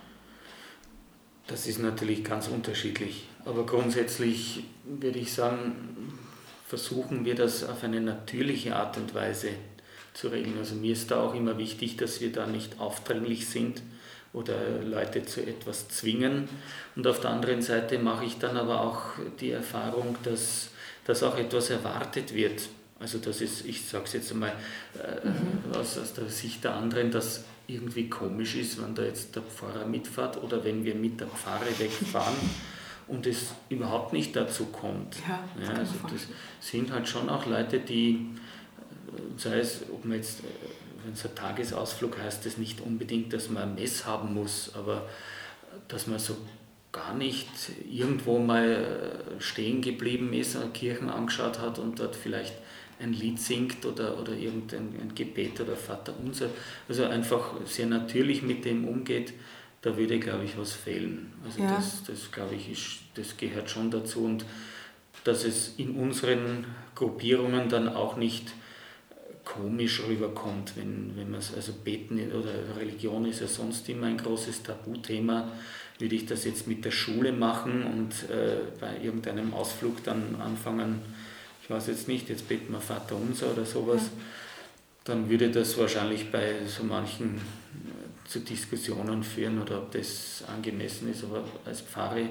Das 1.46 1.66
ist 1.66 1.78
natürlich 1.78 2.24
ganz 2.24 2.48
unterschiedlich. 2.48 3.28
Aber 3.44 3.66
grundsätzlich 3.66 4.64
würde 4.84 5.18
ich 5.18 5.32
sagen, 5.32 6.18
versuchen 6.66 7.24
wir 7.24 7.34
das 7.34 7.64
auf 7.64 7.84
eine 7.84 8.00
natürliche 8.00 8.74
Art 8.74 8.96
und 8.96 9.14
Weise 9.14 9.50
zu 10.14 10.28
regeln. 10.28 10.56
Also 10.58 10.74
mir 10.76 10.92
ist 10.92 11.10
da 11.10 11.20
auch 11.20 11.34
immer 11.34 11.58
wichtig, 11.58 11.96
dass 11.96 12.20
wir 12.20 12.32
da 12.32 12.46
nicht 12.46 12.80
aufdringlich 12.80 13.46
sind 13.48 13.82
oder 14.32 14.54
Leute 14.82 15.24
zu 15.24 15.42
etwas 15.42 15.88
zwingen. 15.88 16.48
Und 16.96 17.06
auf 17.06 17.20
der 17.20 17.30
anderen 17.30 17.62
Seite 17.62 17.98
mache 17.98 18.24
ich 18.24 18.38
dann 18.38 18.56
aber 18.56 18.80
auch 18.80 19.02
die 19.40 19.50
Erfahrung, 19.50 20.16
dass, 20.22 20.70
dass 21.04 21.22
auch 21.22 21.36
etwas 21.36 21.70
erwartet 21.70 22.34
wird. 22.34 22.62
Also 23.00 23.18
das 23.18 23.40
ist, 23.40 23.66
ich 23.66 23.86
sage 23.86 24.04
es 24.04 24.12
jetzt 24.12 24.32
einmal 24.32 24.52
äh, 24.94 25.26
mhm. 25.26 25.78
aus, 25.78 25.98
aus 25.98 26.14
der 26.14 26.28
Sicht 26.28 26.64
der 26.64 26.74
anderen, 26.74 27.10
dass 27.10 27.44
irgendwie 27.66 28.08
komisch 28.08 28.56
ist, 28.56 28.82
wenn 28.82 28.94
da 28.94 29.02
jetzt 29.02 29.34
der 29.34 29.42
Pfarrer 29.42 29.86
mitfährt 29.86 30.42
oder 30.42 30.64
wenn 30.64 30.84
wir 30.84 30.94
mit 30.94 31.20
der 31.20 31.28
Pfarre 31.28 31.78
wegfahren 31.78 32.34
und 33.08 33.26
es 33.26 33.48
überhaupt 33.68 34.12
nicht 34.12 34.34
dazu 34.36 34.66
kommt. 34.66 35.16
Ja, 35.28 35.44
ja 35.62 35.74
also 35.74 35.94
das 36.10 36.26
sind 36.60 36.92
halt 36.92 37.08
schon 37.08 37.28
auch 37.28 37.46
Leute, 37.46 37.80
die, 37.80 38.26
sei 39.36 39.58
es, 39.58 39.82
ob 39.92 40.04
man 40.04 40.16
jetzt, 40.16 40.40
äh, 40.40 40.44
wenn 41.04 41.12
es 41.12 41.24
ein 41.24 41.34
Tagesausflug 41.34 42.18
heißt, 42.18 42.46
das 42.46 42.58
nicht 42.58 42.80
unbedingt, 42.80 43.32
dass 43.32 43.50
man 43.50 43.62
ein 43.62 43.74
Mess 43.74 44.06
haben 44.06 44.34
muss, 44.34 44.72
aber 44.74 45.08
dass 45.88 46.06
man 46.06 46.18
so 46.18 46.36
gar 46.92 47.14
nicht 47.14 47.48
irgendwo 47.90 48.38
mal 48.38 49.26
äh, 49.38 49.40
stehen 49.40 49.82
geblieben 49.82 50.32
ist, 50.32 50.56
Kirchen 50.72 51.10
angeschaut 51.10 51.58
hat 51.58 51.78
und 51.78 51.98
dort 51.98 52.14
vielleicht 52.14 52.54
ein 53.00 53.12
Lied 53.12 53.40
singt 53.40 53.84
oder, 53.84 54.18
oder 54.20 54.32
irgendein 54.32 54.94
ein 55.00 55.12
Gebet 55.14 55.60
oder 55.60 55.76
Vater 55.76 56.14
unser, 56.22 56.48
also 56.88 57.04
einfach 57.04 57.54
sehr 57.66 57.86
natürlich 57.86 58.42
mit 58.42 58.64
dem 58.64 58.86
umgeht, 58.86 59.32
da 59.82 59.96
würde, 59.96 60.18
glaube 60.18 60.44
ich, 60.44 60.56
was 60.56 60.72
fehlen. 60.72 61.32
Also 61.44 61.60
ja. 61.60 61.74
das, 61.74 62.04
das, 62.04 62.30
glaube 62.30 62.54
ich, 62.54 62.70
ist, 62.70 63.00
das 63.16 63.36
gehört 63.36 63.68
schon 63.68 63.90
dazu 63.90 64.24
und 64.24 64.46
dass 65.24 65.44
es 65.44 65.74
in 65.76 65.96
unseren 65.96 66.64
Gruppierungen 66.94 67.68
dann 67.68 67.88
auch 67.88 68.16
nicht 68.16 68.52
komisch 69.44 70.02
rüberkommt, 70.08 70.76
wenn, 70.76 71.12
wenn 71.16 71.30
man 71.30 71.40
es, 71.40 71.54
also 71.54 71.72
Beten 71.72 72.18
oder 72.32 72.76
Religion 72.78 73.26
ist 73.26 73.40
ja 73.40 73.46
sonst 73.46 73.88
immer 73.88 74.06
ein 74.06 74.18
großes 74.18 74.62
Tabuthema, 74.62 75.52
würde 75.98 76.14
ich 76.14 76.26
das 76.26 76.44
jetzt 76.44 76.66
mit 76.66 76.84
der 76.84 76.90
Schule 76.90 77.32
machen 77.32 77.84
und 77.84 78.30
äh, 78.30 78.56
bei 78.80 78.98
irgendeinem 79.02 79.54
Ausflug 79.54 80.02
dann 80.04 80.36
anfangen, 80.40 81.00
ich 81.62 81.70
weiß 81.70 81.86
jetzt 81.86 82.08
nicht, 82.08 82.28
jetzt 82.28 82.48
beten 82.48 82.72
wir 82.72 82.80
Vater 82.80 83.16
unser 83.16 83.52
oder 83.52 83.64
sowas, 83.64 84.10
dann 85.04 85.28
würde 85.28 85.50
das 85.50 85.76
wahrscheinlich 85.78 86.30
bei 86.30 86.54
so 86.66 86.82
manchen 86.82 87.40
zu 88.26 88.40
Diskussionen 88.40 89.22
führen 89.22 89.60
oder 89.60 89.78
ob 89.78 89.92
das 89.92 90.44
angemessen 90.46 91.10
ist. 91.10 91.24
Aber 91.24 91.44
als 91.64 91.82
Pfarre, 91.82 92.28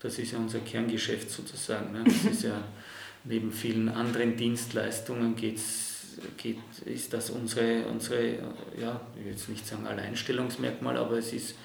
das 0.00 0.18
ist 0.18 0.32
ja 0.32 0.38
unser 0.38 0.60
Kerngeschäft 0.60 1.30
sozusagen. 1.30 1.92
Ne? 1.92 2.04
Das 2.04 2.32
ist 2.32 2.42
ja 2.44 2.62
neben 3.24 3.52
vielen 3.52 3.88
anderen 3.88 4.36
Dienstleistungen 4.36 5.34
geht's, 5.34 5.93
geht, 6.36 6.58
ist 6.84 7.12
das 7.12 7.30
unsere, 7.30 7.86
unsere, 7.86 8.38
ja, 8.80 9.00
ich 9.16 9.24
will 9.24 9.32
jetzt 9.32 9.48
nicht 9.48 9.66
sagen 9.66 9.86
Alleinstellungsmerkmal, 9.86 10.96
aber 10.96 11.18
es 11.18 11.32
ist 11.32 11.56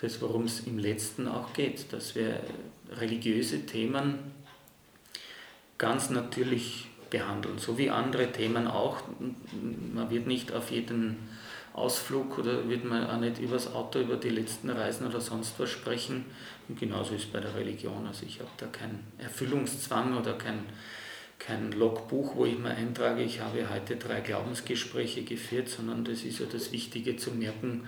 das, 0.00 0.20
worum 0.20 0.44
es 0.44 0.60
im 0.60 0.78
letzten 0.78 1.28
auch 1.28 1.52
geht, 1.52 1.92
dass 1.92 2.14
wir 2.14 2.40
religiöse 2.96 3.66
Themen 3.66 4.18
ganz 5.78 6.10
natürlich 6.10 6.88
behandeln, 7.10 7.58
so 7.58 7.78
wie 7.78 7.90
andere 7.90 8.32
Themen 8.32 8.66
auch. 8.66 9.02
Man 9.92 10.10
wird 10.10 10.26
nicht 10.26 10.52
auf 10.52 10.70
jeden 10.70 11.16
Ausflug 11.72 12.38
oder 12.38 12.68
wird 12.68 12.84
man 12.84 13.08
auch 13.08 13.18
nicht 13.18 13.38
über 13.38 13.54
das 13.54 13.72
Auto, 13.72 14.00
über 14.00 14.16
die 14.16 14.30
letzten 14.30 14.70
Reisen 14.70 15.06
oder 15.06 15.20
sonst 15.20 15.58
was 15.58 15.70
sprechen. 15.70 16.24
Und 16.68 16.78
genauso 16.78 17.14
ist 17.14 17.24
es 17.24 17.30
bei 17.30 17.40
der 17.40 17.54
Religion. 17.54 18.06
Also 18.06 18.24
ich 18.26 18.38
habe 18.38 18.50
da 18.56 18.66
keinen 18.66 19.04
Erfüllungszwang 19.18 20.16
oder 20.16 20.34
kein, 20.34 20.60
kein 21.46 21.72
Logbuch, 21.72 22.36
wo 22.36 22.44
ich 22.46 22.58
mir 22.58 22.70
eintrage, 22.70 23.22
ich 23.22 23.40
habe 23.40 23.68
heute 23.70 23.96
drei 23.96 24.20
Glaubensgespräche 24.20 25.22
geführt, 25.22 25.68
sondern 25.68 26.04
das 26.04 26.22
ist 26.22 26.38
ja 26.38 26.46
das 26.50 26.72
Wichtige 26.72 27.16
zu 27.16 27.32
merken, 27.32 27.86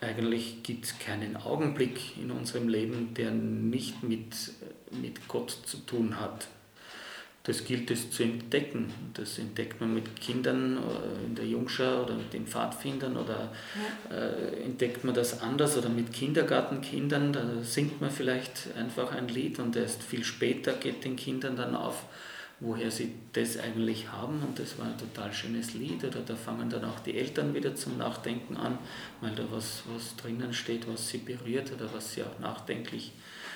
eigentlich 0.00 0.62
gibt 0.62 0.86
es 0.86 0.98
keinen 0.98 1.36
Augenblick 1.36 2.16
in 2.16 2.30
unserem 2.30 2.68
Leben, 2.68 3.12
der 3.14 3.30
nicht 3.30 4.02
mit, 4.02 4.34
mit 4.90 5.28
Gott 5.28 5.50
zu 5.50 5.76
tun 5.78 6.18
hat 6.18 6.48
das 7.44 7.64
gilt 7.64 7.90
es 7.90 8.10
zu 8.10 8.22
entdecken. 8.22 8.92
Das 9.14 9.38
entdeckt 9.38 9.80
man 9.80 9.94
mit 9.94 10.20
Kindern 10.20 10.76
äh, 10.76 11.26
in 11.26 11.34
der 11.34 11.46
Jungschau 11.46 12.04
oder 12.04 12.14
mit 12.14 12.32
den 12.32 12.46
Pfadfindern 12.46 13.16
oder 13.16 13.50
ja. 14.10 14.16
äh, 14.16 14.62
entdeckt 14.62 15.04
man 15.04 15.14
das 15.14 15.40
anders 15.40 15.76
oder 15.78 15.88
mit 15.88 16.12
Kindergartenkindern. 16.12 17.32
Da 17.32 17.42
singt 17.62 18.00
man 18.00 18.10
vielleicht 18.10 18.68
einfach 18.76 19.12
ein 19.12 19.28
Lied 19.28 19.58
und 19.58 19.74
erst 19.74 20.02
viel 20.02 20.22
später 20.22 20.74
geht 20.74 21.04
den 21.04 21.16
Kindern 21.16 21.56
dann 21.56 21.74
auf, 21.74 22.04
woher 22.60 22.90
sie 22.90 23.14
das 23.32 23.58
eigentlich 23.58 24.12
haben. 24.12 24.42
Und 24.42 24.58
das 24.58 24.78
war 24.78 24.86
ein 24.86 24.98
total 24.98 25.32
schönes 25.32 25.74
Lied. 25.74 26.04
Oder 26.04 26.20
da 26.20 26.36
fangen 26.36 26.68
dann 26.68 26.84
auch 26.84 27.00
die 27.00 27.16
Eltern 27.16 27.54
wieder 27.54 27.74
zum 27.74 27.96
Nachdenken 27.96 28.56
an, 28.56 28.78
weil 29.20 29.34
da 29.34 29.44
was, 29.50 29.82
was 29.92 30.16
drinnen 30.16 30.52
steht, 30.52 30.86
was 30.86 31.08
sie 31.08 31.18
berührt 31.18 31.72
oder 31.72 31.92
was 31.92 32.12
sie 32.12 32.22
auch 32.22 32.38
nachdenklich 32.38 33.12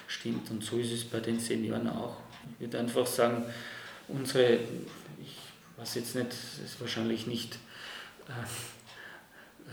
stimmt. 0.09 0.51
Und 0.51 0.64
so 0.64 0.79
ist 0.79 0.93
es 0.93 1.05
bei 1.05 1.21
den 1.21 1.38
Senioren 1.38 1.88
auch. 1.88 2.17
Ich 2.55 2.61
würde 2.61 2.79
einfach 2.79 3.07
sagen, 3.07 3.45
unsere, 4.09 4.55
ich 4.55 5.37
weiß 5.77 5.97
jetzt 5.97 6.14
nicht, 6.14 6.29
ist 6.29 6.81
wahrscheinlich 6.81 7.27
nicht, 7.27 7.57
äh, 8.29 8.33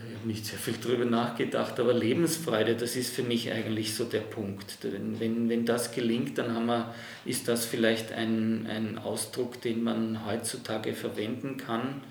ich 0.08 0.16
habe 0.16 0.26
nicht 0.26 0.46
sehr 0.46 0.58
viel 0.58 0.74
darüber 0.82 1.04
nachgedacht, 1.04 1.78
aber 1.78 1.92
Lebensfreude, 1.92 2.74
das 2.74 2.96
ist 2.96 3.14
für 3.14 3.22
mich 3.22 3.50
eigentlich 3.52 3.94
so 3.94 4.04
der 4.04 4.20
Punkt. 4.20 4.78
Wenn, 4.82 5.20
wenn, 5.20 5.48
wenn 5.48 5.64
das 5.64 5.92
gelingt, 5.92 6.38
dann 6.38 6.54
haben 6.54 6.66
wir, 6.66 6.94
ist 7.24 7.48
das 7.48 7.64
vielleicht 7.64 8.12
ein, 8.12 8.66
ein 8.68 8.98
Ausdruck, 8.98 9.60
den 9.60 9.82
man 9.82 10.26
heutzutage 10.26 10.94
verwenden 10.94 11.56
kann, 11.56 12.02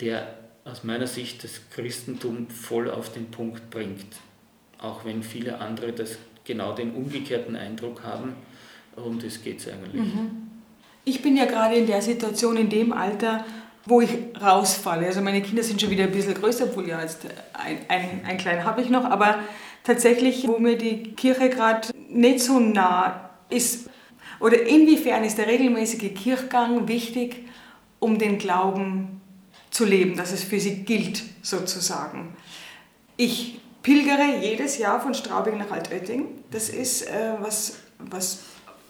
der 0.00 0.34
aus 0.64 0.84
meiner 0.84 1.06
Sicht 1.06 1.42
das 1.44 1.60
Christentum 1.70 2.48
voll 2.48 2.90
auf 2.90 3.12
den 3.12 3.30
Punkt 3.30 3.70
bringt. 3.70 4.16
Auch 4.78 5.04
wenn 5.04 5.22
viele 5.22 5.58
andere 5.58 5.92
das 5.92 6.18
genau 6.44 6.72
den 6.72 6.92
umgekehrten 6.92 7.56
Eindruck 7.56 8.02
haben, 8.02 8.34
um 8.96 9.18
das 9.18 9.42
geht 9.42 9.60
es 9.60 9.68
eigentlich. 9.68 9.94
Mhm. 9.94 10.50
Ich 11.04 11.22
bin 11.22 11.36
ja 11.36 11.46
gerade 11.46 11.76
in 11.76 11.86
der 11.86 12.02
Situation, 12.02 12.56
in 12.56 12.68
dem 12.68 12.92
Alter, 12.92 13.44
wo 13.86 14.00
ich 14.00 14.10
rausfalle. 14.40 15.06
Also 15.06 15.20
meine 15.20 15.42
Kinder 15.42 15.62
sind 15.62 15.80
schon 15.80 15.90
wieder 15.90 16.04
ein 16.04 16.12
bisschen 16.12 16.34
größer, 16.34 16.64
obwohl 16.64 16.88
ja 16.88 17.00
jetzt 17.00 17.26
ein, 17.52 17.78
ein, 17.88 18.20
ein 18.26 18.38
kleiner 18.38 18.64
habe 18.64 18.80
ich 18.80 18.88
noch, 18.88 19.04
aber 19.04 19.40
tatsächlich, 19.84 20.46
wo 20.46 20.58
mir 20.58 20.78
die 20.78 21.14
Kirche 21.14 21.50
gerade 21.50 21.88
nicht 22.08 22.40
so 22.40 22.60
nah 22.60 23.30
ist. 23.50 23.90
Oder 24.40 24.62
inwiefern 24.66 25.24
ist 25.24 25.38
der 25.38 25.46
regelmäßige 25.46 26.14
Kirchgang 26.14 26.88
wichtig, 26.88 27.48
um 27.98 28.18
den 28.18 28.38
Glauben 28.38 29.20
zu 29.70 29.84
leben, 29.84 30.16
dass 30.16 30.32
es 30.32 30.44
für 30.44 30.60
sie 30.60 30.84
gilt, 30.84 31.22
sozusagen. 31.42 32.36
Ich 33.16 33.60
pilgere 33.82 34.40
jedes 34.40 34.78
Jahr 34.78 35.00
von 35.00 35.14
Straubing 35.14 35.58
nach 35.58 35.70
Altötting. 35.70 36.26
Das 36.50 36.68
ist 36.68 37.02
äh, 37.02 37.34
was, 37.40 37.78
was 37.98 38.40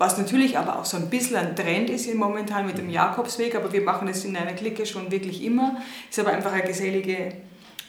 was 0.02 0.18
natürlich 0.18 0.58
aber 0.58 0.80
auch 0.80 0.84
so 0.84 0.96
ein 0.96 1.08
bisschen 1.08 1.36
ein 1.36 1.54
Trend 1.54 1.88
ist 1.88 2.12
momentan 2.12 2.66
mit 2.66 2.76
dem 2.76 2.90
Jakobsweg, 2.90 3.54
aber 3.54 3.72
wir 3.72 3.82
machen 3.82 4.08
das 4.08 4.24
in 4.24 4.36
einer 4.36 4.52
Clique 4.52 4.84
schon 4.84 5.12
wirklich 5.12 5.44
immer. 5.44 5.80
Ist 6.10 6.18
aber 6.18 6.32
einfach 6.32 6.52
eine 6.52 6.64
gesellige 6.64 7.34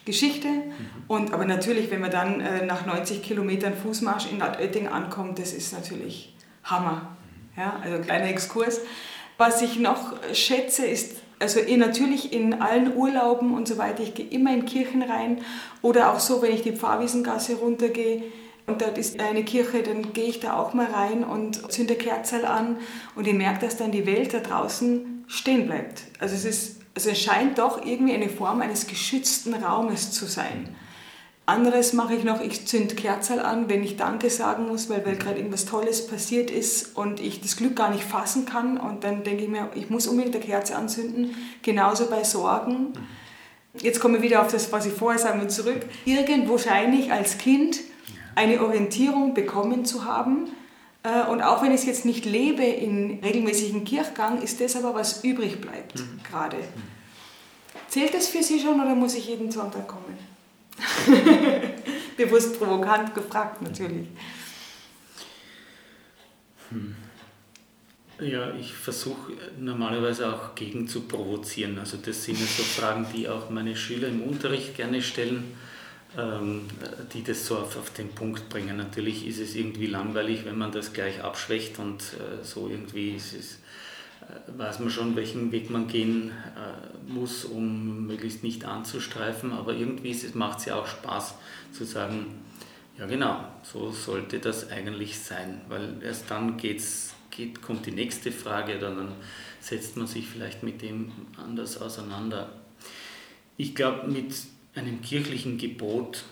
Geschichte. 0.05 0.47
Mhm. 0.47 0.63
Und, 1.07 1.33
aber 1.33 1.45
natürlich, 1.45 1.89
wenn 1.89 2.01
man 2.01 2.11
dann 2.11 2.39
äh, 2.39 2.67
nach 2.67 2.85
90 2.85 3.23
Kilometern 3.23 3.73
Fußmarsch 3.75 4.31
in 4.31 4.43
Altötting 4.43 4.87
ankommt, 4.87 5.39
das 5.39 5.53
ist 5.53 5.73
natürlich 5.73 6.35
Hammer. 6.63 7.17
Ja, 7.57 7.79
also 7.83 7.95
ein 7.95 8.03
kleiner 8.03 8.29
Exkurs. 8.29 8.81
Was 9.39 9.63
ich 9.63 9.79
noch 9.79 10.13
schätze, 10.33 10.85
ist, 10.85 11.15
also 11.39 11.61
eh 11.61 11.77
natürlich 11.77 12.31
in 12.31 12.61
allen 12.61 12.95
Urlauben 12.95 13.55
und 13.55 13.67
so 13.67 13.79
weiter, 13.79 14.03
ich 14.03 14.13
gehe 14.13 14.27
immer 14.27 14.53
in 14.53 14.67
Kirchen 14.67 15.01
rein 15.01 15.41
oder 15.81 16.13
auch 16.13 16.19
so, 16.19 16.43
wenn 16.43 16.53
ich 16.53 16.61
die 16.61 16.73
Pfarrwiesengasse 16.73 17.55
runtergehe, 17.55 18.21
und 18.65 18.81
dort 18.81 18.97
ist 18.97 19.19
eine 19.19 19.43
Kirche, 19.43 19.83
dann 19.83 20.13
gehe 20.13 20.25
ich 20.25 20.39
da 20.39 20.57
auch 20.57 20.73
mal 20.73 20.87
rein 20.87 21.23
und 21.23 21.71
zünde 21.71 21.95
Kerzel 21.95 22.45
an 22.45 22.77
und 23.15 23.27
ich 23.27 23.33
merke, 23.33 23.65
dass 23.65 23.77
dann 23.77 23.91
die 23.91 24.05
Welt 24.05 24.33
da 24.33 24.39
draußen 24.39 25.25
stehen 25.27 25.67
bleibt. 25.67 26.03
Also 26.19 26.35
es, 26.35 26.45
ist, 26.45 26.81
also 26.95 27.09
es 27.09 27.21
scheint 27.21 27.57
doch 27.57 27.85
irgendwie 27.85 28.13
eine 28.13 28.29
Form 28.29 28.61
eines 28.61 28.87
geschützten 28.87 29.53
Raumes 29.53 30.11
zu 30.11 30.25
sein. 30.25 30.75
Anderes 31.45 31.91
mache 31.91 32.15
ich 32.15 32.23
noch, 32.23 32.39
ich 32.39 32.65
zünde 32.67 32.95
Kerzel 32.95 33.41
an, 33.41 33.67
wenn 33.67 33.83
ich 33.83 33.97
Danke 33.97 34.29
sagen 34.29 34.65
muss, 34.65 34.89
weil, 34.89 35.05
weil 35.05 35.17
gerade 35.17 35.39
irgendwas 35.39 35.65
Tolles 35.65 36.07
passiert 36.07 36.49
ist 36.49 36.95
und 36.95 37.19
ich 37.19 37.41
das 37.41 37.57
Glück 37.57 37.75
gar 37.75 37.91
nicht 37.91 38.05
fassen 38.05 38.45
kann. 38.45 38.77
Und 38.77 39.03
dann 39.03 39.25
denke 39.25 39.43
ich 39.43 39.49
mir, 39.49 39.69
ich 39.75 39.89
muss 39.89 40.07
unbedingt 40.07 40.35
eine 40.37 40.45
Kerze 40.45 40.77
anzünden. 40.77 41.35
Genauso 41.61 42.05
bei 42.05 42.23
Sorgen. 42.23 42.93
Jetzt 43.81 43.99
komme 43.99 44.17
ich 44.17 44.23
wieder 44.23 44.41
auf 44.41 44.53
das, 44.53 44.71
was 44.71 44.85
ich 44.85 44.93
vorher 44.93 45.19
sagen 45.19 45.41
will, 45.41 45.49
zurück. 45.49 45.81
Irgendwo 46.05 46.57
scheine 46.57 46.95
ich 46.95 47.11
als 47.11 47.37
Kind 47.37 47.77
eine 48.35 48.61
Orientierung 48.61 49.33
bekommen 49.33 49.85
zu 49.85 50.05
haben, 50.05 50.47
Äh, 51.03 51.29
und 51.29 51.41
auch 51.41 51.61
wenn 51.61 51.71
ich 51.71 51.81
es 51.81 51.85
jetzt 51.85 52.05
nicht 52.05 52.25
lebe 52.25 52.63
in 52.63 53.19
regelmäßigen 53.21 53.83
Kirchgang, 53.83 54.41
ist 54.41 54.61
das 54.61 54.75
aber, 54.75 54.95
was 54.95 55.23
übrig 55.23 55.59
bleibt 55.59 55.99
mhm. 55.99 56.19
gerade. 56.23 56.57
Zählt 57.89 58.13
das 58.13 58.29
für 58.29 58.41
Sie 58.41 58.59
schon 58.59 58.79
oder 58.79 58.95
muss 58.95 59.15
ich 59.15 59.27
jeden 59.27 59.51
Sonntag 59.51 59.87
kommen? 59.87 60.17
Bewusst 62.17 62.57
provokant 62.57 63.13
gefragt 63.13 63.61
natürlich. 63.61 64.07
Hm. 66.69 66.95
Ja, 68.19 68.53
ich 68.53 68.73
versuche 68.73 69.33
normalerweise 69.59 70.33
auch 70.33 70.55
gegen 70.55 70.87
zu 70.87 71.01
provozieren. 71.01 71.77
Also 71.77 71.97
das 71.97 72.23
sind 72.23 72.37
so 72.37 72.63
Fragen, 72.63 73.05
die 73.13 73.27
auch 73.27 73.49
meine 73.49 73.75
Schüler 73.75 74.07
im 74.07 74.21
Unterricht 74.21 74.75
gerne 74.75 75.01
stellen, 75.01 75.55
die 77.13 77.23
das 77.23 77.45
so 77.45 77.57
auf, 77.57 77.77
auf 77.77 77.89
den 77.91 78.09
Punkt 78.09 78.49
bringen. 78.49 78.77
Natürlich 78.77 79.25
ist 79.27 79.39
es 79.39 79.55
irgendwie 79.55 79.87
langweilig, 79.87 80.45
wenn 80.45 80.57
man 80.57 80.71
das 80.71 80.93
gleich 80.93 81.23
abschwächt 81.23 81.79
und 81.79 82.01
äh, 82.01 82.43
so 82.43 82.69
irgendwie 82.69 83.15
ist 83.15 83.33
es, 83.33 83.53
äh, 84.21 84.57
weiß 84.57 84.79
man 84.79 84.91
schon, 84.91 85.15
welchen 85.15 85.51
Weg 85.51 85.71
man 85.71 85.87
gehen 85.87 86.29
äh, 86.29 87.11
muss, 87.11 87.45
um 87.45 88.05
möglichst 88.05 88.43
nicht 88.43 88.63
anzustreifen. 88.65 89.53
Aber 89.53 89.73
irgendwie 89.73 90.15
macht 90.35 90.59
es 90.59 90.65
ja 90.65 90.75
auch 90.75 90.85
Spaß 90.85 91.33
zu 91.71 91.83
sagen, 91.83 92.27
ja 92.97 93.07
genau, 93.07 93.45
so 93.63 93.91
sollte 93.91 94.37
das 94.37 94.69
eigentlich 94.69 95.17
sein, 95.17 95.61
weil 95.67 95.95
erst 96.03 96.29
dann 96.29 96.57
geht's 96.57 97.15
geht, 97.35 97.61
kommt 97.61 97.85
die 97.85 97.91
nächste 97.91 98.31
Frage, 98.31 98.79
dann 98.79 99.13
setzt 99.59 99.97
man 99.97 100.07
sich 100.07 100.27
vielleicht 100.27 100.63
mit 100.63 100.81
dem 100.81 101.11
anders 101.37 101.81
auseinander. 101.81 102.51
Ich 103.57 103.75
glaube, 103.75 104.07
mit 104.07 104.33
einem 104.75 105.01
kirchlichen 105.01 105.57
Gebot 105.57 106.23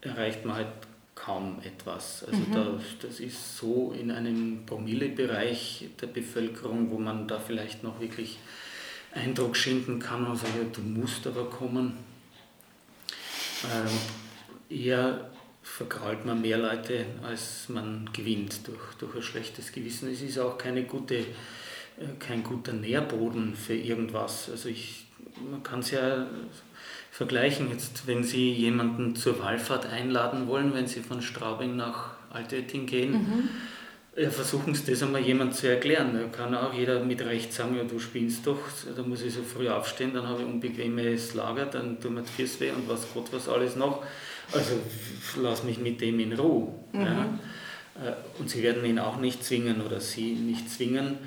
erreicht 0.00 0.44
man 0.44 0.56
halt 0.56 0.68
kaum 1.14 1.58
etwas. 1.62 2.24
Also 2.24 2.38
mhm. 2.38 2.52
da, 2.52 2.80
das 3.02 3.20
ist 3.20 3.58
so 3.58 3.92
in 3.98 4.10
einem 4.10 4.64
Promillebereich 4.64 5.86
der 6.00 6.06
Bevölkerung, 6.06 6.90
wo 6.90 6.98
man 6.98 7.28
da 7.28 7.38
vielleicht 7.38 7.82
noch 7.82 8.00
wirklich 8.00 8.38
Eindruck 9.12 9.56
schinden 9.56 9.98
kann 9.98 10.26
und 10.26 10.36
sagt, 10.36 10.56
ja, 10.56 10.64
du 10.72 10.80
musst 10.80 11.26
aber 11.26 11.50
kommen. 11.50 11.98
Ähm, 13.64 14.76
eher 14.78 15.30
verkrault 15.62 16.24
man 16.24 16.40
mehr 16.40 16.58
Leute, 16.58 17.04
als 17.22 17.68
man 17.68 18.08
gewinnt 18.12 18.66
durch, 18.66 18.94
durch 18.98 19.14
ein 19.16 19.22
schlechtes 19.22 19.72
Gewissen. 19.72 20.10
Es 20.10 20.22
ist 20.22 20.38
auch 20.38 20.56
keine 20.56 20.84
gute, 20.84 21.18
äh, 21.18 21.24
kein 22.18 22.42
guter 22.42 22.72
Nährboden 22.72 23.54
für 23.54 23.74
irgendwas. 23.74 24.48
Also 24.48 24.70
ich, 24.70 25.06
man 25.50 25.62
kann 25.62 25.80
es 25.80 25.90
ja 25.90 26.26
vergleichen, 27.20 27.68
jetzt, 27.70 28.06
wenn 28.06 28.24
Sie 28.24 28.50
jemanden 28.50 29.14
zur 29.14 29.38
Wallfahrt 29.40 29.84
einladen 29.84 30.48
wollen, 30.48 30.72
wenn 30.72 30.86
Sie 30.86 31.00
von 31.00 31.20
Straubing 31.20 31.76
nach 31.76 32.12
Altötting 32.30 32.86
gehen, 32.86 33.12
mhm. 33.12 33.48
Ja, 34.16 34.30
versuchen 34.30 34.74
Sie 34.74 34.90
das 34.90 35.02
einmal 35.02 35.20
jemand 35.20 35.54
zu 35.54 35.68
erklären. 35.68 36.12
Da 36.14 36.36
kann 36.36 36.54
auch 36.54 36.72
jeder 36.72 37.04
mit 37.04 37.20
Recht 37.20 37.52
sagen, 37.52 37.76
ja, 37.76 37.84
du 37.84 37.98
spinnst 37.98 38.46
doch, 38.46 38.58
da 38.96 39.02
muss 39.02 39.22
ich 39.22 39.34
so 39.34 39.42
früh 39.42 39.68
aufstehen, 39.68 40.12
dann 40.14 40.26
habe 40.26 40.40
ich 40.40 40.46
unbequemes 40.46 41.34
Lager, 41.34 41.66
dann 41.66 42.00
tut 42.00 42.10
mir 42.10 42.22
die 42.22 42.32
Füße 42.32 42.60
weh 42.60 42.70
und 42.70 42.88
was 42.88 43.06
Gott 43.12 43.28
was 43.32 43.48
alles 43.48 43.76
noch. 43.76 44.02
Also 44.52 44.72
lass 45.40 45.62
mich 45.62 45.78
mit 45.78 46.00
dem 46.00 46.18
in 46.20 46.32
Ruhe. 46.32 46.68
Mhm. 46.92 47.00
Ja. 47.00 47.24
Äh, 48.02 48.40
und 48.40 48.48
sie 48.48 48.62
werden 48.62 48.82
ihn 48.84 48.98
auch 48.98 49.18
nicht 49.18 49.44
zwingen 49.44 49.82
oder 49.82 50.00
sie 50.00 50.32
nicht 50.32 50.70
zwingen, 50.70 51.18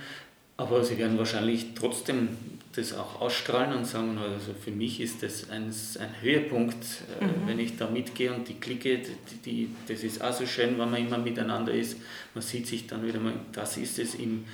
aber 0.57 0.83
sie 0.83 0.97
werden 0.97 1.17
wahrscheinlich 1.19 1.67
trotzdem 1.75 2.29
das 2.75 2.93
auch 2.93 3.21
ausstrahlen 3.21 3.73
und 3.77 3.85
sagen, 3.85 4.17
also 4.17 4.53
für 4.53 4.71
mich 4.71 4.99
ist 4.99 5.23
das 5.23 5.49
ein, 5.49 5.73
ein 5.99 6.21
Höhepunkt, 6.21 6.75
äh, 7.21 7.25
mhm. 7.25 7.47
wenn 7.47 7.59
ich 7.59 7.77
da 7.77 7.89
mitgehe 7.89 8.33
und 8.33 8.47
die 8.47 8.55
Clique, 8.55 8.99
die, 8.99 9.35
die, 9.45 9.69
das 9.87 10.03
ist 10.03 10.21
auch 10.21 10.33
so 10.33 10.45
schön, 10.45 10.77
wenn 10.79 10.89
man 10.89 11.05
immer 11.05 11.17
miteinander 11.17 11.73
ist, 11.73 11.97
man 12.33 12.41
sieht 12.41 12.67
sich 12.67 12.87
dann 12.87 13.05
wieder 13.05 13.19
mal, 13.19 13.33
das 13.51 13.77
ist 13.77 13.99
es 13.99 14.15
im, 14.15 14.45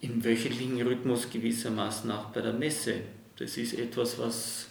im 0.00 0.24
wöchentlichen 0.24 0.80
Rhythmus 0.82 1.30
gewissermaßen 1.30 2.10
auch 2.10 2.26
bei 2.26 2.42
der 2.42 2.52
Messe. 2.52 2.94
Das 3.38 3.56
ist 3.56 3.78
etwas, 3.78 4.18
was 4.18 4.66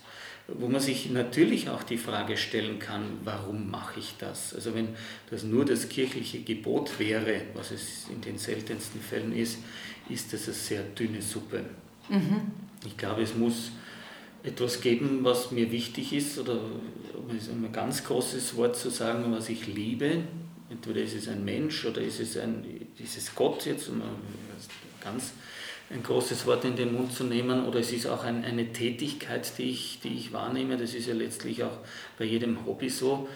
wo 0.58 0.67
man 0.67 0.82
sich 0.82 1.12
natürlich 1.12 1.69
auch 1.69 1.84
die 1.84 1.97
Frage 1.97 2.38
stellen 2.38 2.79
kann, 2.79 3.19
warum 3.23 3.69
mache 3.69 3.99
ich 3.99 4.15
das? 4.17 4.53
Also 4.55 4.73
wenn 4.73 4.89
das 5.29 5.43
nur 5.43 5.65
das 5.65 5.89
kirchliche 5.89 6.39
Gebot 6.39 6.99
wäre, 6.99 7.41
was 7.53 7.71
es 7.71 8.08
in 8.10 8.21
den 8.21 8.38
seltensten 8.38 9.01
Fällen 9.01 9.36
ist, 9.36 9.60
ist 10.10 10.34
das 10.34 10.45
eine 10.45 10.53
sehr 10.53 10.84
dünne 10.84 11.21
Suppe. 11.21 11.63
Mhm. 12.09 12.51
Ich 12.85 12.97
glaube, 12.97 13.21
es 13.21 13.35
muss 13.35 13.71
etwas 14.43 14.81
geben, 14.81 15.19
was 15.23 15.51
mir 15.51 15.71
wichtig 15.71 16.13
ist, 16.13 16.39
oder 16.39 16.53
um 16.53 17.65
ein 17.65 17.71
ganz 17.71 18.03
großes 18.03 18.55
Wort 18.55 18.75
zu 18.75 18.89
sagen, 18.89 19.31
was 19.31 19.49
ich 19.49 19.67
liebe. 19.67 20.23
Entweder 20.69 21.01
ist 21.01 21.15
es 21.15 21.27
ein 21.27 21.43
Mensch 21.43 21.85
oder 21.85 22.01
ist 22.01 22.19
es, 22.19 22.37
ein, 22.37 22.63
ist 22.97 23.17
es 23.17 23.35
Gott 23.35 23.65
jetzt, 23.65 23.89
um 23.89 24.01
ganz 25.03 25.33
ein 25.89 26.03
großes 26.03 26.45
Wort 26.45 26.65
in 26.65 26.75
den 26.75 26.93
Mund 26.93 27.11
zu 27.11 27.23
nehmen, 27.23 27.65
oder 27.65 27.79
es 27.79 27.91
ist 27.91 28.05
auch 28.05 28.23
ein, 28.23 28.45
eine 28.45 28.71
Tätigkeit, 28.71 29.51
die 29.57 29.71
ich, 29.71 29.99
die 30.03 30.09
ich 30.09 30.31
wahrnehme. 30.31 30.77
Das 30.77 30.93
ist 30.93 31.07
ja 31.07 31.13
letztlich 31.13 31.63
auch 31.63 31.79
bei 32.17 32.25
jedem 32.25 32.65
Hobby 32.65 32.89
so, 32.89 33.27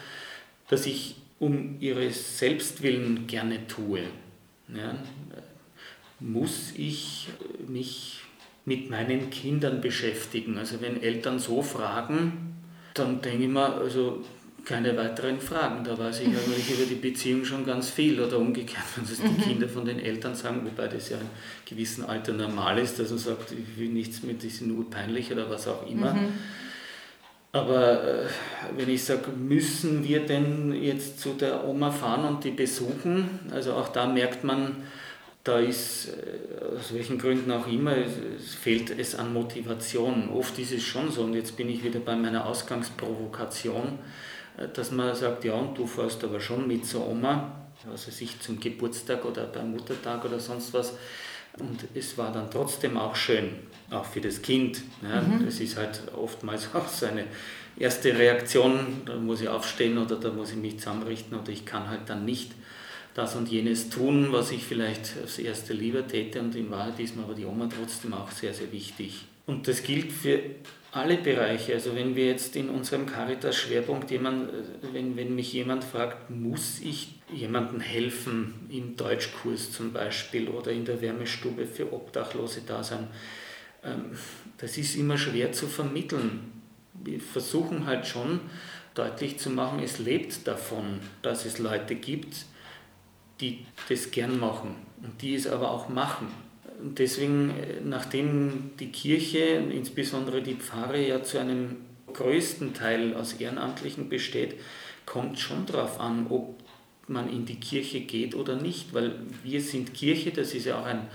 dass 0.70 0.86
ich 0.86 1.16
um 1.40 1.78
ihres 1.80 2.38
Selbstwillen 2.38 3.28
gerne 3.28 3.68
tue. 3.68 4.04
Ja, 4.74 4.96
muss 6.20 6.72
ich 6.78 7.28
mich 7.68 8.23
mit 8.66 8.90
meinen 8.90 9.30
Kindern 9.30 9.82
beschäftigen? 9.82 10.58
Also 10.58 10.82
wenn 10.82 11.02
Eltern 11.02 11.40
so 11.40 11.62
fragen, 11.62 12.56
dann 12.94 13.22
denke 13.22 13.44
ich 13.44 13.50
mir, 13.50 13.76
also 13.76 14.24
keine 14.66 14.96
weiteren 14.96 15.42
Fragen. 15.42 15.84
Da 15.84 15.98
weiß 15.98 16.22
ich 16.22 16.28
eigentlich 16.28 16.72
über 16.78 16.86
die 16.86 16.96
Beziehung 16.96 17.44
schon 17.46 17.66
ganz 17.66 17.90
viel. 17.90 18.20
Oder 18.20 18.38
umgekehrt, 18.38 18.86
wenn 18.96 19.04
es 19.04 19.18
die 19.18 19.28
mhm. 19.28 19.42
Kinder 19.42 19.68
von 19.68 19.86
den 19.86 20.00
Eltern 20.00 20.36
sagen, 20.36 20.62
wobei 20.64 20.88
das 20.88 21.10
ja 21.10 21.18
in 21.18 21.28
gewissem 21.66 22.06
Alter 22.06 22.34
normal 22.34 22.80
ist, 22.80 23.00
dass 23.00 23.10
man 23.10 23.20
sagt, 23.20 23.52
ich 23.52 23.80
will 23.80 23.90
nichts 23.90 24.24
mit, 24.24 24.44
die 24.44 24.50
sind 24.50 24.70
nur 24.70 24.90
peinlich 24.90 25.32
oder 25.32 25.50
was 25.50 25.68
auch 25.68 25.88
immer. 25.90 26.14
Mhm. 26.14 26.34
Aber 27.52 28.04
äh, 28.04 28.26
wenn 28.78 28.90
ich 28.90 29.04
sage, 29.04 29.30
müssen 29.32 30.04
wir 30.04 30.26
denn 30.26 30.74
jetzt 30.74 31.20
zu 31.20 31.34
der 31.34 31.64
Oma 31.66 31.92
fahren 31.92 32.26
und 32.26 32.44
die 32.44 32.52
besuchen? 32.52 33.40
Also 33.52 33.74
auch 33.74 33.90
da 33.90 34.08
merkt 34.08 34.44
man, 34.44 34.78
da 35.44 35.60
ist, 35.60 36.10
äh, 36.10 36.76
aus 36.78 36.94
welchen 36.94 37.18
Gründen 37.18 37.52
auch 37.52 37.68
immer, 37.68 37.96
es 37.96 38.56
fehlt 38.56 38.98
es 38.98 39.16
an 39.16 39.34
Motivation. 39.34 40.30
Oft 40.30 40.58
ist 40.60 40.72
es 40.72 40.84
schon 40.84 41.12
so, 41.12 41.24
und 41.24 41.34
jetzt 41.34 41.58
bin 41.58 41.70
ich 41.70 41.84
wieder 41.84 42.00
bei 42.00 42.16
meiner 42.16 42.46
Ausgangsprovokation 42.46 44.00
äh, 44.58 44.68
dass 44.74 44.92
man 44.92 45.16
sagt, 45.16 45.46
ja, 45.46 45.54
und 45.54 45.78
du 45.78 45.86
fährst 45.86 46.24
aber 46.24 46.40
schon 46.40 46.68
mit 46.68 46.86
zur 46.86 47.08
Oma, 47.08 47.52
also 47.90 48.12
sich 48.12 48.40
zum 48.40 48.60
Geburtstag 48.60 49.26
oder 49.26 49.46
beim 49.46 49.72
Muttertag 49.72 50.24
oder 50.26 50.40
sonst 50.40 50.74
was. 50.74 50.94
Und 51.60 51.86
es 51.94 52.18
war 52.18 52.32
dann 52.32 52.50
trotzdem 52.50 52.98
auch 52.98 53.16
schön, 53.16 53.50
auch 53.92 54.06
für 54.06 54.22
das 54.22 54.42
Kind. 54.42 54.82
Ja. 55.02 55.22
Mhm. 55.22 55.46
Das 55.46 55.60
ist 55.60 55.78
halt 55.78 56.02
oftmals 56.16 56.70
auch 56.74 56.88
so 56.88 57.06
eine 57.06 57.26
erste 57.78 58.18
Reaktion, 58.18 59.02
da 59.06 59.16
muss 59.16 59.42
ich 59.42 59.50
aufstehen 59.50 59.98
oder 59.98 60.16
da 60.16 60.32
muss 60.32 60.52
ich 60.52 60.58
mich 60.58 60.80
zusammenrichten 60.80 61.38
oder 61.38 61.50
ich 61.50 61.66
kann 61.66 61.90
halt 61.90 62.02
dann 62.08 62.26
nicht 62.26 62.52
das 63.14 63.36
und 63.36 63.50
jenes 63.50 63.90
tun, 63.90 64.32
was 64.32 64.52
ich 64.52 64.64
vielleicht 64.64 65.14
aufs 65.24 65.38
erste 65.38 65.74
lieber 65.74 66.08
täte. 66.08 66.40
Und 66.40 66.56
in 66.56 66.72
Wahrheit 66.72 67.00
ist 67.00 67.16
mir 67.16 67.24
aber 67.24 67.36
die 67.36 67.46
Oma 67.46 67.70
trotzdem 67.76 68.14
auch 68.14 68.32
sehr, 68.32 68.54
sehr 68.54 68.72
wichtig. 68.72 69.26
Und 69.46 69.68
das 69.68 69.84
gilt 69.84 70.12
für 70.12 70.40
alle 70.92 71.18
Bereiche. 71.18 71.74
Also 71.74 71.96
wenn 71.96 72.16
wir 72.16 72.28
jetzt 72.28 72.56
in 72.56 72.70
unserem 72.70 73.06
Caritas-Schwerpunkt 73.06 74.12
jemand, 74.12 74.50
wenn, 74.94 75.18
wenn 75.18 75.36
mich 75.36 75.52
jemand 75.54 75.84
fragt, 75.84 76.30
muss 76.30 76.80
ich 76.82 77.16
jemandem 77.34 77.80
helfen 77.80 78.68
im 78.70 78.96
Deutschkurs 78.96 79.72
zum 79.72 79.92
Beispiel 79.92 80.48
oder 80.50 80.72
in 80.72 80.86
der 80.86 81.02
Wärmestube 81.02 81.66
für 81.66 81.92
Obdachlose 81.92 82.62
da 82.66 82.84
sein, 82.84 83.08
ähm, 83.84 84.12
das 84.58 84.78
ist 84.78 84.96
immer 84.96 85.18
schwer 85.18 85.52
zu 85.52 85.68
vermitteln. 85.68 86.62
Wir 86.94 87.20
versuchen 87.20 87.88
halt 87.88 88.06
schon 88.06 88.40
deutlich 88.94 89.40
zu 89.40 89.50
machen, 89.50 89.80
es 89.84 89.98
lebt 89.98 90.48
davon, 90.48 91.00
dass 91.24 91.46
es 91.46 91.58
Leute 91.58 91.96
gibt, 91.96 92.46
die 93.44 93.66
das 93.90 94.12
gern 94.12 94.40
machen 94.40 94.76
und 95.02 95.22
die 95.22 95.36
es 95.36 95.48
aber 95.48 95.72
auch 95.72 95.90
machen. 95.90 96.28
Und 96.82 96.98
deswegen, 97.00 97.50
äh, 97.50 97.82
nachdem 97.84 98.72
die 98.80 98.92
Kirche, 98.92 99.40
insbesondere 99.40 100.42
die 100.42 100.56
Pfarre, 100.56 101.06
ja 101.06 101.22
zu 101.24 101.40
einem 101.40 101.78
größten 102.12 102.74
Teil 102.74 103.16
aus 103.16 103.34
Ehrenamtlichen 103.34 104.10
besteht, 104.10 104.56
kommt 105.06 105.40
schon 105.40 105.66
darauf 105.66 106.00
an, 106.00 106.28
ob 106.30 106.56
man 107.08 107.30
in 107.30 107.46
die 107.46 107.60
Kirche 107.60 108.02
geht 108.02 108.36
oder 108.36 108.56
nicht, 108.56 108.94
weil 108.94 109.16
wir 109.44 109.62
sind 109.62 109.94
Kirche, 109.94 110.32
das 110.32 110.54
ist 110.54 110.66
ja 110.66 110.80
auch 110.80 110.86
ein 110.86 111.08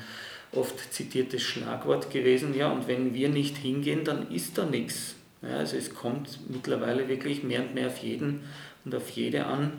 oft 0.52 0.92
zitiertes 0.92 1.42
Schlagwort 1.42 2.10
gewesen, 2.10 2.54
ja, 2.54 2.70
und 2.70 2.88
wenn 2.88 3.14
wir 3.14 3.28
nicht 3.28 3.56
hingehen, 3.56 4.04
dann 4.04 4.30
ist 4.30 4.58
da 4.58 4.66
nichts. 4.66 5.14
Ja, 5.42 5.58
also 5.58 5.76
es 5.76 5.94
kommt 5.94 6.40
mittlerweile 6.48 7.08
wirklich 7.08 7.42
mehr 7.42 7.60
und 7.60 7.74
mehr 7.74 7.86
auf 7.86 7.98
jeden 7.98 8.42
und 8.84 8.94
auf 8.94 9.08
jede 9.10 9.46
an. 9.46 9.72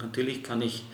Natürlich 0.00 0.42
kann 0.42 0.60
ich, 0.60 0.84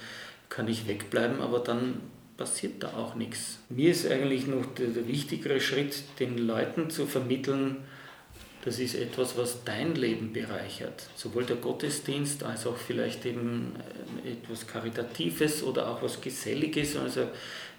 kann 0.53 0.69
ich 0.69 0.87
wegbleiben, 0.87 1.41
aber 1.41 1.61
dann 1.61 2.01
passiert 2.37 2.83
da 2.83 2.89
auch 2.95 3.15
nichts. 3.15 3.59
Mir 3.71 3.91
ist 3.91 4.11
eigentlich 4.11 4.47
noch 4.47 4.67
der, 4.75 4.89
der 4.89 5.09
wichtigere 5.09 5.61
Schritt, 5.61 6.03
den 6.21 6.37
Leuten 6.39 6.91
zu 6.91 7.07
vermitteln, 7.07 7.79
das 8.65 8.79
ist 8.79 8.95
etwas, 8.95 9.37
was 9.37 9.65
dein 9.65 9.97
Leben 9.97 10.33
bereichert. 10.33 11.09
Sowohl 11.17 11.45
der 11.45 11.57
Gottesdienst 11.57 12.45
als 12.45 12.65
auch 12.65 12.77
vielleicht 12.77 13.27
eben 13.27 13.75
äh, 14.25 14.33
etwas 14.33 14.69
Karitatives 14.69 15.65
oder 15.65 15.89
auch 15.89 16.01
was 16.01 16.21
Geselliges. 16.21 16.97
Also 16.97 17.27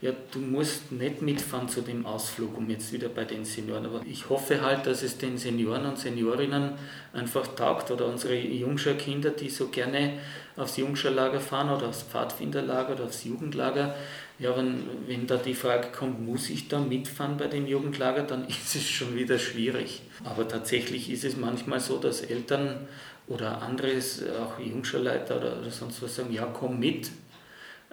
ja, 0.01 0.11
du 0.31 0.39
musst 0.39 0.91
nicht 0.91 1.21
mitfahren 1.21 1.69
zu 1.69 1.79
dem 1.81 2.05
Ausflug, 2.05 2.57
um 2.57 2.69
jetzt 2.69 2.91
wieder 2.91 3.07
bei 3.07 3.23
den 3.23 3.45
Senioren. 3.45 3.85
Aber 3.85 4.01
ich 4.05 4.27
hoffe 4.27 4.61
halt, 4.61 4.85
dass 4.85 5.03
es 5.03 5.17
den 5.17 5.37
Senioren 5.37 5.85
und 5.85 5.97
Seniorinnen 5.97 6.73
einfach 7.13 7.47
taugt 7.55 7.89
oder 7.89 8.07
unsere 8.07 8.35
Jungscherkinder, 8.37 9.29
die 9.29 9.49
so 9.49 9.69
gerne 9.69 10.19
aufs 10.55 10.77
Jungscherlager 10.77 11.39
fahren 11.39 11.69
oder 11.69 11.87
aufs 11.87 12.03
Pfadfinderlager 12.03 12.93
oder 12.93 13.05
aufs 13.05 13.23
Jugendlager. 13.23 13.95
Ja, 14.39 14.55
wenn, 14.55 14.83
wenn 15.07 15.27
da 15.27 15.37
die 15.37 15.53
Frage 15.53 15.89
kommt, 15.89 16.25
muss 16.25 16.49
ich 16.49 16.67
da 16.67 16.79
mitfahren 16.79 17.37
bei 17.37 17.47
dem 17.47 17.67
Jugendlager, 17.67 18.23
dann 18.23 18.47
ist 18.47 18.75
es 18.75 18.87
schon 18.87 19.15
wieder 19.15 19.39
schwierig. 19.39 20.01
Aber 20.23 20.47
tatsächlich 20.47 21.09
ist 21.09 21.23
es 21.23 21.37
manchmal 21.37 21.79
so, 21.79 21.97
dass 21.97 22.21
Eltern 22.21 22.87
oder 23.27 23.61
anderes, 23.61 24.23
auch 24.27 24.59
Jungscherleiter 24.59 25.37
oder, 25.37 25.59
oder 25.59 25.71
sonst 25.71 26.01
was 26.01 26.15
sagen, 26.15 26.33
ja, 26.33 26.45
komm 26.45 26.79
mit, 26.79 27.09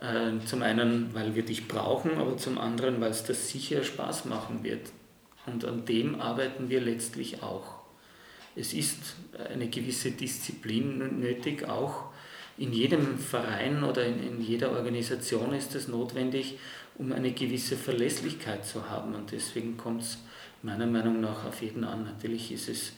äh, 0.00 0.44
zum 0.44 0.62
einen, 0.62 1.14
weil 1.14 1.34
wir 1.34 1.44
dich 1.44 1.68
brauchen, 1.68 2.18
aber 2.18 2.36
zum 2.36 2.58
anderen, 2.58 3.00
weil 3.00 3.10
es 3.10 3.24
das 3.24 3.48
sicher 3.48 3.84
Spaß 3.84 4.24
machen 4.24 4.64
wird. 4.64 4.90
Und 5.46 5.64
an 5.64 5.84
dem 5.84 6.20
arbeiten 6.20 6.68
wir 6.68 6.80
letztlich 6.80 7.42
auch. 7.42 7.80
Es 8.56 8.74
ist 8.74 9.16
eine 9.52 9.68
gewisse 9.68 10.10
Disziplin 10.10 11.20
nötig, 11.20 11.68
auch 11.68 12.09
in 12.60 12.74
jedem 12.74 13.18
Verein 13.18 13.82
oder 13.82 14.04
in, 14.04 14.22
in 14.22 14.40
jeder 14.42 14.72
Organisation 14.72 15.54
ist 15.54 15.74
es 15.74 15.88
notwendig, 15.88 16.58
um 16.98 17.10
eine 17.10 17.32
gewisse 17.32 17.74
Verlässlichkeit 17.74 18.66
zu 18.66 18.90
haben. 18.90 19.14
Und 19.14 19.32
deswegen 19.32 19.78
kommt 19.78 20.02
es 20.02 20.18
meiner 20.62 20.86
Meinung 20.86 21.22
nach 21.22 21.46
auf 21.46 21.62
jeden 21.62 21.84
an. 21.84 22.04
Natürlich 22.04 22.52
ist 22.52 22.68
es 22.68 22.92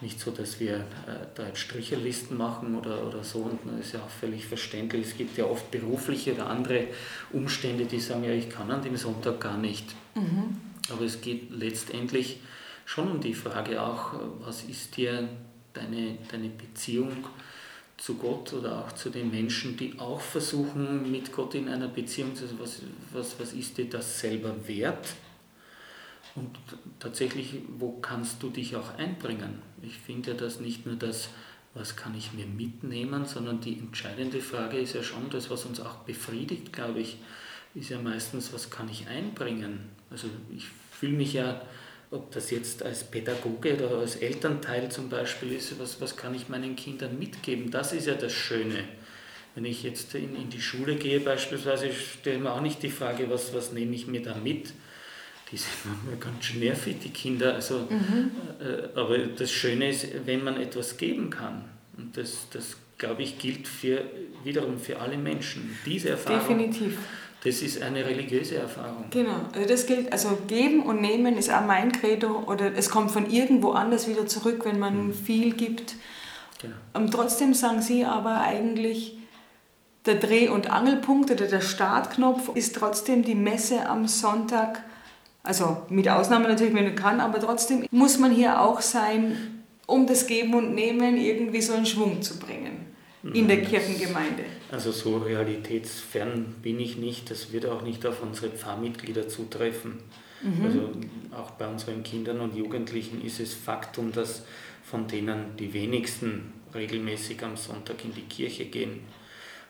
nicht 0.00 0.18
so, 0.18 0.32
dass 0.32 0.58
wir 0.58 0.78
äh, 0.78 1.26
da 1.36 1.46
jetzt 1.46 1.60
Stricherlisten 1.60 2.36
machen 2.36 2.74
oder, 2.74 3.06
oder 3.06 3.22
so 3.22 3.38
und 3.38 3.60
das 3.64 3.86
ist 3.86 3.94
ja 3.94 4.00
auch 4.00 4.10
völlig 4.10 4.44
verständlich. 4.44 5.06
Es 5.06 5.16
gibt 5.16 5.38
ja 5.38 5.44
oft 5.44 5.70
berufliche 5.70 6.34
oder 6.34 6.48
andere 6.48 6.88
Umstände, 7.32 7.84
die 7.84 8.00
sagen, 8.00 8.24
ja, 8.24 8.32
ich 8.32 8.50
kann 8.50 8.68
an 8.72 8.82
dem 8.82 8.96
Sonntag 8.96 9.40
gar 9.40 9.56
nicht. 9.56 9.86
Mhm. 10.16 10.58
Aber 10.90 11.04
es 11.04 11.20
geht 11.20 11.52
letztendlich 11.52 12.40
schon 12.84 13.08
um 13.08 13.20
die 13.20 13.34
Frage 13.34 13.80
auch, 13.80 14.14
was 14.40 14.64
ist 14.64 14.96
dir 14.96 15.28
deine, 15.72 16.18
deine 16.28 16.48
Beziehung 16.48 17.24
zu 17.96 18.16
Gott 18.16 18.52
oder 18.52 18.84
auch 18.84 18.92
zu 18.92 19.10
den 19.10 19.30
Menschen, 19.30 19.76
die 19.76 19.98
auch 19.98 20.20
versuchen, 20.20 21.10
mit 21.10 21.32
Gott 21.32 21.54
in 21.54 21.68
einer 21.68 21.88
Beziehung 21.88 22.34
zu 22.34 22.46
sein, 22.46 22.58
was, 22.58 22.82
was, 23.12 23.38
was 23.38 23.52
ist 23.52 23.78
dir 23.78 23.88
das 23.88 24.20
selber 24.20 24.54
wert? 24.66 25.14
Und 26.34 26.50
tatsächlich, 26.98 27.60
wo 27.78 27.92
kannst 27.92 28.42
du 28.42 28.50
dich 28.50 28.74
auch 28.74 28.98
einbringen? 28.98 29.62
Ich 29.82 29.96
finde 29.96 30.32
ja, 30.32 30.36
dass 30.36 30.58
nicht 30.58 30.84
nur 30.84 30.96
das, 30.96 31.28
was 31.74 31.96
kann 31.96 32.16
ich 32.16 32.32
mir 32.32 32.46
mitnehmen, 32.46 33.24
sondern 33.24 33.60
die 33.60 33.78
entscheidende 33.78 34.40
Frage 34.40 34.78
ist 34.78 34.94
ja 34.94 35.02
schon 35.02 35.30
das, 35.30 35.48
was 35.48 35.64
uns 35.64 35.80
auch 35.80 35.98
befriedigt, 35.98 36.72
glaube 36.72 37.00
ich, 37.00 37.18
ist 37.76 37.90
ja 37.90 38.00
meistens, 38.00 38.52
was 38.52 38.70
kann 38.70 38.88
ich 38.88 39.06
einbringen? 39.08 39.90
Also 40.10 40.28
ich 40.54 40.66
fühle 40.90 41.12
mich 41.12 41.32
ja, 41.32 41.62
ob 42.14 42.30
das 42.32 42.50
jetzt 42.50 42.82
als 42.82 43.04
Pädagoge 43.04 43.74
oder 43.74 43.98
als 43.98 44.16
Elternteil 44.16 44.90
zum 44.90 45.08
Beispiel 45.08 45.52
ist, 45.52 45.78
was, 45.78 46.00
was 46.00 46.16
kann 46.16 46.34
ich 46.34 46.48
meinen 46.48 46.76
Kindern 46.76 47.18
mitgeben? 47.18 47.70
Das 47.70 47.92
ist 47.92 48.06
ja 48.06 48.14
das 48.14 48.32
Schöne. 48.32 48.84
Wenn 49.54 49.64
ich 49.64 49.82
jetzt 49.82 50.14
in, 50.14 50.34
in 50.34 50.48
die 50.48 50.60
Schule 50.60 50.96
gehe 50.96 51.20
beispielsweise, 51.20 51.92
stelle 51.92 52.36
ich 52.36 52.42
mir 52.42 52.52
auch 52.52 52.60
nicht 52.60 52.82
die 52.82 52.90
Frage, 52.90 53.28
was, 53.30 53.52
was 53.54 53.72
nehme 53.72 53.94
ich 53.94 54.06
mir 54.06 54.22
da 54.22 54.34
mit, 54.34 54.72
die 55.52 55.56
sind 55.56 55.72
manchmal 55.84 56.16
ganz 56.16 56.44
schön 56.44 56.60
nervig, 56.60 56.96
die 57.04 57.10
Kinder. 57.10 57.54
Also, 57.54 57.86
mhm. 57.90 58.30
äh, 58.60 58.98
aber 58.98 59.18
das 59.18 59.52
Schöne 59.52 59.90
ist, 59.90 60.06
wenn 60.24 60.42
man 60.42 60.60
etwas 60.60 60.96
geben 60.96 61.30
kann. 61.30 61.64
Und 61.96 62.16
das, 62.16 62.48
das 62.50 62.76
glaube 62.98 63.22
ich, 63.22 63.38
gilt 63.38 63.68
für, 63.68 64.02
wiederum 64.42 64.78
für 64.78 64.98
alle 65.00 65.16
Menschen. 65.16 65.76
Diese 65.84 66.10
Erfahrung. 66.10 66.58
Definitiv. 66.58 66.98
Das 67.44 67.60
ist 67.60 67.82
eine 67.82 68.04
religiöse 68.04 68.56
Erfahrung. 68.56 69.04
Genau, 69.10 69.36
also 69.54 69.68
das 69.68 69.86
gilt, 69.86 70.10
also 70.10 70.38
geben 70.46 70.82
und 70.82 71.02
nehmen 71.02 71.36
ist 71.36 71.52
auch 71.52 71.64
mein 71.66 71.92
Credo 71.92 72.42
oder 72.46 72.72
es 72.74 72.88
kommt 72.88 73.10
von 73.10 73.30
irgendwo 73.30 73.72
anders 73.72 74.08
wieder 74.08 74.26
zurück, 74.26 74.62
wenn 74.64 74.78
man 74.78 75.08
mhm. 75.08 75.14
viel 75.14 75.52
gibt. 75.52 75.94
Genau. 76.62 76.74
Und 76.94 77.12
trotzdem 77.12 77.52
sagen 77.52 77.82
Sie 77.82 78.06
aber 78.06 78.40
eigentlich, 78.40 79.18
der 80.06 80.14
Dreh- 80.14 80.48
und 80.48 80.70
Angelpunkt 80.70 81.30
oder 81.30 81.46
der 81.46 81.60
Startknopf 81.60 82.50
ist 82.54 82.76
trotzdem 82.76 83.22
die 83.22 83.34
Messe 83.34 83.86
am 83.88 84.08
Sonntag 84.08 84.82
also 85.42 85.82
mit 85.90 86.08
Ausnahme 86.08 86.48
natürlich, 86.48 86.74
wenn 86.74 86.84
man 86.84 86.96
kann, 86.96 87.20
aber 87.20 87.38
trotzdem 87.38 87.86
muss 87.90 88.18
man 88.18 88.32
hier 88.32 88.62
auch 88.62 88.80
sein, 88.80 89.62
um 89.86 90.06
das 90.06 90.26
Geben 90.26 90.54
und 90.54 90.74
Nehmen 90.74 91.18
irgendwie 91.18 91.60
so 91.60 91.74
in 91.74 91.84
Schwung 91.84 92.22
zu 92.22 92.38
bringen 92.38 92.83
in 93.32 93.48
der. 93.48 93.62
Kirchengemeinde. 93.62 94.44
Also 94.70 94.92
so 94.92 95.18
realitätsfern 95.18 96.56
bin 96.62 96.78
ich 96.80 96.96
nicht. 96.96 97.30
Das 97.30 97.52
wird 97.52 97.66
auch 97.66 97.82
nicht 97.82 98.04
auf 98.06 98.22
unsere 98.22 98.50
Pfarrmitglieder 98.50 99.28
zutreffen. 99.28 100.00
Mhm. 100.42 100.64
Also 100.64 100.90
auch 101.36 101.52
bei 101.52 101.66
unseren 101.66 102.02
Kindern 102.02 102.40
und 102.40 102.54
Jugendlichen 102.54 103.24
ist 103.24 103.40
es 103.40 103.54
Faktum, 103.54 104.12
dass 104.12 104.44
von 104.84 105.08
denen 105.08 105.56
die 105.58 105.72
wenigsten 105.72 106.52
regelmäßig 106.74 107.42
am 107.42 107.56
Sonntag 107.56 108.04
in 108.04 108.12
die 108.14 108.22
Kirche 108.22 108.66
gehen 108.66 109.00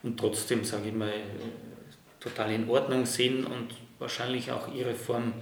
und 0.02 0.18
trotzdem, 0.18 0.64
sage 0.64 0.88
ich 0.88 0.94
mal, 0.94 1.12
total 2.18 2.52
in 2.52 2.68
Ordnung 2.68 3.06
sind 3.06 3.44
und 3.44 3.68
wahrscheinlich 3.98 4.50
auch 4.50 4.72
ihre 4.74 4.94
Form 4.94 5.34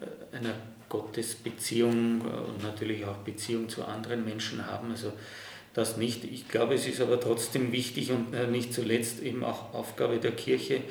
äh, 0.00 0.36
einer 0.36 0.54
Gottesbeziehung 0.88 2.20
und 2.22 2.62
natürlich 2.62 3.04
auch 3.04 3.16
Beziehung 3.18 3.68
zu 3.68 3.84
anderen 3.84 4.24
Menschen 4.24 4.66
haben. 4.66 4.90
Also 4.90 5.12
das 5.78 5.96
nicht. 5.96 6.24
Ich 6.24 6.48
glaube, 6.48 6.74
es 6.74 6.86
ist 6.86 7.00
aber 7.00 7.20
trotzdem 7.20 7.72
wichtig 7.72 8.10
und 8.10 8.34
äh, 8.34 8.46
nicht 8.46 8.74
zuletzt 8.74 9.22
eben 9.22 9.44
auch 9.44 9.72
Aufgabe 9.72 10.18
der 10.18 10.32
Kirche, 10.32 10.82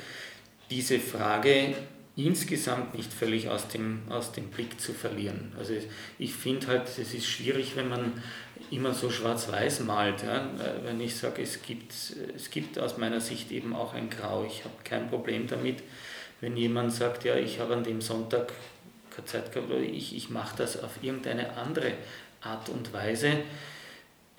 diese 0.69 0.99
Frage 0.99 1.75
insgesamt 2.15 2.95
nicht 2.95 3.13
völlig 3.13 3.47
aus 3.47 3.67
dem, 3.67 4.01
aus 4.09 4.31
dem 4.31 4.47
Blick 4.47 4.81
zu 4.81 4.93
verlieren. 4.93 5.53
Also 5.59 5.73
ich 6.17 6.33
finde 6.33 6.67
halt, 6.67 6.87
es 6.87 7.13
ist 7.13 7.27
schwierig, 7.27 7.75
wenn 7.75 7.89
man 7.89 8.23
immer 8.71 8.93
so 8.93 9.11
schwarz-weiß 9.11 9.81
malt. 9.81 10.23
Ja? 10.23 10.49
Wenn 10.83 10.99
ich 10.99 11.15
sage, 11.15 11.43
es 11.43 11.61
gibt, 11.61 11.93
es 12.35 12.49
gibt 12.49 12.79
aus 12.79 12.97
meiner 12.97 13.21
Sicht 13.21 13.51
eben 13.51 13.75
auch 13.75 13.93
ein 13.93 14.09
Grau. 14.09 14.45
Ich 14.47 14.63
habe 14.63 14.73
kein 14.83 15.09
Problem 15.09 15.47
damit, 15.47 15.83
wenn 16.41 16.57
jemand 16.57 16.91
sagt, 16.91 17.23
ja, 17.23 17.35
ich 17.35 17.59
habe 17.59 17.75
an 17.75 17.83
dem 17.83 18.01
Sonntag 18.01 18.51
keine 19.15 19.25
Zeit 19.25 19.51
gehabt 19.51 19.69
oder 19.69 19.79
ich, 19.79 20.15
ich 20.15 20.29
mache 20.31 20.57
das 20.57 20.81
auf 20.83 21.03
irgendeine 21.03 21.55
andere 21.55 21.93
Art 22.41 22.69
und 22.69 22.93
Weise. 22.93 23.31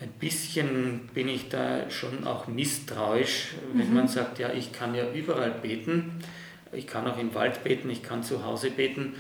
Ein 0.01 0.13
bisschen 0.13 1.11
bin 1.13 1.29
ich 1.29 1.49
da 1.49 1.91
schon 1.91 2.25
auch 2.25 2.47
misstrauisch, 2.47 3.55
wenn 3.73 3.89
mhm. 3.89 3.95
man 3.95 4.09
sagt, 4.09 4.39
ja, 4.39 4.53
ich 4.53 4.73
kann 4.73 4.95
ja 4.95 5.11
überall 5.13 5.51
beten, 5.51 6.23
ich 6.73 6.87
kann 6.87 7.07
auch 7.07 7.19
im 7.19 7.35
Wald 7.35 7.65
beten, 7.65 7.91
ich 7.91 8.03
kann 8.03 8.23
zu 8.23 8.45
Hause 8.45 8.71
beten. 8.71 9.15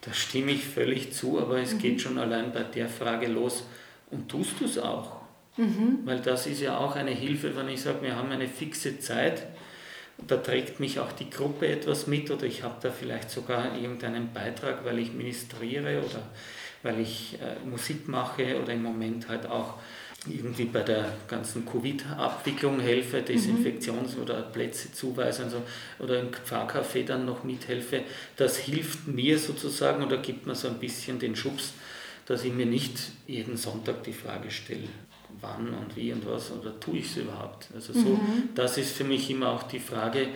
Da 0.00 0.12
stimme 0.14 0.52
ich 0.52 0.64
völlig 0.64 1.12
zu, 1.12 1.40
aber 1.40 1.60
es 1.60 1.74
mhm. 1.74 1.78
geht 1.78 2.00
schon 2.00 2.18
allein 2.18 2.52
bei 2.52 2.62
der 2.62 2.88
Frage 2.88 3.26
los, 3.28 3.64
und 4.12 4.28
tust 4.28 4.60
du 4.60 4.66
es 4.66 4.78
auch? 4.78 5.22
Mhm. 5.56 6.00
Weil 6.04 6.20
das 6.20 6.46
ist 6.46 6.60
ja 6.60 6.78
auch 6.78 6.94
eine 6.94 7.10
Hilfe, 7.10 7.56
wenn 7.56 7.68
ich 7.68 7.82
sage, 7.82 8.02
wir 8.02 8.14
haben 8.14 8.30
eine 8.30 8.46
fixe 8.46 8.98
Zeit, 9.00 9.46
da 10.26 10.36
trägt 10.36 10.80
mich 10.80 11.00
auch 11.00 11.12
die 11.12 11.30
Gruppe 11.30 11.66
etwas 11.66 12.06
mit 12.06 12.30
oder 12.30 12.44
ich 12.44 12.62
habe 12.62 12.76
da 12.80 12.90
vielleicht 12.90 13.30
sogar 13.30 13.76
irgendeinen 13.76 14.32
Beitrag, 14.32 14.84
weil 14.84 14.98
ich 14.98 15.12
ministriere 15.12 15.98
oder 15.98 16.22
weil 16.82 17.00
ich 17.00 17.38
äh, 17.40 17.66
Musik 17.66 18.08
mache 18.08 18.60
oder 18.60 18.72
im 18.72 18.82
Moment 18.82 19.28
halt 19.28 19.46
auch 19.46 19.74
irgendwie 20.26 20.66
bei 20.66 20.82
der 20.82 21.12
ganzen 21.26 21.66
Covid-Abwicklung 21.66 22.80
helfe, 22.80 23.18
mhm. 23.18 23.24
Desinfektions- 23.24 24.16
oder 24.20 24.42
Plätze 24.42 24.92
zuweisen 24.92 25.46
also, 25.46 25.62
oder 25.98 26.20
im 26.20 26.28
Pfarrcafé 26.30 27.04
dann 27.04 27.24
noch 27.24 27.44
mithelfe. 27.44 28.02
Das 28.36 28.56
hilft 28.56 29.08
mir 29.08 29.38
sozusagen 29.38 30.04
oder 30.04 30.18
gibt 30.18 30.46
mir 30.46 30.54
so 30.54 30.68
ein 30.68 30.78
bisschen 30.78 31.18
den 31.18 31.34
Schubs, 31.34 31.72
dass 32.26 32.44
ich 32.44 32.52
mir 32.52 32.66
nicht 32.66 32.98
jeden 33.26 33.56
Sonntag 33.56 34.04
die 34.04 34.12
Frage 34.12 34.50
stelle, 34.50 34.88
wann 35.42 35.74
und 35.74 35.94
wie 35.96 36.12
und 36.12 36.24
was 36.24 36.50
oder 36.52 36.78
tue 36.80 36.98
ich 36.98 37.06
es 37.06 37.18
überhaupt? 37.18 37.68
Also 37.74 37.92
so, 37.92 38.10
mhm. 38.10 38.48
das 38.54 38.78
ist 38.78 38.96
für 38.96 39.04
mich 39.04 39.28
immer 39.28 39.50
auch 39.50 39.64
die 39.64 39.80
Frage, 39.80 40.28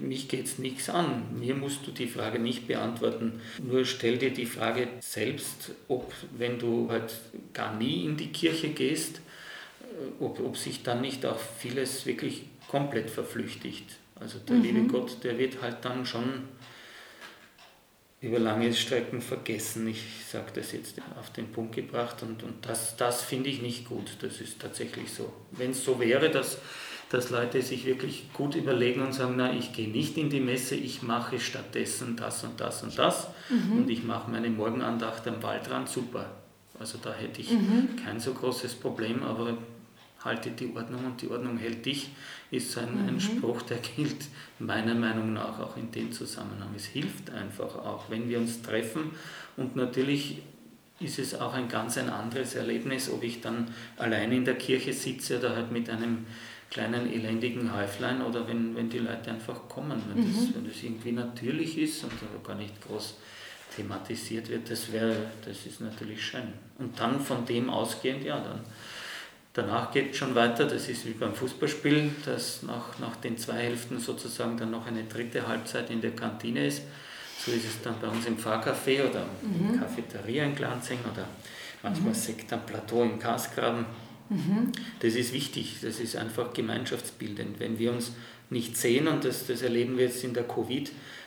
mich 0.00 0.28
geht 0.28 0.44
es 0.44 0.58
nichts 0.58 0.88
an, 0.88 1.38
mir 1.38 1.54
musst 1.54 1.86
du 1.86 1.90
die 1.90 2.06
Frage 2.06 2.38
nicht 2.38 2.68
beantworten, 2.68 3.40
nur 3.62 3.84
stell 3.84 4.18
dir 4.18 4.32
die 4.32 4.46
Frage 4.46 4.88
selbst, 5.00 5.72
ob 5.88 6.12
wenn 6.36 6.58
du 6.58 6.88
halt 6.90 7.12
gar 7.52 7.74
nie 7.76 8.04
in 8.04 8.16
die 8.16 8.28
Kirche 8.28 8.68
gehst, 8.68 9.16
äh, 9.80 10.22
ob, 10.22 10.38
ob 10.40 10.56
sich 10.56 10.82
dann 10.82 11.00
nicht 11.00 11.26
auch 11.26 11.38
vieles 11.38 12.06
wirklich 12.06 12.44
komplett 12.68 13.10
verflüchtigt. 13.10 13.96
Also 14.20 14.38
der 14.38 14.56
mhm. 14.56 14.62
liebe 14.62 14.82
Gott, 14.86 15.18
der 15.24 15.38
wird 15.38 15.60
halt 15.60 15.78
dann 15.84 16.06
schon 16.06 16.44
über 18.24 18.38
lange 18.38 18.72
Strecken 18.72 19.20
vergessen. 19.20 19.86
Ich 19.86 20.02
sage 20.26 20.46
das 20.54 20.72
jetzt 20.72 21.00
auf 21.20 21.30
den 21.30 21.52
Punkt 21.52 21.74
gebracht 21.74 22.22
und, 22.22 22.42
und 22.42 22.66
das, 22.66 22.96
das 22.96 23.22
finde 23.22 23.50
ich 23.50 23.60
nicht 23.60 23.86
gut. 23.86 24.16
Das 24.20 24.40
ist 24.40 24.60
tatsächlich 24.60 25.12
so. 25.12 25.32
Wenn 25.50 25.72
es 25.72 25.84
so 25.84 26.00
wäre, 26.00 26.30
dass, 26.30 26.58
dass 27.10 27.30
Leute 27.30 27.60
sich 27.60 27.84
wirklich 27.84 28.32
gut 28.32 28.54
überlegen 28.54 29.02
und 29.02 29.12
sagen, 29.12 29.34
na, 29.36 29.52
ich 29.52 29.72
gehe 29.74 29.88
nicht 29.88 30.16
in 30.16 30.30
die 30.30 30.40
Messe, 30.40 30.74
ich 30.74 31.02
mache 31.02 31.38
stattdessen 31.38 32.16
das 32.16 32.42
und 32.44 32.58
das 32.60 32.82
und 32.82 32.98
das 32.98 33.28
mhm. 33.50 33.78
und 33.78 33.90
ich 33.90 34.02
mache 34.04 34.30
meine 34.30 34.48
Morgenandacht 34.48 35.28
am 35.28 35.42
Waldrand, 35.42 35.88
super. 35.88 36.30
Also 36.80 36.98
da 36.98 37.12
hätte 37.12 37.40
ich 37.42 37.50
mhm. 37.52 37.96
kein 38.02 38.18
so 38.18 38.32
großes 38.32 38.74
Problem, 38.74 39.22
aber 39.22 39.58
halte 40.24 40.50
die 40.50 40.74
Ordnung 40.74 41.04
und 41.04 41.22
die 41.22 41.28
Ordnung 41.28 41.58
hält 41.58 41.84
dich, 41.84 42.10
ist 42.50 42.72
so 42.72 42.80
ein, 42.80 43.02
mhm. 43.02 43.08
ein 43.08 43.20
Spruch, 43.20 43.62
der 43.62 43.78
gilt 43.78 44.26
meiner 44.58 44.94
Meinung 44.94 45.32
nach 45.32 45.58
auch 45.60 45.76
in 45.76 45.90
dem 45.90 46.12
Zusammenhang. 46.12 46.70
Es 46.76 46.86
hilft 46.86 47.30
einfach 47.30 47.76
auch, 47.76 48.10
wenn 48.10 48.28
wir 48.28 48.38
uns 48.38 48.62
treffen 48.62 49.10
und 49.56 49.76
natürlich 49.76 50.38
ist 51.00 51.18
es 51.18 51.34
auch 51.34 51.54
ein 51.54 51.68
ganz 51.68 51.98
ein 51.98 52.08
anderes 52.08 52.54
Erlebnis, 52.54 53.10
ob 53.10 53.22
ich 53.22 53.40
dann 53.40 53.68
alleine 53.96 54.36
in 54.36 54.44
der 54.44 54.54
Kirche 54.54 54.92
sitze 54.92 55.38
oder 55.38 55.56
halt 55.56 55.72
mit 55.72 55.90
einem 55.90 56.26
kleinen 56.70 57.12
elendigen 57.12 57.74
Häuflein 57.74 58.22
oder 58.22 58.48
wenn, 58.48 58.74
wenn 58.74 58.88
die 58.88 58.98
Leute 58.98 59.30
einfach 59.30 59.68
kommen, 59.68 60.00
wenn, 60.08 60.24
mhm. 60.24 60.34
das, 60.34 60.54
wenn 60.54 60.66
das 60.66 60.82
irgendwie 60.82 61.12
natürlich 61.12 61.78
ist 61.78 62.04
und 62.04 62.12
gar 62.44 62.56
nicht 62.56 62.80
groß 62.80 63.16
thematisiert 63.74 64.48
wird, 64.48 64.70
das 64.70 64.92
wäre, 64.92 65.14
das 65.44 65.66
ist 65.66 65.80
natürlich 65.80 66.24
schön. 66.24 66.52
Und 66.78 66.98
dann 66.98 67.20
von 67.20 67.44
dem 67.44 67.70
ausgehend, 67.70 68.24
ja, 68.24 68.38
dann 68.40 68.60
danach 69.54 69.90
geht 69.92 70.10
es 70.10 70.18
schon 70.18 70.34
weiter, 70.34 70.66
das 70.66 70.88
ist 70.88 71.06
wie 71.06 71.12
beim 71.12 71.34
Fußballspiel, 71.34 72.10
dass 72.26 72.62
nach, 72.64 72.98
nach 72.98 73.16
den 73.16 73.38
zwei 73.38 73.54
Hälften 73.54 73.98
sozusagen 73.98 74.58
dann 74.58 74.70
noch 74.70 74.86
eine 74.86 75.04
dritte 75.04 75.46
Halbzeit 75.46 75.88
in 75.90 76.02
der 76.02 76.10
Kantine 76.10 76.66
ist. 76.66 76.82
So 77.38 77.52
ist 77.52 77.64
es 77.64 77.82
dann 77.82 77.94
bei 78.00 78.08
uns 78.08 78.26
im 78.26 78.36
Fahrcafé 78.36 79.08
oder 79.08 79.26
mhm. 79.42 79.74
in 79.74 79.80
Cafeteria 79.80 80.44
in 80.44 80.54
Glanzing 80.54 80.98
oder 81.10 81.26
manchmal 81.82 82.10
mhm. 82.10 82.16
Sekt 82.16 82.52
am 82.52 82.66
Plateau 82.66 83.02
im 83.02 83.18
Kasgraben. 83.18 83.86
Mhm. 84.28 84.72
Das 85.00 85.14
ist 85.14 85.32
wichtig, 85.32 85.76
das 85.82 86.00
ist 86.00 86.16
einfach 86.16 86.52
gemeinschaftsbildend. 86.52 87.60
Wenn 87.60 87.78
wir 87.78 87.92
uns 87.92 88.12
nicht 88.50 88.76
sehen, 88.76 89.08
und 89.08 89.24
das, 89.24 89.46
das 89.46 89.62
erleben 89.62 89.98
wir 89.98 90.06
jetzt 90.06 90.24
in 90.24 90.34
der 90.34 90.44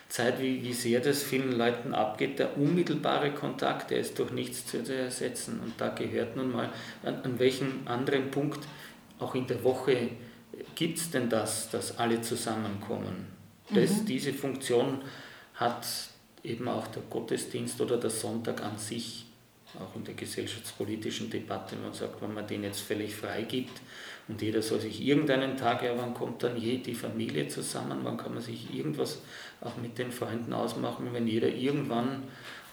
Covid-Zeit, 0.07 0.41
wie, 0.41 0.63
wie 0.63 0.73
sehr 0.73 0.99
das 0.99 1.23
vielen 1.23 1.57
Leuten 1.57 1.93
abgeht, 1.93 2.39
der 2.39 2.57
unmittelbare 2.57 3.31
Kontakt, 3.31 3.91
der 3.91 3.99
ist 3.99 4.17
durch 4.19 4.31
nichts 4.31 4.65
zu 4.65 4.77
ersetzen. 4.77 5.59
Und 5.63 5.73
da 5.77 5.89
gehört 5.89 6.35
nun 6.35 6.51
mal, 6.51 6.69
an, 7.03 7.21
an 7.23 7.39
welchem 7.39 7.81
anderen 7.85 8.31
Punkt 8.31 8.59
auch 9.19 9.35
in 9.35 9.47
der 9.47 9.63
Woche 9.63 10.09
gibt 10.75 10.97
es 10.97 11.11
denn 11.11 11.29
das, 11.29 11.69
dass 11.69 11.97
alle 11.97 12.21
zusammenkommen? 12.21 13.27
Das, 13.73 14.01
mhm. 14.01 14.05
Diese 14.05 14.33
Funktion 14.33 15.01
hat 15.55 15.85
eben 16.43 16.67
auch 16.67 16.87
der 16.87 17.03
Gottesdienst 17.09 17.81
oder 17.81 17.97
der 17.97 18.09
Sonntag 18.09 18.63
an 18.63 18.77
sich, 18.77 19.25
auch 19.77 19.95
in 19.95 20.05
der 20.05 20.13
gesellschaftspolitischen 20.13 21.29
Debatte, 21.29 21.75
man 21.75 21.93
sagt, 21.93 22.21
wenn 22.21 22.33
man 22.33 22.47
den 22.47 22.63
jetzt 22.63 22.79
völlig 22.79 23.13
frei 23.13 23.41
gibt 23.41 23.81
und 24.27 24.41
jeder 24.41 24.61
soll 24.61 24.79
sich 24.79 25.01
irgendeinen 25.01 25.57
Tag, 25.57 25.83
ja, 25.83 25.91
wann 25.97 26.13
kommt 26.13 26.41
dann 26.41 26.57
je 26.57 26.77
die 26.77 26.95
Familie 26.95 27.47
zusammen, 27.49 27.99
wann 28.03 28.17
kann 28.17 28.33
man 28.33 28.41
sich 28.41 28.73
irgendwas 28.73 29.21
auch 29.61 29.77
mit 29.77 29.97
den 29.97 30.11
Freunden 30.11 30.53
ausmachen, 30.53 31.09
wenn 31.11 31.27
jeder 31.27 31.47
irgendwann 31.47 32.23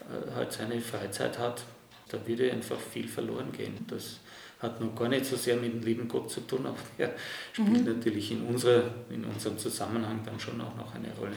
äh, 0.01 0.35
halt 0.35 0.53
seine 0.53 0.81
Freizeit 0.81 1.39
hat, 1.39 1.65
da 2.09 2.19
würde 2.27 2.53
einfach 2.53 2.79
viel 2.79 3.09
verloren 3.09 3.51
gehen. 3.53 3.85
Das 3.89 4.21
hat 4.61 4.81
noch 4.81 4.95
gar 4.95 5.09
nicht 5.09 5.25
so 5.25 5.37
sehr 5.37 5.57
mit 5.57 5.73
dem 5.73 5.83
lieben 5.83 6.09
Gott 6.09 6.31
zu 6.31 6.41
tun, 6.41 6.67
aber 6.67 6.77
der 6.99 7.15
spielt 7.53 7.87
mhm. 7.87 7.97
natürlich 7.97 8.33
in, 8.33 8.43
unserer, 8.43 8.85
in 9.11 9.25
unserem 9.25 9.59
Zusammenhang 9.59 10.21
dann 10.25 10.39
schon 10.39 10.61
auch 10.61 10.77
noch 10.77 10.95
eine 10.95 11.13
Rolle. 11.19 11.37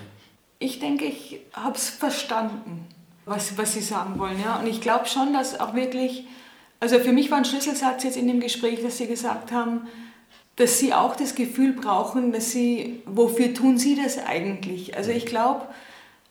Ich 0.60 0.80
denke, 0.80 1.06
ich 1.06 1.42
habe 1.54 1.76
es 1.76 1.90
verstanden, 1.90 2.88
was, 3.26 3.58
was 3.58 3.74
Sie 3.74 3.82
sagen 3.82 4.18
wollen. 4.18 4.42
Ja? 4.42 4.60
Und 4.60 4.68
ich 4.68 4.82
glaube 4.82 5.06
schon, 5.06 5.34
dass 5.34 5.60
auch 5.60 5.76
wirklich, 5.76 6.26
also 6.80 7.00
für 7.00 7.12
mich 7.12 7.30
war 7.30 7.38
ein 7.38 7.46
Schlüsselsatz 7.46 8.04
jetzt 8.04 8.18
in 8.18 8.28
dem 8.28 8.40
Gespräch, 8.40 8.82
dass 8.82 8.98
Sie 8.98 9.08
gesagt 9.08 9.52
haben, 9.52 9.88
dass 10.58 10.80
Sie 10.80 10.94
auch 10.94 11.16
das 11.16 11.36
Gefühl 11.36 11.74
brauchen, 11.74 12.32
dass 12.32 12.52
Sie, 12.52 13.02
wofür 13.06 13.54
tun 13.54 13.78
Sie 13.78 13.96
das 13.96 14.18
eigentlich? 14.18 14.98
Also 14.98 15.12
ich 15.12 15.26
glaube, 15.26 15.68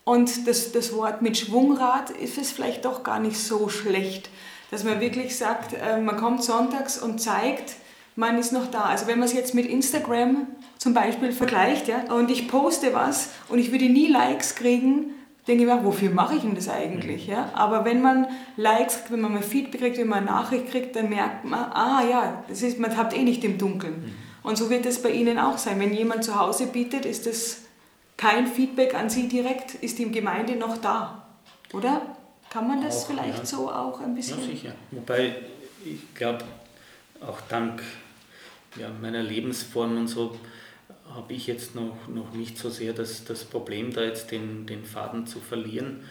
und 0.03 0.47
das, 0.47 0.71
das 0.71 0.93
Wort 0.93 1.21
mit 1.21 1.37
Schwungrad 1.37 2.11
ist 2.11 2.37
es 2.37 2.51
vielleicht 2.51 2.85
doch 2.85 3.03
gar 3.03 3.19
nicht 3.19 3.37
so 3.37 3.67
schlecht, 3.67 4.29
dass 4.69 4.83
man 4.83 5.01
wirklich 5.01 5.35
sagt, 5.37 5.73
äh, 5.73 5.99
man 5.99 6.17
kommt 6.17 6.43
sonntags 6.43 6.97
und 6.97 7.19
zeigt, 7.19 7.75
man 8.15 8.37
ist 8.37 8.51
noch 8.51 8.69
da. 8.69 8.83
Also 8.83 9.07
wenn 9.07 9.19
man 9.19 9.27
es 9.27 9.33
jetzt 9.33 9.53
mit 9.53 9.65
Instagram 9.65 10.47
zum 10.77 10.93
Beispiel 10.93 11.31
vergleicht, 11.31 11.87
ja, 11.87 12.11
und 12.13 12.29
ich 12.29 12.47
poste 12.47 12.93
was 12.93 13.29
und 13.47 13.59
ich 13.59 13.71
würde 13.71 13.89
nie 13.89 14.07
Likes 14.07 14.55
kriegen, 14.55 15.11
denke 15.47 15.63
ich 15.63 15.69
mir, 15.69 15.83
wofür 15.83 16.09
mache 16.09 16.35
ich 16.35 16.41
denn 16.41 16.55
das 16.55 16.67
eigentlich? 16.67 17.27
Ja? 17.27 17.51
Aber 17.53 17.85
wenn 17.85 18.01
man 18.01 18.27
Likes 18.57 18.95
kriegt, 18.97 19.11
wenn 19.11 19.21
man 19.21 19.33
mal 19.33 19.41
Feedback 19.43 19.81
kriegt, 19.81 19.97
wenn 19.97 20.07
man 20.07 20.19
eine 20.19 20.27
Nachricht 20.27 20.69
kriegt, 20.69 20.95
dann 20.95 21.09
merkt 21.09 21.45
man, 21.45 21.71
ah 21.71 22.03
ja, 22.09 22.43
das 22.47 22.61
ist, 22.61 22.79
man 22.79 22.95
habt 22.97 23.15
eh 23.15 23.23
nicht 23.23 23.43
im 23.43 23.57
Dunkeln. 23.57 23.93
Mhm. 23.93 24.13
Und 24.43 24.57
so 24.57 24.69
wird 24.69 24.85
es 24.85 25.01
bei 25.01 25.09
Ihnen 25.09 25.39
auch 25.39 25.57
sein. 25.57 25.79
Wenn 25.79 25.93
jemand 25.93 26.23
zu 26.23 26.39
Hause 26.39 26.67
bietet, 26.67 27.05
ist 27.05 27.25
das 27.25 27.61
kein 28.17 28.47
Feedback 28.47 28.93
an 28.95 29.09
Sie 29.09 29.27
direkt, 29.27 29.75
ist 29.75 29.99
die 29.99 30.11
Gemeinde 30.11 30.55
noch 30.55 30.77
da, 30.77 31.27
oder? 31.73 32.01
Kann 32.49 32.67
man 32.67 32.81
das 32.81 33.03
auch, 33.03 33.07
vielleicht 33.07 33.39
ja. 33.39 33.45
so 33.45 33.69
auch 33.69 33.99
ein 34.01 34.15
bisschen? 34.15 34.39
Ja, 34.39 34.45
sicher. 34.45 34.71
Wobei, 34.91 35.35
ich 35.85 36.13
glaube, 36.15 36.45
auch 37.21 37.39
dank 37.49 37.83
ja, 38.79 38.89
meiner 39.01 39.21
Lebensform 39.21 39.97
und 39.97 40.07
so, 40.07 40.35
habe 41.13 41.33
ich 41.33 41.47
jetzt 41.47 41.75
noch, 41.75 42.07
noch 42.07 42.33
nicht 42.33 42.57
so 42.57 42.69
sehr 42.69 42.93
das, 42.93 43.23
das 43.23 43.43
Problem, 43.43 43.93
da 43.93 44.03
jetzt 44.03 44.31
den, 44.31 44.65
den 44.65 44.85
Faden 44.85 45.25
zu 45.25 45.39
verlieren. 45.39 46.03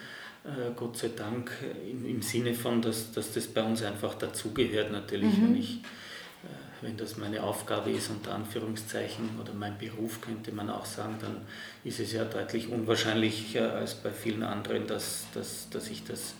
Äh, 0.44 0.72
Gott 0.74 0.96
sei 0.96 1.10
Dank, 1.14 1.50
im, 1.88 2.06
im 2.06 2.22
Sinne 2.22 2.54
von, 2.54 2.80
dass, 2.82 3.12
dass 3.12 3.32
das 3.32 3.46
bei 3.46 3.62
uns 3.62 3.82
einfach 3.82 4.14
dazugehört 4.14 4.92
natürlich. 4.92 5.36
Mhm. 5.36 5.42
Wenn, 5.42 5.56
ich, 5.56 5.74
äh, 5.74 6.82
wenn 6.82 6.96
das 6.96 7.16
meine 7.16 7.42
Aufgabe 7.42 7.90
ist, 7.90 8.10
unter 8.10 8.34
Anführungszeichen, 8.34 9.30
oder 9.40 9.52
mein 9.52 9.76
Beruf, 9.78 10.20
könnte 10.20 10.52
man 10.52 10.70
auch 10.70 10.86
sagen, 10.86 11.16
dann 11.20 11.42
ist 11.84 12.00
es 12.00 12.12
ja 12.12 12.24
deutlich 12.24 12.68
unwahrscheinlicher 12.68 13.74
als 13.74 13.94
bei 13.94 14.10
vielen 14.10 14.42
anderen, 14.42 14.86
dass, 14.86 15.26
dass, 15.34 15.68
dass 15.70 15.90
ich 15.90 16.04
das 16.04 16.34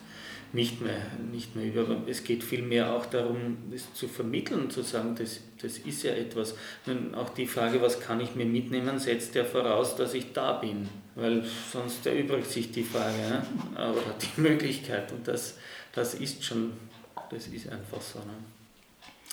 nicht 0.53 0.81
mehr, 0.81 1.01
nicht 1.31 1.55
mehr 1.55 1.65
über. 1.65 2.01
Es 2.07 2.23
geht 2.23 2.43
vielmehr 2.43 2.93
auch 2.93 3.05
darum, 3.05 3.57
es 3.73 3.93
zu 3.93 4.07
vermitteln, 4.07 4.69
zu 4.69 4.81
sagen, 4.81 5.15
das, 5.17 5.41
das 5.61 5.77
ist 5.79 6.03
ja 6.03 6.13
etwas. 6.13 6.55
Und 6.85 7.15
auch 7.15 7.29
die 7.29 7.47
Frage, 7.47 7.81
was 7.81 7.99
kann 7.99 8.21
ich 8.21 8.35
mir 8.35 8.45
mitnehmen, 8.45 8.99
setzt 8.99 9.35
ja 9.35 9.43
voraus, 9.43 9.95
dass 9.95 10.13
ich 10.13 10.33
da 10.33 10.53
bin. 10.53 10.87
Weil 11.15 11.43
sonst 11.71 12.05
erübrigt 12.05 12.49
sich 12.49 12.71
die 12.71 12.83
Frage 12.83 13.17
ne? 13.17 13.45
die 14.21 14.41
Möglichkeit. 14.41 15.11
Und 15.11 15.27
das, 15.27 15.57
das 15.93 16.13
ist 16.13 16.43
schon, 16.43 16.73
das 17.29 17.47
ist 17.47 17.69
einfach 17.69 18.01
so. 18.01 18.19
Ne? 18.19 18.33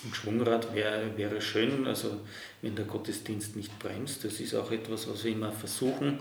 Ein 0.04 0.14
Schwungrad 0.14 0.74
wäre, 0.74 1.16
wäre 1.16 1.40
schön, 1.40 1.86
also 1.86 2.20
wenn 2.60 2.74
der 2.74 2.84
Gottesdienst 2.84 3.56
nicht 3.56 3.78
bremst. 3.78 4.24
Das 4.24 4.40
ist 4.40 4.54
auch 4.54 4.70
etwas, 4.70 5.08
was 5.08 5.24
wir 5.24 5.32
immer 5.32 5.52
versuchen 5.52 6.18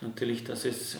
natürlich, 0.00 0.44
dass 0.44 0.64
es 0.64 0.94
äh, 0.94 0.98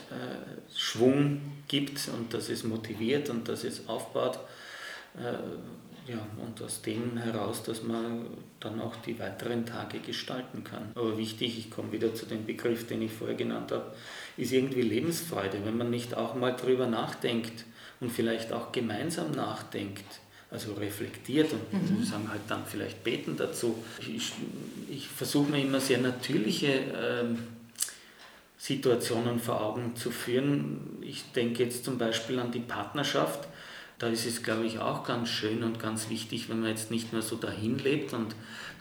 Schwung 0.74 1.40
gibt 1.68 2.08
und 2.08 2.32
dass 2.34 2.48
es 2.48 2.64
motiviert 2.64 3.30
und 3.30 3.48
dass 3.48 3.64
es 3.64 3.88
aufbaut. 3.88 4.38
Äh, 5.16 6.10
ja, 6.10 6.26
und 6.44 6.60
aus 6.62 6.82
dem 6.82 7.18
heraus, 7.18 7.62
dass 7.62 7.82
man 7.82 8.26
dann 8.58 8.80
auch 8.80 8.96
die 8.96 9.18
weiteren 9.18 9.64
Tage 9.64 10.00
gestalten 10.00 10.64
kann. 10.64 10.90
Aber 10.94 11.16
wichtig, 11.16 11.58
ich 11.58 11.70
komme 11.70 11.92
wieder 11.92 12.14
zu 12.14 12.26
dem 12.26 12.46
Begriff, 12.46 12.86
den 12.86 13.02
ich 13.02 13.12
vorher 13.12 13.36
genannt 13.36 13.70
habe, 13.70 13.92
ist 14.36 14.52
irgendwie 14.52 14.82
Lebensfreude, 14.82 15.58
wenn 15.64 15.76
man 15.76 15.90
nicht 15.90 16.16
auch 16.16 16.34
mal 16.34 16.52
drüber 16.52 16.86
nachdenkt 16.86 17.64
und 18.00 18.10
vielleicht 18.10 18.52
auch 18.52 18.72
gemeinsam 18.72 19.30
nachdenkt 19.32 20.20
also 20.50 20.72
reflektiert 20.72 21.52
und 21.52 21.72
mhm. 21.72 22.04
sagen 22.04 22.28
halt 22.28 22.40
dann 22.48 22.64
vielleicht 22.66 23.04
beten 23.04 23.36
dazu. 23.36 23.76
Ich, 24.00 24.32
ich 24.90 25.08
versuche 25.08 25.50
mir 25.50 25.62
immer 25.62 25.80
sehr 25.80 25.98
natürliche 25.98 26.72
ähm, 26.92 27.38
Situationen 28.60 29.38
vor 29.38 29.62
Augen 29.62 29.96
zu 29.96 30.10
führen. 30.10 30.98
Ich 31.00 31.32
denke 31.32 31.64
jetzt 31.64 31.82
zum 31.82 31.96
Beispiel 31.96 32.38
an 32.38 32.52
die 32.52 32.60
Partnerschaft. 32.60 33.48
Da 33.98 34.08
ist 34.08 34.26
es, 34.26 34.42
glaube 34.42 34.66
ich, 34.66 34.78
auch 34.78 35.02
ganz 35.02 35.30
schön 35.30 35.62
und 35.62 35.80
ganz 35.80 36.10
wichtig, 36.10 36.50
wenn 36.50 36.60
man 36.60 36.68
jetzt 36.68 36.90
nicht 36.90 37.10
mehr 37.14 37.22
so 37.22 37.36
dahin 37.36 37.78
lebt, 37.78 38.12
und, 38.12 38.36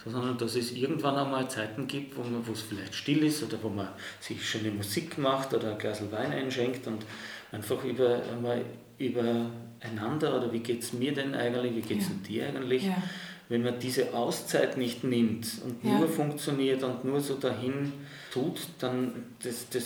sondern 0.06 0.38
dass 0.38 0.56
es 0.58 0.74
irgendwann 0.74 1.16
einmal 1.16 1.50
Zeiten 1.50 1.88
gibt, 1.88 2.18
wo, 2.18 2.24
man, 2.24 2.46
wo 2.46 2.52
es 2.52 2.62
vielleicht 2.62 2.94
still 2.94 3.24
ist 3.24 3.42
oder 3.42 3.58
wo 3.62 3.70
man 3.70 3.88
sich 4.20 4.46
schöne 4.46 4.72
Musik 4.72 5.18
macht 5.18 5.54
oder 5.54 5.72
ein 5.72 5.78
Glas 5.78 6.02
Wein 6.12 6.34
einschenkt 6.34 6.86
und 6.86 7.06
einfach 7.54 7.82
über, 7.86 8.22
einmal 8.30 8.66
übereinander 8.98 10.36
oder 10.36 10.52
wie 10.52 10.60
geht 10.60 10.84
es 10.84 10.92
mir 10.92 11.14
denn 11.14 11.34
eigentlich, 11.36 11.74
wie 11.74 11.82
geht 11.82 12.02
es 12.02 12.10
ja. 12.10 12.16
dir 12.28 12.48
eigentlich, 12.48 12.84
ja. 12.84 13.02
wenn 13.48 13.64
man 13.64 13.80
diese 13.80 14.14
Auszeit 14.14 14.76
nicht 14.76 15.06
nimmt 15.06 15.48
und 15.66 15.86
ja. 15.86 16.00
nur 16.00 16.10
funktioniert 16.10 16.84
und 16.84 17.06
nur 17.06 17.22
so 17.22 17.36
dahin 17.36 17.94
tut, 18.32 18.60
dann 18.80 19.26
das, 19.44 19.70
das 19.70 19.86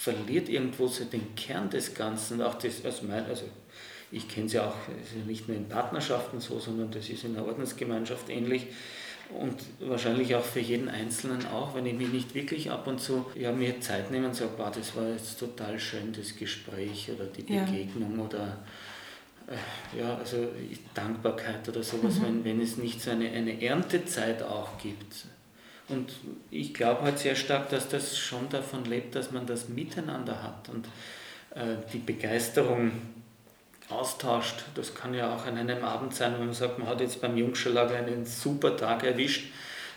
verliert 0.00 0.48
irgendwo 0.48 0.86
so 0.86 1.04
den 1.04 1.34
Kern 1.34 1.70
des 1.70 1.94
Ganzen. 1.94 2.40
Auch 2.42 2.54
das, 2.54 2.84
also, 2.84 3.06
mein, 3.06 3.26
also 3.26 3.44
ich 4.10 4.28
kenne 4.28 4.46
es 4.46 4.54
ja 4.54 4.66
auch 4.66 4.76
ja 4.88 5.24
nicht 5.26 5.48
nur 5.48 5.56
in 5.56 5.68
Partnerschaften 5.68 6.40
so, 6.40 6.58
sondern 6.58 6.90
das 6.90 7.08
ist 7.08 7.24
in 7.24 7.34
der 7.34 7.44
Ordensgemeinschaft 7.44 8.28
ähnlich. 8.30 8.66
Und 9.38 9.54
wahrscheinlich 9.78 10.34
auch 10.34 10.42
für 10.44 10.58
jeden 10.58 10.88
Einzelnen 10.88 11.46
auch, 11.46 11.76
wenn 11.76 11.86
ich 11.86 11.94
mich 11.94 12.08
nicht 12.08 12.34
wirklich 12.34 12.70
ab 12.70 12.88
und 12.88 13.00
zu 13.00 13.26
ja, 13.36 13.52
mir 13.52 13.80
Zeit 13.80 14.10
nehme 14.10 14.26
und 14.26 14.34
sage, 14.34 14.50
wow, 14.56 14.72
das 14.74 14.96
war 14.96 15.08
jetzt 15.08 15.38
total 15.38 15.78
schön, 15.78 16.12
das 16.12 16.34
Gespräch 16.36 17.08
oder 17.14 17.26
die 17.26 17.42
Begegnung 17.42 18.18
ja. 18.18 18.24
oder 18.24 18.58
äh, 19.46 20.00
ja, 20.00 20.16
also 20.16 20.48
Dankbarkeit 20.94 21.68
oder 21.68 21.82
sowas, 21.84 22.18
mhm. 22.18 22.24
wenn, 22.24 22.44
wenn 22.44 22.60
es 22.60 22.76
nicht 22.76 23.00
so 23.00 23.12
eine, 23.12 23.30
eine 23.30 23.62
Erntezeit 23.62 24.42
auch 24.42 24.78
gibt. 24.78 25.26
Und 25.90 26.12
ich 26.50 26.72
glaube 26.72 27.02
halt 27.02 27.18
sehr 27.18 27.34
stark, 27.34 27.68
dass 27.70 27.88
das 27.88 28.16
schon 28.16 28.48
davon 28.48 28.84
lebt, 28.84 29.14
dass 29.14 29.32
man 29.32 29.46
das 29.46 29.68
miteinander 29.68 30.42
hat 30.42 30.68
und 30.68 30.86
äh, 31.54 31.76
die 31.92 31.98
Begeisterung 31.98 32.92
austauscht. 33.88 34.64
Das 34.74 34.94
kann 34.94 35.14
ja 35.14 35.34
auch 35.34 35.46
an 35.46 35.58
einem 35.58 35.84
Abend 35.84 36.14
sein, 36.14 36.34
wenn 36.34 36.46
man 36.46 36.54
sagt, 36.54 36.78
man 36.78 36.88
hat 36.88 37.00
jetzt 37.00 37.20
beim 37.20 37.36
Jungscherlager 37.36 37.96
einen 37.96 38.24
super 38.24 38.76
Tag 38.76 39.02
erwischt. 39.04 39.52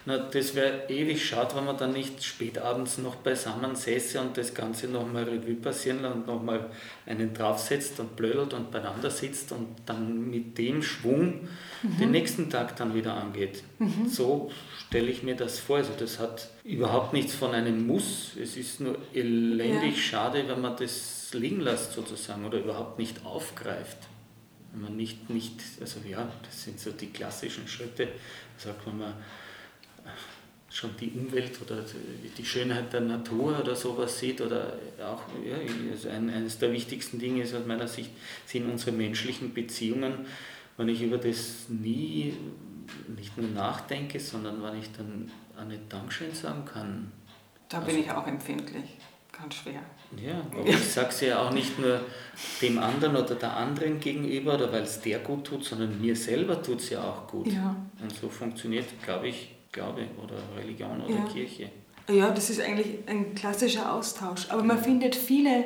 Na, 0.06 0.18
das 0.18 0.54
wäre 0.54 0.90
ewig 0.90 1.26
schade, 1.26 1.56
wenn 1.56 1.64
man 1.64 1.78
dann 1.78 1.94
nicht 1.94 2.22
spätabends 2.22 2.98
noch 2.98 3.16
beisammen 3.16 3.74
säße 3.74 4.20
und 4.20 4.38
das 4.38 4.54
Ganze 4.54 4.88
nochmal 4.88 5.24
Revue 5.24 5.56
passieren 5.56 6.02
lässt 6.02 6.16
und 6.16 6.28
nochmal 6.28 6.70
einen 7.06 7.34
draufsetzt 7.34 8.00
und 8.02 8.16
blödelt 8.18 8.54
und 8.54 8.70
beieinander 8.70 9.10
sitzt 9.10 9.54
und 9.54 9.68
dann 9.86 10.30
mit 10.30 10.58
dem 10.58 10.84
Schwung 10.84 11.48
mhm. 11.84 11.98
den 11.98 12.12
nächsten 12.12 12.50
Tag 12.50 12.76
dann 12.76 12.94
wieder 12.94 13.14
angeht. 13.14 13.64
Mhm. 13.80 14.10
So 14.10 14.52
stelle 14.88 15.10
ich 15.10 15.24
mir 15.24 15.36
das 15.36 15.60
vor. 15.60 15.78
Also 15.78 15.94
das 15.98 16.20
hat 16.20 16.50
überhaupt 16.66 17.14
nichts 17.14 17.34
von 17.34 17.54
einem 17.54 17.88
Muss. 17.88 18.32
Es 18.42 18.58
ist 18.58 18.82
nur 18.82 18.98
elendig 19.14 19.96
ja. 19.96 20.02
schade, 20.02 20.44
wenn 20.48 20.60
man 20.60 20.76
das 20.76 21.34
liegen 21.34 21.62
lässt 21.62 21.94
sozusagen 21.94 22.46
oder 22.46 22.60
überhaupt 22.60 23.00
nicht 23.00 23.26
aufgreift. 23.26 23.98
Wenn 24.74 24.82
man 24.82 24.98
nicht, 24.98 25.30
nicht, 25.30 25.62
also 25.80 26.00
ja, 26.08 26.30
das 26.44 26.64
sind 26.64 26.80
so 26.80 26.92
die 26.92 27.08
klassischen 27.08 27.68
Schritte, 27.68 28.10
sagt 28.58 28.86
man 28.88 28.98
mal, 28.98 29.14
schon 30.74 30.90
die 31.00 31.12
Umwelt 31.12 31.62
oder 31.62 31.84
die 32.36 32.46
Schönheit 32.46 32.92
der 32.92 33.02
Natur 33.02 33.60
oder 33.60 33.76
sowas 33.76 34.18
sieht 34.18 34.42
oder 34.42 34.74
auch 35.00 35.22
ja, 35.46 35.56
also 35.92 36.10
eines 36.10 36.58
der 36.58 36.72
wichtigsten 36.72 37.20
Dinge 37.20 37.44
ist 37.44 37.54
aus 37.54 37.66
meiner 37.68 37.88
Sicht 37.88 38.10
sind 38.46 38.70
unsere 38.70 38.92
menschlichen 38.92 39.54
Beziehungen. 39.54 40.26
Wenn 40.76 40.90
ich 40.90 41.04
über 41.04 41.20
das 41.20 41.68
nie 41.70 42.34
nicht 43.16 43.38
nur 43.38 43.50
nachdenke, 43.50 44.20
sondern 44.20 44.64
wenn 44.64 44.80
ich 44.80 44.92
dann 44.92 45.32
eine 45.56 45.78
Dankeschön 45.90 46.34
sagen 46.34 46.66
kann. 46.66 47.12
Da 47.70 47.80
bin 47.80 47.96
also, 47.96 48.00
ich 48.00 48.12
auch 48.12 48.28
empfindlich, 48.28 48.98
ganz 49.32 49.56
schwer. 49.56 49.82
Ja, 50.18 50.42
aber 50.52 50.68
ich 50.68 50.80
sage 50.80 51.10
es 51.10 51.22
ja 51.22 51.40
auch 51.40 51.52
nicht 51.52 51.80
nur 51.80 52.02
dem 52.62 52.78
anderen 52.78 53.16
oder 53.16 53.36
der 53.36 53.56
anderen 53.56 54.00
gegenüber 54.00 54.56
oder 54.56 54.72
weil 54.72 54.84
es 54.84 55.02
der 55.02 55.20
gut 55.20 55.46
tut, 55.46 55.64
sondern 55.64 56.00
mir 56.02 56.16
selber 56.16 56.62
tut 56.62 56.80
es 56.80 56.90
ja 56.90 57.04
auch 57.04 57.28
gut. 57.28 57.48
Ja. 57.48 57.76
Und 58.02 58.14
so 58.14 58.30
funktioniert, 58.30 58.86
glaube 59.04 59.30
ich, 59.30 59.53
Glaube 59.74 60.08
oder 60.24 60.36
Religion 60.58 61.02
oder 61.02 61.16
ja. 61.16 61.26
Kirche. 61.26 61.70
Ja, 62.10 62.30
das 62.30 62.50
ist 62.50 62.62
eigentlich 62.62 63.00
ein 63.08 63.34
klassischer 63.36 63.92
Austausch. 63.92 64.50
Aber 64.50 64.64
man 64.64 64.82
findet 64.82 65.16
viele, 65.16 65.66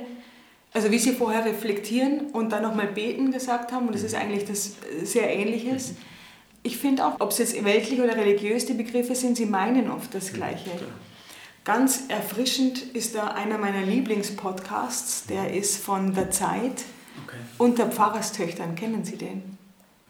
also 0.74 0.90
wie 0.92 0.98
Sie 0.98 1.12
vorher 1.12 1.46
reflektieren 1.46 2.28
und 2.32 2.52
dann 2.52 2.64
nochmal 2.64 2.88
beten 2.88 3.32
gesagt 3.32 3.72
haben, 3.72 3.88
und 3.88 3.94
das 3.94 4.04
ist 4.04 4.16
mhm. 4.16 4.22
eigentlich 4.22 4.46
das 4.46 4.78
äh, 5.02 5.06
sehr 5.06 5.32
Ähnliches. 5.32 5.92
Mhm. 5.92 5.98
Ich 6.64 6.78
finde 6.78 7.06
auch, 7.06 7.20
ob 7.20 7.32
es 7.32 7.38
jetzt 7.38 7.64
weltlich 7.64 8.00
oder 8.02 8.16
religiös 8.16 8.66
die 8.66 8.74
Begriffe 8.74 9.16
sind, 9.16 9.38
sie 9.38 9.46
meinen 9.46 9.90
oft 9.90 10.14
das 10.14 10.34
Gleiche. 10.34 10.72
Ganz 11.64 12.06
erfrischend 12.08 12.82
ist 12.82 13.16
da 13.16 13.28
einer 13.28 13.58
meiner 13.58 13.82
Lieblingspodcasts, 13.82 15.28
der 15.28 15.54
ist 15.54 15.78
von 15.84 16.14
der 16.14 16.32
Zeit 16.32 16.84
okay. 17.26 17.38
und 17.58 17.78
der 17.78 17.88
Pfarrerstöchtern. 17.88 18.76
Kennen 18.76 19.04
Sie 19.04 19.18
den? 19.18 19.57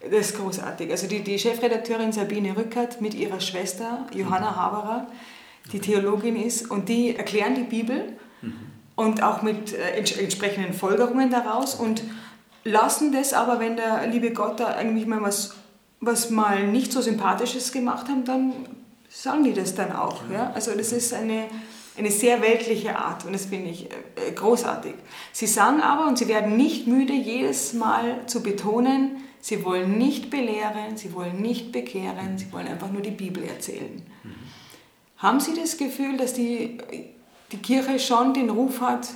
Das 0.00 0.30
ist 0.30 0.36
großartig. 0.36 0.90
Also 0.90 1.08
die, 1.08 1.20
die 1.20 1.38
Chefredakteurin 1.38 2.12
Sabine 2.12 2.56
Rückert 2.56 3.00
mit 3.00 3.14
ihrer 3.14 3.40
Schwester 3.40 4.06
Johanna 4.14 4.54
Haberer, 4.54 5.08
die 5.72 5.80
Theologin 5.80 6.36
ist, 6.36 6.70
und 6.70 6.88
die 6.88 7.16
erklären 7.16 7.54
die 7.54 7.64
Bibel 7.64 8.16
mhm. 8.40 8.54
und 8.94 9.22
auch 9.22 9.42
mit 9.42 9.74
äh, 9.74 9.96
entsprechenden 9.96 10.72
Folgerungen 10.72 11.30
daraus 11.30 11.74
und 11.74 12.02
lassen 12.64 13.12
das 13.12 13.32
aber, 13.32 13.58
wenn 13.60 13.76
der 13.76 14.06
liebe 14.06 14.32
Gott 14.32 14.60
da 14.60 14.66
eigentlich 14.68 15.06
mal 15.06 15.20
was, 15.20 15.56
was 16.00 16.30
mal 16.30 16.66
nicht 16.66 16.92
so 16.92 17.00
Sympathisches 17.00 17.72
gemacht 17.72 18.08
hat, 18.08 18.28
dann 18.28 18.52
sagen 19.08 19.44
die 19.44 19.52
das 19.52 19.74
dann 19.74 19.92
auch. 19.92 20.22
Ja? 20.32 20.52
Also 20.54 20.76
das 20.76 20.92
ist 20.92 21.12
eine, 21.12 21.44
eine 21.96 22.10
sehr 22.12 22.40
weltliche 22.40 22.96
Art 22.96 23.24
und 23.24 23.32
das 23.32 23.46
finde 23.46 23.70
ich 23.70 23.90
äh, 23.90 24.32
großartig. 24.32 24.94
Sie 25.32 25.46
sagen 25.46 25.80
aber, 25.80 26.06
und 26.06 26.18
sie 26.18 26.28
werden 26.28 26.56
nicht 26.56 26.86
müde, 26.86 27.14
jedes 27.14 27.72
Mal 27.72 28.26
zu 28.26 28.44
betonen, 28.44 29.24
Sie 29.48 29.64
wollen 29.64 29.96
nicht 29.96 30.28
belehren, 30.28 30.98
sie 30.98 31.14
wollen 31.14 31.40
nicht 31.40 31.72
bekehren, 31.72 32.36
sie 32.36 32.52
wollen 32.52 32.68
einfach 32.68 32.92
nur 32.92 33.00
die 33.00 33.12
Bibel 33.12 33.42
erzählen. 33.44 34.02
Mhm. 34.22 34.34
Haben 35.16 35.40
Sie 35.40 35.54
das 35.58 35.78
Gefühl, 35.78 36.18
dass 36.18 36.34
die, 36.34 36.76
die 37.50 37.56
Kirche 37.56 37.98
schon 37.98 38.34
den 38.34 38.50
Ruf 38.50 38.82
hat, 38.82 39.08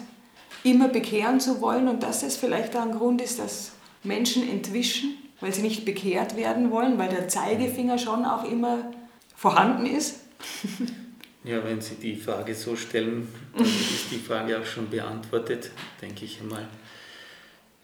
immer 0.64 0.89
bekehren 0.89 1.39
zu 1.39 1.61
wollen 1.61 1.87
und 1.87 2.03
dass 2.03 2.22
es 2.22 2.39
vielleicht 2.39 2.74
ein 2.76 2.93
Grund 2.93 3.20
ist, 3.20 3.41
dass 3.41 3.72
Menschen 4.05 4.49
entwischen, 4.49 5.18
weil 5.43 5.53
sie 5.53 5.61
nicht 5.61 5.85
bekehrt 5.85 6.35
werden 6.35 6.70
wollen, 6.70 6.97
weil 6.97 7.11
der 7.11 7.28
Zeigefinger 7.28 7.99
schon 7.99 8.24
auch 8.24 8.51
immer 8.51 8.91
vorhanden 9.37 9.85
ist? 9.85 10.20
Ja, 11.45 11.64
wenn 11.64 11.80
Sie 11.80 11.97
die 11.97 12.14
Frage 12.14 12.55
so 12.55 12.76
stellen, 12.76 13.26
dann 13.57 13.66
ist 13.66 14.12
die 14.12 14.18
Frage 14.18 14.61
auch 14.61 14.64
schon 14.64 14.89
beantwortet, 14.89 15.72
denke 16.01 16.24
ich 16.24 16.41
einmal. 16.41 16.68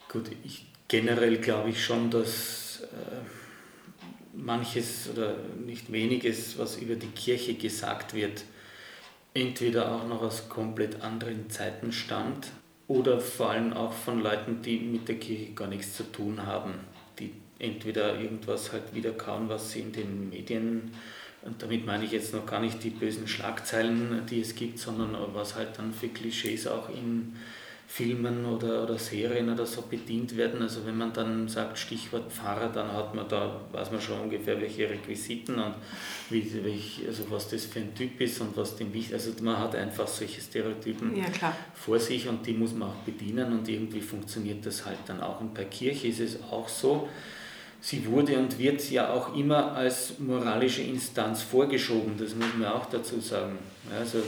Gut, 0.08 0.30
ich 0.44 0.67
generell 0.88 1.36
glaube 1.38 1.70
ich 1.70 1.84
schon, 1.84 2.10
dass 2.10 2.82
äh, 2.82 4.36
manches 4.36 5.08
oder 5.12 5.36
nicht 5.64 5.92
weniges, 5.92 6.58
was 6.58 6.78
über 6.78 6.94
die 6.94 7.08
Kirche 7.08 7.54
gesagt 7.54 8.14
wird, 8.14 8.44
entweder 9.34 9.92
auch 9.92 10.08
noch 10.08 10.22
aus 10.22 10.48
komplett 10.48 11.02
anderen 11.02 11.50
Zeiten 11.50 11.92
stammt 11.92 12.48
oder 12.88 13.20
vor 13.20 13.50
allem 13.50 13.74
auch 13.74 13.92
von 13.92 14.22
Leuten, 14.22 14.62
die 14.62 14.78
mit 14.78 15.08
der 15.08 15.18
Kirche 15.18 15.52
gar 15.52 15.68
nichts 15.68 15.94
zu 15.94 16.04
tun 16.04 16.46
haben, 16.46 16.74
die 17.18 17.32
entweder 17.58 18.18
irgendwas 18.18 18.72
halt 18.72 18.94
wiederkauen, 18.94 19.48
was 19.48 19.72
sie 19.72 19.80
in 19.80 19.92
den 19.92 20.30
Medien, 20.30 20.92
und 21.42 21.62
damit 21.62 21.86
meine 21.86 22.04
ich 22.04 22.12
jetzt 22.12 22.34
noch 22.34 22.46
gar 22.46 22.60
nicht 22.60 22.82
die 22.82 22.90
bösen 22.90 23.28
Schlagzeilen, 23.28 24.26
die 24.28 24.40
es 24.40 24.54
gibt, 24.54 24.78
sondern 24.78 25.16
was 25.32 25.54
halt 25.54 25.78
dann 25.78 25.92
für 25.92 26.08
Klischees 26.08 26.66
auch 26.66 26.88
in 26.88 27.36
Filmen 27.90 28.44
oder, 28.44 28.82
oder 28.82 28.98
Serien 28.98 29.48
oder 29.50 29.64
so 29.64 29.82
bedient 29.82 30.36
werden. 30.36 30.60
Also 30.60 30.84
wenn 30.84 30.98
man 30.98 31.10
dann 31.14 31.48
sagt 31.48 31.78
Stichwort 31.78 32.30
Pfarrer, 32.30 32.68
dann 32.68 32.92
hat 32.92 33.14
man 33.14 33.26
da, 33.26 33.62
weiß 33.72 33.90
man 33.90 34.00
schon 34.00 34.20
ungefähr 34.20 34.60
welche 34.60 34.90
Requisiten 34.90 35.54
und 35.54 35.74
wie, 36.28 36.52
welch, 36.62 37.00
also 37.08 37.24
was 37.30 37.48
das 37.48 37.64
für 37.64 37.80
ein 37.80 37.94
Typ 37.94 38.20
ist 38.20 38.42
und 38.42 38.54
was 38.58 38.76
dem 38.76 38.92
wichtig 38.92 39.16
ist. 39.16 39.26
Also 39.28 39.42
man 39.42 39.58
hat 39.58 39.74
einfach 39.74 40.06
solche 40.06 40.38
Stereotypen 40.38 41.16
ja, 41.16 41.24
vor 41.74 41.98
sich 41.98 42.28
und 42.28 42.46
die 42.46 42.52
muss 42.52 42.74
man 42.74 42.90
auch 42.90 43.02
bedienen 43.06 43.58
und 43.58 43.66
irgendwie 43.66 44.02
funktioniert 44.02 44.64
das 44.66 44.84
halt 44.84 44.98
dann 45.06 45.22
auch. 45.22 45.40
Und 45.40 45.54
bei 45.54 45.64
Kirche 45.64 46.08
ist 46.08 46.20
es 46.20 46.42
auch 46.42 46.68
so, 46.68 47.08
sie 47.80 48.04
wurde 48.04 48.38
und 48.38 48.58
wird 48.58 48.88
ja 48.90 49.14
auch 49.14 49.34
immer 49.34 49.72
als 49.72 50.18
moralische 50.18 50.82
Instanz 50.82 51.40
vorgeschoben, 51.40 52.18
das 52.18 52.34
muss 52.34 52.54
man 52.58 52.68
auch 52.68 52.86
dazu 52.86 53.18
sagen. 53.18 53.58
Also 53.98 54.18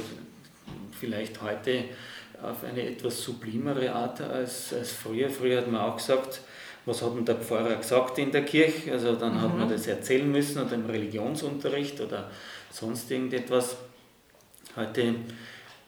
vielleicht 0.98 1.42
heute 1.42 1.84
auf 2.42 2.64
eine 2.64 2.86
etwas 2.86 3.22
sublimere 3.22 3.92
Art 3.92 4.20
als, 4.20 4.72
als 4.72 4.92
früher. 4.92 5.30
Früher 5.30 5.58
hat 5.58 5.70
man 5.70 5.80
auch 5.80 5.96
gesagt, 5.96 6.40
was 6.86 7.02
hat 7.02 7.14
denn 7.14 7.24
der 7.24 7.36
Pfarrer 7.36 7.76
gesagt 7.76 8.18
in 8.18 8.32
der 8.32 8.44
Kirche? 8.44 8.92
Also 8.92 9.14
dann 9.14 9.34
mhm. 9.34 9.40
hat 9.40 9.58
man 9.58 9.68
mhm. 9.68 9.72
das 9.72 9.86
erzählen 9.86 10.30
müssen 10.30 10.62
oder 10.62 10.74
im 10.74 10.86
Religionsunterricht 10.86 12.00
oder 12.00 12.30
sonst 12.70 13.10
irgendetwas. 13.10 13.76
Heute 14.76 15.14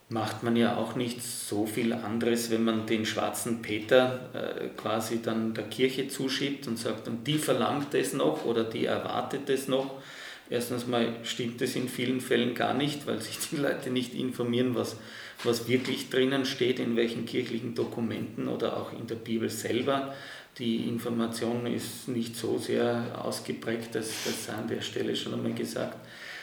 macht 0.09 0.43
man 0.43 0.57
ja 0.57 0.77
auch 0.77 0.95
nicht 0.95 1.23
so 1.23 1.67
viel 1.67 1.93
anderes, 1.93 2.51
wenn 2.51 2.65
man 2.65 2.87
den 2.87 3.07
schwarzen 3.07 3.63
Peter 3.63 4.31
äh, 4.35 4.69
quasi 4.77 5.23
dann 5.23 5.55
der 5.55 5.65
Kirche 5.65 6.09
zuschiebt 6.09 6.67
und 6.69 6.79
sagt, 6.79 7.09
und 7.09 7.27
die 7.27 7.39
verlangt 7.39 7.95
es 7.95 8.13
noch 8.13 8.45
oder 8.45 8.65
die 8.65 8.85
erwartet 8.85 9.49
es 9.49 9.69
noch. 9.69 9.91
Erstens 10.51 10.87
mal 10.87 11.15
stimmt 11.23 11.63
es 11.63 11.77
in 11.77 11.89
vielen 11.89 12.21
Fällen 12.21 12.55
gar 12.55 12.75
nicht, 12.75 13.07
weil 13.07 13.21
sich 13.21 13.39
die 13.51 13.57
Leute 13.57 13.89
nicht 13.91 14.15
informieren, 14.15 14.75
was 14.75 14.97
was 15.45 15.69
wirklich 15.69 16.11
drinnen 16.11 16.45
steht, 16.45 16.79
in 16.79 16.97
welchen 16.97 17.27
kirchlichen 17.27 17.75
Dokumenten 17.75 18.49
oder 18.49 18.77
auch 18.77 18.93
in 18.93 19.07
der 19.07 19.17
Bibel 19.17 19.49
selber. 19.49 20.15
Die 20.59 20.89
Information 20.89 21.67
ist 21.67 22.09
nicht 22.09 22.37
so 22.37 22.59
sehr 22.59 23.21
ausgeprägt, 23.25 23.95
das, 23.95 24.09
das 24.25 24.47
sei 24.47 24.53
an 24.53 24.69
der 24.69 24.81
Stelle 24.83 25.17
schon 25.17 25.35
einmal 25.35 25.55
gesagt. 25.55 25.97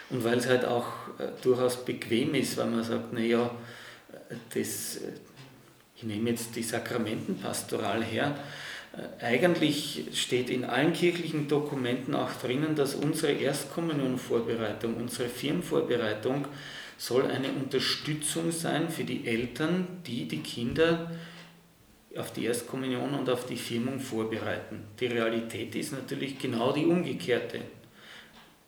Und 0.09 0.23
weil 0.23 0.39
es 0.39 0.47
halt 0.47 0.65
auch 0.65 0.87
äh, 1.19 1.27
durchaus 1.43 1.85
bequem 1.85 2.33
ist, 2.33 2.57
weil 2.57 2.67
man 2.67 2.83
sagt, 2.83 3.13
naja, 3.13 3.51
äh, 4.29 4.59
ich 5.95 6.03
nehme 6.03 6.31
jetzt 6.31 6.55
die 6.55 6.63
Sakramentenpastoral 6.63 8.03
her, 8.03 8.35
äh, 8.93 9.23
eigentlich 9.23 10.05
steht 10.13 10.49
in 10.49 10.65
allen 10.65 10.93
kirchlichen 10.93 11.47
Dokumenten 11.47 12.15
auch 12.15 12.31
drinnen, 12.41 12.75
dass 12.75 12.95
unsere 12.95 13.33
Erstkommunionvorbereitung, 13.33 14.95
unsere 14.95 15.29
Firmenvorbereitung 15.29 16.47
soll 16.99 17.27
eine 17.27 17.49
Unterstützung 17.53 18.51
sein 18.51 18.89
für 18.89 19.05
die 19.05 19.25
Eltern, 19.25 19.87
die 20.05 20.27
die 20.27 20.39
Kinder 20.39 21.09
auf 22.17 22.33
die 22.33 22.43
Erstkommunion 22.43 23.13
und 23.13 23.29
auf 23.29 23.45
die 23.45 23.55
Firmung 23.55 24.01
vorbereiten. 24.01 24.83
Die 24.99 25.05
Realität 25.05 25.73
ist 25.75 25.93
natürlich 25.93 26.37
genau 26.37 26.73
die 26.73 26.85
umgekehrte. 26.85 27.61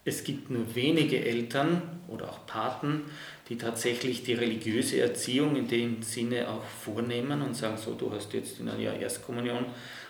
Es 0.06 0.24
gibt 0.24 0.50
nur 0.50 0.74
wenige 0.74 1.24
Eltern 1.24 1.82
oder 2.08 2.30
auch 2.30 2.46
Paten, 2.48 3.02
die 3.50 3.58
tatsächlich 3.58 4.24
die 4.24 4.34
religiöse 4.34 5.02
Erziehung 5.02 5.58
in 5.58 5.68
dem 5.68 6.02
Sinne 6.02 6.48
auch 6.48 6.64
vornehmen 6.64 7.42
und 7.42 7.56
sagen, 7.56 7.78
so, 7.78 7.96
du 7.96 8.12
hast 8.12 8.34
jetzt 8.34 8.62
in 8.62 8.70
einem 8.70 8.82
Jahr 8.82 8.96
Erstkommunion 8.96 9.66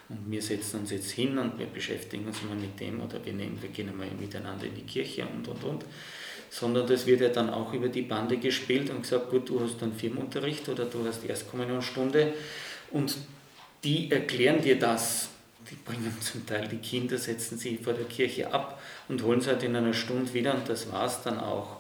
und 0.10 0.30
wir 0.30 0.42
setzen 0.44 0.82
uns 0.82 0.92
jetzt 0.92 1.10
hin 1.10 1.40
und 1.40 1.58
wir 1.58 1.66
beschäftigen 1.66 2.28
uns 2.28 2.44
mal 2.44 2.56
mit 2.56 2.80
dem 2.80 3.02
oder 3.02 3.26
wir, 3.26 3.34
nehmen, 3.34 3.60
wir 3.60 3.70
gehen 3.70 3.98
mal 3.98 4.08
miteinander 4.20 4.68
in 4.68 4.76
die 4.76 4.84
Kirche 4.84 5.26
und, 5.26 5.48
und, 5.48 5.64
und 5.64 5.86
sondern 6.52 6.86
das 6.86 7.08
wird 7.08 7.22
ja 7.22 7.30
dann 7.30 7.50
auch 7.50 7.72
über 7.72 7.88
die 7.88 8.02
Bande 8.02 8.36
gespielt 8.36 8.90
und 8.90 9.04
gesagt, 9.04 9.30
gut, 9.30 9.48
du 9.48 9.62
hast 9.62 9.82
dann 9.82 9.94
Firmenunterricht 9.94 10.68
oder 10.68 10.84
du 10.84 11.06
hast 11.08 11.24
Erstkommunionstunde 11.24 12.34
und 12.92 13.16
die 13.86 14.12
erklären 14.12 14.62
dir 14.62 14.78
das. 14.78 15.30
die 15.70 15.76
bringen 15.76 16.14
zum 16.22 16.46
Teil 16.46 16.68
die 16.68 16.78
Kinder, 16.78 17.18
setzen 17.18 17.58
sie 17.58 17.78
vor 17.78 17.94
der 17.94 18.04
Kirche 18.04 18.54
ab 18.54 18.82
und 19.08 19.24
holen 19.24 19.40
sie 19.40 19.48
halt 19.48 19.64
in 19.64 19.78
einer 19.78 19.94
Stunde 19.94 20.34
wieder 20.34 20.54
und 20.54 20.68
das 20.68 20.92
war 20.92 21.06
es 21.06 21.24
dann 21.24 21.40
auch. 21.40 21.78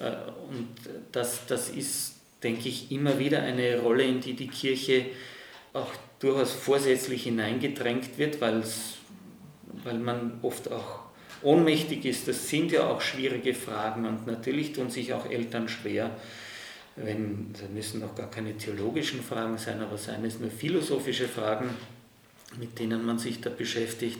Äh, 0.00 0.10
und 0.50 0.74
das, 1.12 1.46
das 1.46 1.68
ist, 1.68 2.16
denke 2.42 2.68
ich, 2.68 2.90
immer 2.90 3.20
wieder 3.20 3.42
eine 3.42 3.78
Rolle, 3.78 4.02
in 4.02 4.20
die 4.20 4.34
die 4.34 4.48
Kirche 4.48 5.06
auch 5.72 5.92
durchaus 6.18 6.50
vorsätzlich 6.50 7.22
hineingedrängt 7.22 8.18
wird, 8.18 8.40
weil 8.40 8.64
man 10.00 10.40
oft 10.42 10.72
auch 10.72 11.09
ohnmächtig 11.42 12.04
ist. 12.04 12.28
Das 12.28 12.48
sind 12.48 12.72
ja 12.72 12.86
auch 12.86 13.00
schwierige 13.00 13.54
Fragen 13.54 14.06
und 14.06 14.26
natürlich 14.26 14.72
tun 14.72 14.90
sich 14.90 15.12
auch 15.12 15.28
Eltern 15.28 15.68
schwer, 15.68 16.10
wenn, 16.96 17.52
das 17.52 17.68
müssen 17.70 18.02
auch 18.02 18.14
gar 18.14 18.30
keine 18.30 18.56
theologischen 18.56 19.22
Fragen 19.22 19.56
sein, 19.58 19.80
aber 19.80 19.96
seien 19.96 20.24
es 20.24 20.38
nur 20.38 20.50
philosophische 20.50 21.28
Fragen, 21.28 21.70
mit 22.58 22.78
denen 22.78 23.04
man 23.06 23.18
sich 23.18 23.40
da 23.40 23.50
beschäftigt. 23.50 24.18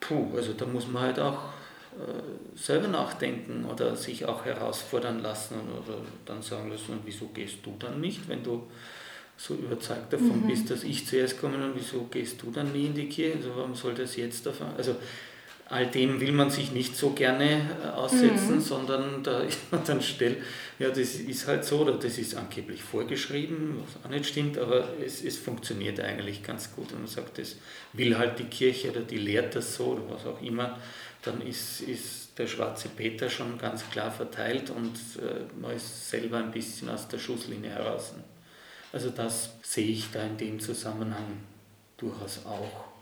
Puh, 0.00 0.36
also 0.36 0.52
da 0.52 0.66
muss 0.66 0.86
man 0.86 1.02
halt 1.02 1.18
auch 1.18 1.38
äh, 1.94 2.58
selber 2.58 2.88
nachdenken 2.88 3.64
oder 3.64 3.96
sich 3.96 4.24
auch 4.26 4.44
herausfordern 4.44 5.20
lassen 5.20 5.54
oder 5.70 5.98
dann 6.26 6.42
sagen 6.42 6.70
lassen, 6.70 6.98
wieso 7.04 7.28
gehst 7.28 7.58
du 7.62 7.74
dann 7.78 8.00
nicht, 8.00 8.28
wenn 8.28 8.42
du 8.42 8.64
so 9.36 9.54
überzeugt 9.54 10.12
davon 10.12 10.42
mhm. 10.42 10.48
bist, 10.48 10.70
dass 10.70 10.84
ich 10.84 11.06
zuerst 11.06 11.40
komme 11.40 11.56
und 11.56 11.74
wieso 11.74 12.04
gehst 12.10 12.42
du 12.42 12.50
dann 12.50 12.72
nie 12.72 12.86
in 12.86 12.94
die 12.94 13.08
Kirche? 13.08 13.38
Also 13.38 13.56
warum 13.56 13.74
soll 13.74 13.94
das 13.94 14.16
jetzt 14.16 14.44
davon? 14.44 14.68
Also 14.76 14.96
all 15.70 15.86
dem 15.86 16.20
will 16.20 16.32
man 16.32 16.50
sich 16.50 16.72
nicht 16.72 16.96
so 16.96 17.10
gerne 17.10 17.70
äh, 17.82 17.88
aussetzen, 17.88 18.56
mhm. 18.56 18.60
sondern 18.60 19.22
da 19.22 19.40
ist 19.42 19.72
man 19.72 19.82
dann 19.84 20.02
still. 20.02 20.36
Ja, 20.78 20.88
das 20.88 21.14
ist 21.14 21.46
halt 21.46 21.64
so, 21.64 21.80
oder 21.80 21.94
das 21.94 22.18
ist 22.18 22.34
angeblich 22.34 22.82
vorgeschrieben, 22.82 23.82
was 23.82 24.04
auch 24.04 24.10
nicht 24.10 24.26
stimmt, 24.26 24.58
aber 24.58 24.88
es, 25.04 25.24
es 25.24 25.38
funktioniert 25.38 26.00
eigentlich 26.00 26.42
ganz 26.42 26.74
gut. 26.74 26.92
Und 26.92 27.00
man 27.00 27.08
sagt, 27.08 27.38
das 27.38 27.56
will 27.92 28.18
halt 28.18 28.38
die 28.38 28.44
Kirche 28.44 28.90
oder 28.90 29.00
die 29.00 29.18
lehrt 29.18 29.54
das 29.54 29.76
so 29.76 29.92
oder 29.92 30.02
was 30.10 30.26
auch 30.26 30.42
immer, 30.42 30.78
dann 31.22 31.40
ist, 31.40 31.80
ist 31.80 32.38
der 32.38 32.46
schwarze 32.46 32.88
Peter 32.88 33.30
schon 33.30 33.56
ganz 33.56 33.88
klar 33.90 34.10
verteilt 34.10 34.70
und 34.70 34.94
äh, 35.22 35.44
man 35.60 35.74
ist 35.74 36.10
selber 36.10 36.38
ein 36.38 36.50
bisschen 36.50 36.88
aus 36.88 37.08
der 37.08 37.18
Schusslinie 37.18 37.70
heraus. 37.70 38.14
Also 38.92 39.10
das 39.10 39.54
sehe 39.62 39.88
ich 39.88 40.10
da 40.12 40.22
in 40.22 40.36
dem 40.36 40.60
Zusammenhang 40.60 41.38
durchaus 41.96 42.44
auch. 42.44 42.93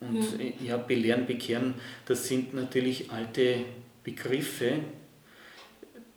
Und 0.00 0.26
ja, 0.60 0.76
belehren, 0.76 1.26
bekehren, 1.26 1.74
das 2.06 2.28
sind 2.28 2.52
natürlich 2.52 3.10
alte 3.10 3.64
Begriffe, 4.02 4.80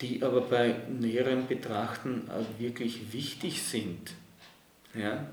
die 0.02 0.22
aber 0.22 0.42
bei 0.42 0.76
näherem 0.90 1.48
Betrachten 1.48 2.30
wirklich 2.60 3.14
wichtig 3.14 3.62
sind. 3.62 4.12
Ja? 4.94 5.28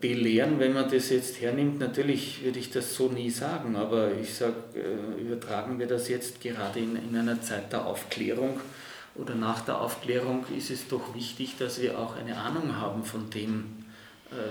Belehren, 0.00 0.58
wenn 0.58 0.72
man 0.72 0.90
das 0.90 1.10
jetzt 1.10 1.40
hernimmt, 1.40 1.78
natürlich 1.78 2.44
würde 2.44 2.58
ich 2.58 2.70
das 2.70 2.94
so 2.94 3.08
nie 3.08 3.30
sagen, 3.30 3.76
aber 3.76 4.12
ich 4.20 4.34
sage, 4.34 4.56
äh, 4.74 5.20
übertragen 5.22 5.78
wir 5.78 5.86
das 5.86 6.08
jetzt 6.08 6.40
gerade 6.40 6.80
in, 6.80 6.96
in 6.96 7.16
einer 7.16 7.40
Zeit 7.40 7.72
der 7.72 7.86
Aufklärung 7.86 8.60
oder 9.14 9.34
nach 9.34 9.60
der 9.60 9.80
Aufklärung 9.80 10.44
ist 10.56 10.70
es 10.70 10.88
doch 10.88 11.14
wichtig, 11.14 11.56
dass 11.58 11.80
wir 11.80 11.98
auch 11.98 12.16
eine 12.16 12.36
Ahnung 12.36 12.76
haben 12.76 13.04
von 13.04 13.30
dem, 13.30 13.83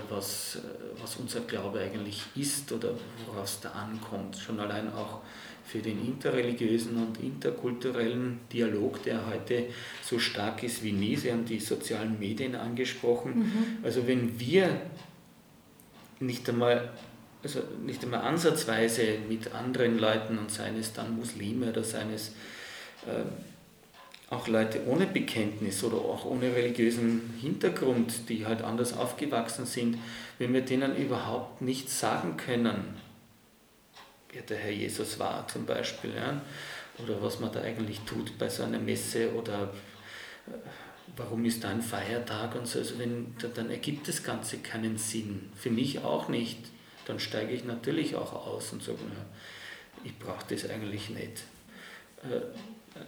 was, 0.08 0.56
äh, 0.56 0.60
was 1.00 1.16
unser 1.16 1.40
Glaube 1.40 1.80
eigentlich 1.80 2.22
ist 2.36 2.70
oder 2.72 2.90
worauf 3.26 3.44
es 3.44 3.60
da 3.60 3.70
ankommt. 3.70 4.36
Schon 4.36 4.60
allein 4.60 4.92
auch 4.92 5.20
für 5.64 5.78
den 5.78 6.04
interreligiösen 6.04 6.96
und 6.96 7.20
interkulturellen 7.20 8.40
Dialog, 8.52 9.02
der 9.02 9.26
heute 9.26 9.66
so 10.02 10.18
stark 10.18 10.62
ist 10.62 10.82
wie 10.82 10.92
nie. 10.92 11.16
Sie 11.16 11.32
haben 11.32 11.46
die 11.46 11.58
sozialen 11.58 12.18
Medien 12.18 12.54
angesprochen. 12.54 13.38
Mhm. 13.38 13.78
Also 13.82 14.06
wenn 14.06 14.38
wir 14.38 14.80
nicht 16.20 16.48
einmal, 16.48 16.90
also 17.42 17.60
nicht 17.84 18.04
einmal 18.04 18.20
ansatzweise 18.20 19.18
mit 19.28 19.54
anderen 19.54 19.98
Leuten 19.98 20.38
und 20.38 20.50
seien 20.50 20.78
es 20.78 20.92
dann 20.92 21.16
Muslime 21.16 21.70
oder 21.70 21.82
seien 21.82 22.12
es 22.12 22.28
äh, 23.06 23.24
auch 24.30 24.48
Leute 24.48 24.86
ohne 24.86 25.06
Bekenntnis 25.06 25.84
oder 25.84 25.98
auch 25.98 26.24
ohne 26.24 26.54
religiösen 26.54 27.34
Hintergrund, 27.40 28.28
die 28.28 28.46
halt 28.46 28.62
anders 28.62 28.96
aufgewachsen 28.96 29.66
sind, 29.66 29.98
wenn 30.38 30.52
wir 30.52 30.62
denen 30.62 30.96
überhaupt 30.96 31.62
nichts 31.62 32.00
sagen 32.00 32.36
können, 32.36 32.96
wer 34.32 34.42
der 34.42 34.58
Herr 34.58 34.72
Jesus 34.72 35.18
war 35.18 35.46
zum 35.48 35.66
Beispiel, 35.66 36.14
ja, 36.14 36.40
oder 36.98 37.20
was 37.22 37.40
man 37.40 37.52
da 37.52 37.60
eigentlich 37.60 38.00
tut 38.00 38.36
bei 38.38 38.48
so 38.48 38.62
einer 38.62 38.78
Messe 38.78 39.32
oder 39.34 39.72
äh, 40.46 40.52
warum 41.16 41.44
ist 41.44 41.62
da 41.62 41.68
ein 41.68 41.82
Feiertag 41.82 42.54
und 42.54 42.66
so, 42.66 42.78
also 42.78 42.98
wenn, 42.98 43.34
dann 43.54 43.70
ergibt 43.70 44.08
das 44.08 44.22
Ganze 44.22 44.58
keinen 44.58 44.96
Sinn. 44.96 45.50
Für 45.54 45.70
mich 45.70 46.00
auch 46.02 46.28
nicht. 46.28 46.58
Dann 47.06 47.20
steige 47.20 47.52
ich 47.52 47.64
natürlich 47.64 48.16
auch 48.16 48.32
aus 48.46 48.72
und 48.72 48.82
sage, 48.82 48.98
ich 50.04 50.18
brauche 50.18 50.44
das 50.48 50.68
eigentlich 50.68 51.10
nicht. 51.10 51.44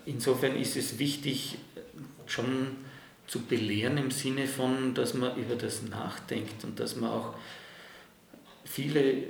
Insofern 0.05 0.57
ist 0.57 0.77
es 0.77 0.99
wichtig, 0.99 1.59
schon 2.27 2.77
zu 3.27 3.41
belehren 3.43 3.99
im 3.99 4.11
Sinne 4.11 4.47
von, 4.47 4.95
dass 4.95 5.15
man 5.15 5.37
über 5.37 5.57
das 5.57 5.83
nachdenkt 5.83 6.65
und 6.65 6.79
dass 6.79 6.97
man 6.97 7.11
auch 7.11 7.35
viele 8.65 9.23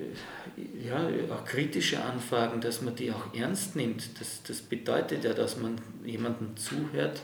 ja, 0.83 1.09
auch 1.31 1.45
kritische 1.45 2.03
Anfragen, 2.03 2.61
dass 2.61 2.83
man 2.83 2.97
die 2.97 3.13
auch 3.13 3.35
ernst 3.35 3.77
nimmt. 3.77 4.21
Das, 4.21 4.43
das 4.43 4.61
bedeutet 4.63 5.25
ja, 5.25 5.35
dass 5.35 5.57
man 5.57 5.79
jemandem 6.05 6.57
zuhört, 6.57 7.23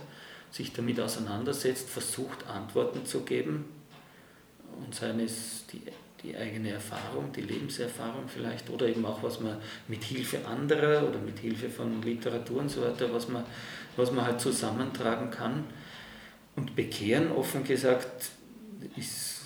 sich 0.51 0.73
damit 0.73 1.01
auseinandersetzt, 1.01 1.89
versucht 1.89 2.47
Antworten 2.47 3.07
zu 3.07 3.23
geben 3.23 3.65
und 4.85 4.95
seien 4.95 5.21
es 5.21 5.65
die 5.73 5.83
die 6.23 6.37
eigene 6.37 6.71
Erfahrung, 6.71 7.33
die 7.33 7.41
Lebenserfahrung 7.41 8.29
vielleicht 8.29 8.71
oder 8.71 8.87
eben 8.87 9.05
auch 9.05 9.23
was 9.23 9.41
man 9.41 9.57
mit 9.89 10.05
Hilfe 10.05 10.47
anderer 10.47 11.09
oder 11.09 11.19
mit 11.19 11.39
Hilfe 11.39 11.69
von 11.69 12.01
Literatur 12.03 12.61
und 12.61 12.71
so 12.71 12.83
weiter, 12.83 13.13
was 13.13 13.29
man, 13.29 13.45
was 13.97 14.13
man 14.13 14.27
halt 14.27 14.41
zusammentragen 14.41 15.31
kann. 15.31 15.65
Und 16.55 16.77
Bekehren, 16.77 17.33
offen 17.33 17.65
gesagt, 17.65 18.31
ist, 18.97 19.41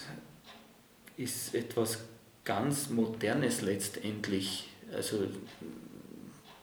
ist 1.16 1.54
etwas 1.54 2.00
ganz 2.44 2.90
Modernes 2.90 3.62
letztendlich. 3.62 4.68
Also 4.94 5.26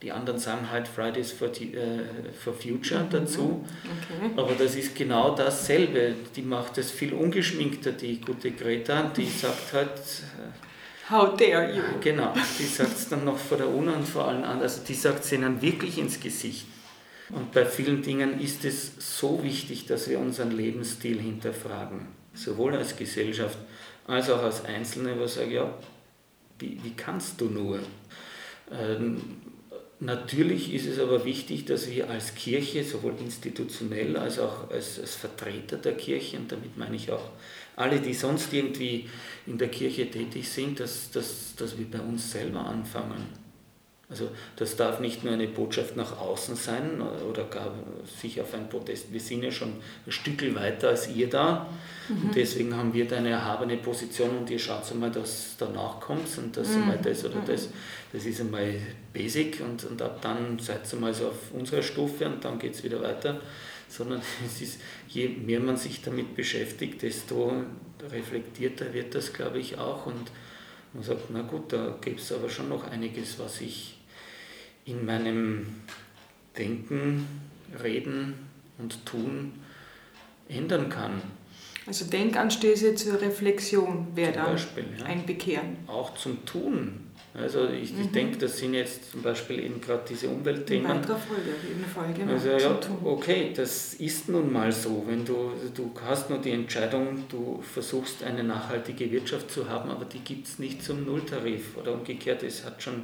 die 0.04 0.12
anderen 0.12 0.38
sagen 0.38 0.70
halt 0.70 0.88
Fridays 0.88 1.32
for, 1.32 1.47
äh, 1.47 2.04
for 2.38 2.54
Future 2.54 3.04
mhm. 3.04 3.10
dazu. 3.10 3.66
Okay. 3.84 4.32
Aber 4.36 4.54
das 4.54 4.76
ist 4.76 4.95
genau 4.95 5.34
dasselbe. 5.34 6.16
Die 6.36 6.41
macht 6.41 6.78
es 6.78 6.91
viel 6.91 7.14
ungeschminkter, 7.14 7.93
die 7.93 8.20
gute 8.20 8.51
Greta. 8.51 9.12
Die 9.16 9.26
sagt 9.30 9.74
halt. 9.74 9.89
Äh, 9.89 11.10
How 11.10 11.36
dare 11.36 11.76
you? 11.76 11.82
Genau, 11.99 12.34
die 12.58 12.64
sagt 12.64 12.95
es 12.95 13.10
dann 13.10 13.26
noch 13.26 13.38
vor 13.38 13.58
der 13.58 13.68
UNO 13.68 13.93
und 13.93 14.08
vor 14.08 14.28
allen 14.28 14.43
anderen. 14.43 14.62
Also 14.62 14.82
die 14.88 14.93
sagt 14.93 15.26
es 15.26 15.32
ihnen 15.34 15.62
wirklich 15.62 15.97
ins 15.97 16.20
Gesicht. 16.20 16.66
Und 17.30 17.51
bei 17.51 17.66
vielen 17.66 18.01
Dingen 18.01 18.39
ist 18.39 18.64
es 18.64 19.20
so 19.20 19.43
wichtig, 19.43 19.86
dass 19.86 20.10
wir 20.10 20.20
unseren 20.20 20.51
Lebensstil 20.51 21.20
hinterfragen. 21.20 22.08
Sowohl 22.34 22.76
als 22.76 22.95
Gesellschaft 22.95 23.58
als 24.08 24.30
auch 24.30 24.41
als 24.43 24.66
Einzelne, 24.66 25.18
wo 25.18 25.26
ich 25.26 25.32
sage, 25.32 25.54
ja, 25.54 25.74
wie, 26.60 26.80
wie 26.84 26.93
kannst 26.93 27.39
du 27.39 27.45
nur? 27.45 27.80
Ähm, 28.72 29.41
Natürlich 30.04 30.74
ist 30.74 30.86
es 30.86 30.99
aber 30.99 31.24
wichtig, 31.24 31.64
dass 31.64 31.89
wir 31.89 32.10
als 32.10 32.36
Kirche, 32.36 32.84
sowohl 32.84 33.14
institutionell 33.22 34.18
als 34.18 34.38
auch 34.38 34.70
als, 34.70 34.99
als, 34.99 35.16
Vertreter 35.16 35.78
der 35.78 35.95
Kirche, 35.95 36.38
und 36.38 36.51
damit 36.51 36.78
meine 36.78 36.97
ich 36.97 37.10
auch 37.10 37.30
alle, 37.78 38.01
die 38.01 38.14
sonst 38.14 38.51
irgendwie 38.51 39.10
in 39.47 39.58
der 39.58 39.70
Kirche 39.70 40.12
tätig 40.12 40.49
sind, 40.49 40.82
dass, 40.82 41.10
dass, 41.12 41.56
dass 41.56 41.78
wir 41.78 41.89
bei 41.89 42.01
uns 42.01 42.32
selber 42.32 42.66
anfangen. 42.66 43.43
Also 44.14 44.30
das 44.57 44.76
darf 44.76 44.99
nicht 44.99 45.24
nur 45.24 45.34
eine 45.34 45.47
Botschaft 45.47 45.97
nach 45.97 46.20
außen 46.20 46.55
sein 46.55 47.01
oder 47.01 47.45
gar 47.45 47.74
sich 48.22 48.39
auf 48.39 48.53
einen 48.53 48.70
Protest. 48.70 49.11
Wir 49.11 49.20
sind 49.20 49.41
ja 49.41 49.49
schon 49.49 49.74
ein 50.05 50.11
Stück 50.11 50.53
weiter 50.53 50.89
als 50.89 51.09
ihr 51.09 51.28
da 51.28 51.68
mhm. 52.07 52.28
und 52.28 52.36
deswegen 52.36 52.78
haben 52.78 52.93
wir 52.93 53.07
da 53.07 53.18
eine 53.18 53.32
erhabene 53.32 53.78
Position 53.78 54.38
und 54.38 54.49
ihr 54.51 54.59
schaut 54.59 54.91
einmal, 54.91 55.09
dass 55.09 55.55
danach 55.57 55.99
kommt 55.99 56.28
und 56.38 56.55
das 56.55 56.70
mhm. 56.70 56.84
einmal 56.84 56.99
das 56.99 57.26
oder 57.26 57.41
das. 57.43 57.70
Das 58.11 58.24
ist 58.26 58.39
einmal 58.39 58.76
basic 59.11 59.59
und, 59.61 59.84
und 59.84 59.99
ab 59.99 60.22
dann 60.22 60.59
seid 60.59 60.82
ihr 60.93 60.99
mal 60.99 61.14
so 61.14 61.30
auf 61.30 61.51
unserer 61.51 61.82
Stufe 61.82 62.28
und 62.28 62.45
dann 62.45 62.59
geht 62.59 62.76
es 62.76 62.84
wieder 62.84 63.01
weiter. 63.01 63.41
Sondern 63.89 64.22
es 64.45 64.61
ist, 64.61 64.80
je 65.07 65.28
mehr 65.28 65.59
man 65.59 65.78
sich 65.78 66.03
damit 66.03 66.36
beschäftigt, 66.36 67.01
desto 67.01 67.51
reflektierter 68.11 68.93
wird 68.93 69.16
das, 69.16 69.34
glaube 69.34 69.57
ich, 69.57 69.80
auch 69.80 70.05
und 70.05 70.30
man 70.93 71.01
sagt, 71.01 71.32
na 71.32 71.41
gut, 71.41 71.74
da 71.74 71.97
gibt 71.99 72.20
es 72.20 72.32
aber 72.32 72.47
schon 72.47 72.70
noch 72.70 72.88
einiges, 72.88 73.39
was 73.39 73.61
ich 73.61 73.97
in 74.86 75.06
meinem 75.06 75.66
Denken, 76.58 77.28
Reden 77.82 78.36
und 78.78 79.06
Tun 79.06 79.54
ändern 80.48 80.90
kann. 80.90 81.22
Also 81.86 82.06
Denkanstöße 82.06 82.96
zur 82.96 83.20
Reflexion 83.20 84.08
wäre 84.16 84.36
ja. 84.36 84.56
ein 85.06 85.26
Bekehren. 85.26 85.78
Auch 85.88 86.14
zum 86.16 86.46
Tun. 86.46 87.04
Also 87.36 87.68
ich, 87.68 87.92
mhm. 87.92 88.02
ich 88.02 88.12
denke, 88.12 88.38
das 88.38 88.60
sind 88.60 88.76
jetzt 88.76 89.12
zum 89.12 89.24
Beispiel 89.24 89.60
eben 89.60 89.82
gerade 89.82 90.04
diese 90.08 90.30
Umweltthemen. 90.30 90.86
Eine 90.86 91.00
weitere 91.00 91.18
Folge, 91.18 91.50
auf 91.50 91.68
jeden 91.68 91.86
Fall, 91.86 92.14
genau. 92.14 92.32
Also 92.32 92.50
ja, 92.50 92.80
okay, 93.04 93.52
das 93.56 93.96
ist 93.96 94.30
nun 94.30 94.54
mal 94.54 94.72
so. 94.72 95.04
Wenn 95.08 95.26
du, 95.26 95.52
du 95.74 95.92
hast 96.06 96.30
nur 96.30 96.40
die 96.40 96.52
Entscheidung, 96.52 97.24
du 97.30 97.60
versuchst 97.62 98.24
eine 98.24 98.44
nachhaltige 98.44 99.12
Wirtschaft 99.12 99.50
zu 99.50 99.68
haben, 99.68 99.90
aber 99.90 100.06
die 100.06 100.20
gibt 100.20 100.48
es 100.48 100.60
nicht 100.60 100.84
zum 100.84 101.06
Nulltarif. 101.06 101.76
Oder 101.76 101.94
umgekehrt, 101.94 102.44
es 102.44 102.64
hat 102.64 102.84
schon 102.84 103.02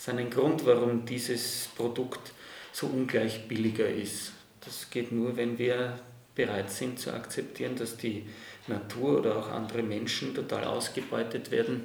seinen 0.00 0.30
Grund, 0.30 0.64
warum 0.64 1.04
dieses 1.04 1.68
Produkt 1.76 2.32
so 2.72 2.86
ungleich 2.86 3.46
billiger 3.48 3.86
ist. 3.86 4.32
Das 4.64 4.88
geht 4.88 5.12
nur, 5.12 5.36
wenn 5.36 5.58
wir 5.58 6.00
bereit 6.34 6.70
sind 6.70 6.98
zu 6.98 7.12
akzeptieren, 7.12 7.76
dass 7.76 7.98
die 7.98 8.24
Natur 8.66 9.18
oder 9.18 9.36
auch 9.36 9.50
andere 9.50 9.82
Menschen 9.82 10.34
total 10.34 10.64
ausgebeutet 10.64 11.50
werden 11.50 11.84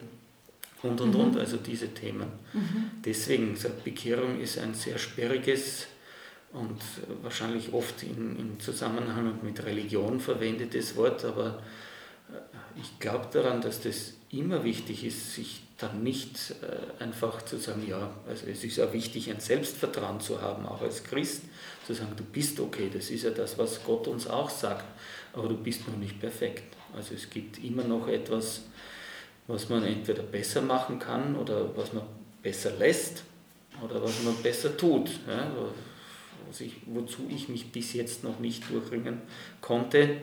und 0.82 1.02
und 1.02 1.14
mhm. 1.14 1.20
und, 1.20 1.38
also 1.38 1.58
diese 1.58 1.94
Themen. 1.94 2.28
Mhm. 2.54 2.92
Deswegen, 3.04 3.58
so 3.58 3.68
Bekehrung 3.84 4.40
ist 4.40 4.60
ein 4.60 4.74
sehr 4.74 4.98
sperriges 4.98 5.88
und 6.54 6.82
wahrscheinlich 7.22 7.74
oft 7.74 8.02
in, 8.04 8.40
im 8.40 8.60
Zusammenhang 8.62 9.40
mit 9.44 9.66
Religion 9.66 10.22
verwendetes 10.22 10.96
Wort, 10.96 11.26
aber 11.26 11.62
äh, 12.30 12.80
ich 12.80 12.98
glaube 13.00 13.28
daran, 13.34 13.60
dass 13.60 13.82
das 13.82 14.14
immer 14.32 14.64
wichtig 14.64 15.04
ist, 15.04 15.34
sich 15.34 15.65
dann 15.78 16.04
nicht 16.04 16.56
äh, 16.62 17.04
einfach 17.04 17.42
zu 17.42 17.58
sagen, 17.58 17.86
ja, 17.88 18.10
also 18.28 18.48
es 18.48 18.64
ist 18.64 18.78
ja 18.78 18.92
wichtig, 18.94 19.30
ein 19.30 19.40
Selbstvertrauen 19.40 20.22
zu 20.22 20.42
haben, 20.42 20.66
auch 20.66 20.82
als 20.82 21.04
Christ, 21.04 21.44
zu 21.86 21.94
sagen, 21.94 22.14
du 22.16 22.24
bist 22.24 22.60
okay, 22.60 22.90
das 22.94 23.10
ist 23.10 23.24
ja 23.24 23.32
das, 23.32 23.58
was 23.58 23.84
Gott 23.84 24.08
uns 24.08 24.28
auch 24.28 24.50
sagt, 24.50 24.86
aber 25.34 25.50
du 25.50 25.58
bist 25.58 25.88
noch 25.88 25.98
nicht 25.98 26.20
perfekt. 26.20 26.76
Also 26.96 27.14
es 27.14 27.30
gibt 27.30 27.62
immer 27.62 27.84
noch 27.84 28.08
etwas, 28.08 28.62
was 29.48 29.70
man 29.70 29.84
entweder 29.84 30.24
besser 30.24 30.62
machen 30.62 30.98
kann 30.98 31.36
oder 31.36 31.76
was 31.76 31.92
man 31.92 32.04
besser 32.42 32.72
lässt 32.72 33.24
oder 33.84 34.02
was 34.02 34.24
man 34.24 34.36
besser 34.38 34.78
tut. 34.78 35.10
Ja, 35.28 35.52
ich, 36.60 36.78
wozu 36.86 37.28
ich 37.30 37.50
mich 37.50 37.72
bis 37.72 37.94
jetzt 37.94 38.24
noch 38.24 38.40
nicht 38.40 38.70
durchringen 38.70 39.22
konnte, 39.60 40.18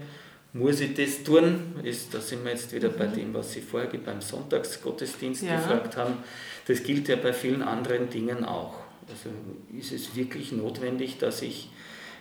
muss 0.52 0.80
ich 0.80 0.94
das 0.94 1.22
tun? 1.22 1.74
Ist, 1.82 2.12
da 2.12 2.20
sind 2.20 2.44
wir 2.44 2.52
jetzt 2.52 2.72
wieder 2.72 2.90
mhm. 2.90 2.96
bei 2.98 3.06
dem, 3.06 3.34
was 3.34 3.52
Sie 3.52 3.60
vorher 3.60 3.88
beim 3.98 4.20
Sonntagsgottesdienst 4.20 5.42
ja. 5.42 5.56
gefragt 5.56 5.96
haben. 5.96 6.18
Das 6.66 6.82
gilt 6.82 7.08
ja 7.08 7.16
bei 7.16 7.32
vielen 7.32 7.62
anderen 7.62 8.10
Dingen 8.10 8.44
auch. 8.44 8.78
Also 9.08 9.30
ist 9.76 9.92
es 9.92 10.14
wirklich 10.14 10.52
notwendig, 10.52 11.18
dass 11.18 11.42
ich 11.42 11.70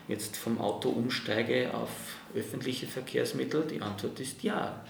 jetzt 0.07 0.35
vom 0.35 0.59
Auto 0.59 0.89
umsteige 0.89 1.73
auf 1.73 1.89
öffentliche 2.35 2.87
Verkehrsmittel? 2.87 3.65
Die 3.69 3.81
Antwort 3.81 4.19
ist 4.19 4.43
ja. 4.43 4.83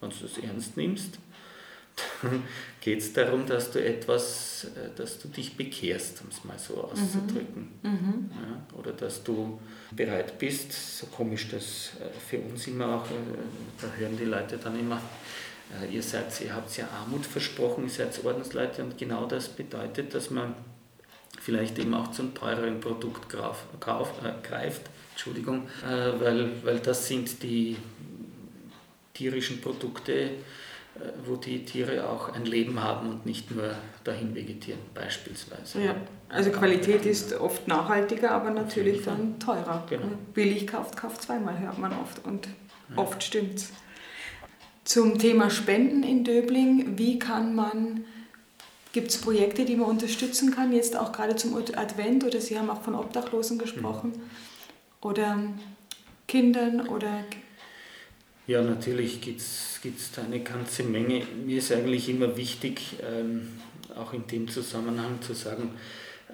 Wenn 0.00 0.10
du 0.10 0.16
das 0.22 0.38
ernst 0.38 0.76
nimmst, 0.76 1.18
dann 2.22 2.42
geht 2.80 2.98
es 2.98 3.12
darum, 3.12 3.46
dass 3.46 3.70
du 3.70 3.84
etwas, 3.84 4.64
äh, 4.76 4.96
dass 4.96 5.18
du 5.18 5.28
dich 5.28 5.56
bekehrst, 5.56 6.20
um 6.22 6.28
es 6.30 6.44
mal 6.44 6.58
so 6.58 6.82
auszudrücken. 6.82 7.68
Mhm. 7.82 7.90
mhm. 7.90 8.30
Ja, 8.32 8.78
oder 8.78 8.92
dass 8.92 9.22
du 9.22 9.60
bereit 9.90 10.38
bist, 10.38 10.98
so 10.98 11.06
komisch 11.06 11.48
das 11.50 11.92
äh, 12.00 12.08
für 12.18 12.38
uns 12.38 12.66
immer 12.66 12.96
auch, 12.96 13.06
äh, 13.06 13.14
da 13.80 13.88
hören 13.98 14.16
die 14.16 14.24
Leute 14.24 14.58
dann 14.58 14.78
immer, 14.78 15.00
ihr 15.92 16.02
seid, 16.02 16.40
ihr 16.40 16.54
habt 16.54 16.74
ja 16.78 16.88
Armut 16.88 17.26
versprochen, 17.26 17.84
ihr 17.84 17.90
seid 17.90 18.24
Ordensleute 18.24 18.82
und 18.82 18.96
genau 18.96 19.26
das 19.26 19.50
bedeutet, 19.50 20.14
dass 20.14 20.30
man 20.30 20.54
vielleicht 21.40 21.78
eben 21.78 21.94
auch 21.94 22.10
zum 22.10 22.34
teureren 22.34 22.80
Produkt 22.80 23.28
grauf, 23.28 23.64
kauf, 23.80 24.12
äh, 24.22 24.46
greift, 24.46 24.82
Entschuldigung, 25.12 25.68
äh, 25.82 26.20
weil, 26.20 26.50
weil 26.64 26.78
das 26.80 27.08
sind 27.08 27.42
die 27.42 27.76
tierischen 29.14 29.60
Produkte, 29.60 30.30
wo 31.24 31.36
die 31.36 31.64
Tiere 31.64 32.08
auch 32.08 32.32
ein 32.32 32.44
Leben 32.44 32.82
haben 32.82 33.08
und 33.08 33.26
nicht 33.26 33.50
nur 33.50 33.74
dahin 34.04 34.34
vegetieren, 34.34 34.80
beispielsweise. 34.94 35.80
Ja, 35.80 35.94
also 36.28 36.50
Qualität 36.50 37.06
ist 37.06 37.34
oft 37.34 37.68
nachhaltiger, 37.68 38.30
aber 38.32 38.50
natürlich 38.50 39.04
dann 39.04 39.38
teurer. 39.38 39.84
Genau. 39.88 40.06
Billig 40.34 40.66
kauft, 40.66 40.96
kauft 40.96 41.22
zweimal, 41.22 41.58
hört 41.58 41.78
man 41.78 41.92
oft 41.92 42.24
und 42.24 42.46
ja. 42.90 42.98
oft 42.98 43.22
stimmt's. 43.22 43.72
Zum 44.84 45.18
Thema 45.18 45.50
Spenden 45.50 46.02
in 46.02 46.24
Döbling, 46.24 46.98
wie 46.98 47.18
kann 47.18 47.54
man, 47.54 48.04
gibt 48.92 49.10
es 49.10 49.20
Projekte, 49.20 49.64
die 49.64 49.76
man 49.76 49.88
unterstützen 49.88 50.54
kann, 50.54 50.72
jetzt 50.72 50.96
auch 50.96 51.12
gerade 51.12 51.36
zum 51.36 51.54
Advent 51.56 52.24
oder 52.24 52.40
Sie 52.40 52.58
haben 52.58 52.70
auch 52.70 52.82
von 52.82 52.94
Obdachlosen 52.94 53.58
gesprochen 53.58 54.12
mhm. 54.12 54.22
oder 55.02 55.38
Kindern 56.26 56.88
oder 56.88 57.24
ja, 58.48 58.62
natürlich 58.62 59.20
gibt 59.20 59.40
es 59.40 60.10
da 60.16 60.22
eine 60.22 60.40
ganze 60.40 60.82
Menge. 60.82 61.22
Mir 61.44 61.58
ist 61.58 61.70
eigentlich 61.70 62.08
immer 62.08 62.34
wichtig, 62.34 62.96
ähm, 63.06 63.46
auch 63.94 64.14
in 64.14 64.26
dem 64.26 64.48
Zusammenhang 64.48 65.20
zu 65.20 65.34
sagen, 65.34 65.72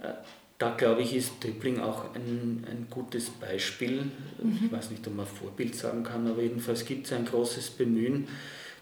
äh, 0.00 0.12
da 0.56 0.70
glaube 0.76 1.02
ich, 1.02 1.12
ist 1.16 1.42
Döbling 1.42 1.80
auch 1.80 2.14
ein, 2.14 2.64
ein 2.70 2.86
gutes 2.88 3.30
Beispiel. 3.30 4.02
Mhm. 4.40 4.60
Ich 4.66 4.72
weiß 4.72 4.90
nicht, 4.92 5.04
ob 5.08 5.16
man 5.16 5.26
Vorbild 5.26 5.74
sagen 5.74 6.04
kann, 6.04 6.28
aber 6.28 6.40
jedenfalls 6.40 6.84
gibt 6.84 7.06
es 7.06 7.12
ein 7.12 7.24
großes 7.24 7.70
Bemühen, 7.70 8.28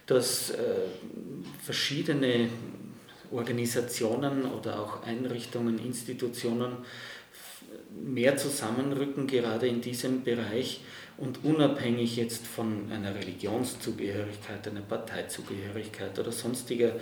dass 0.05 0.51
äh, 0.51 0.57
verschiedene 1.65 2.51
Organisationen 3.31 4.45
oder 4.45 4.79
auch 4.79 5.05
Einrichtungen, 5.05 5.79
Institutionen 5.79 6.73
mehr 7.99 8.37
zusammenrücken, 8.37 9.27
gerade 9.27 9.69
in 9.69 9.81
diesem 9.81 10.23
Bereich 10.23 10.81
und 11.19 11.45
unabhängig 11.45 12.17
jetzt 12.17 12.47
von 12.47 12.91
einer 12.91 13.15
Religionszugehörigkeit, 13.15 14.67
einer 14.67 14.81
Parteizugehörigkeit 14.81 16.19
oder 16.19 16.33
sonstiger 16.33 16.93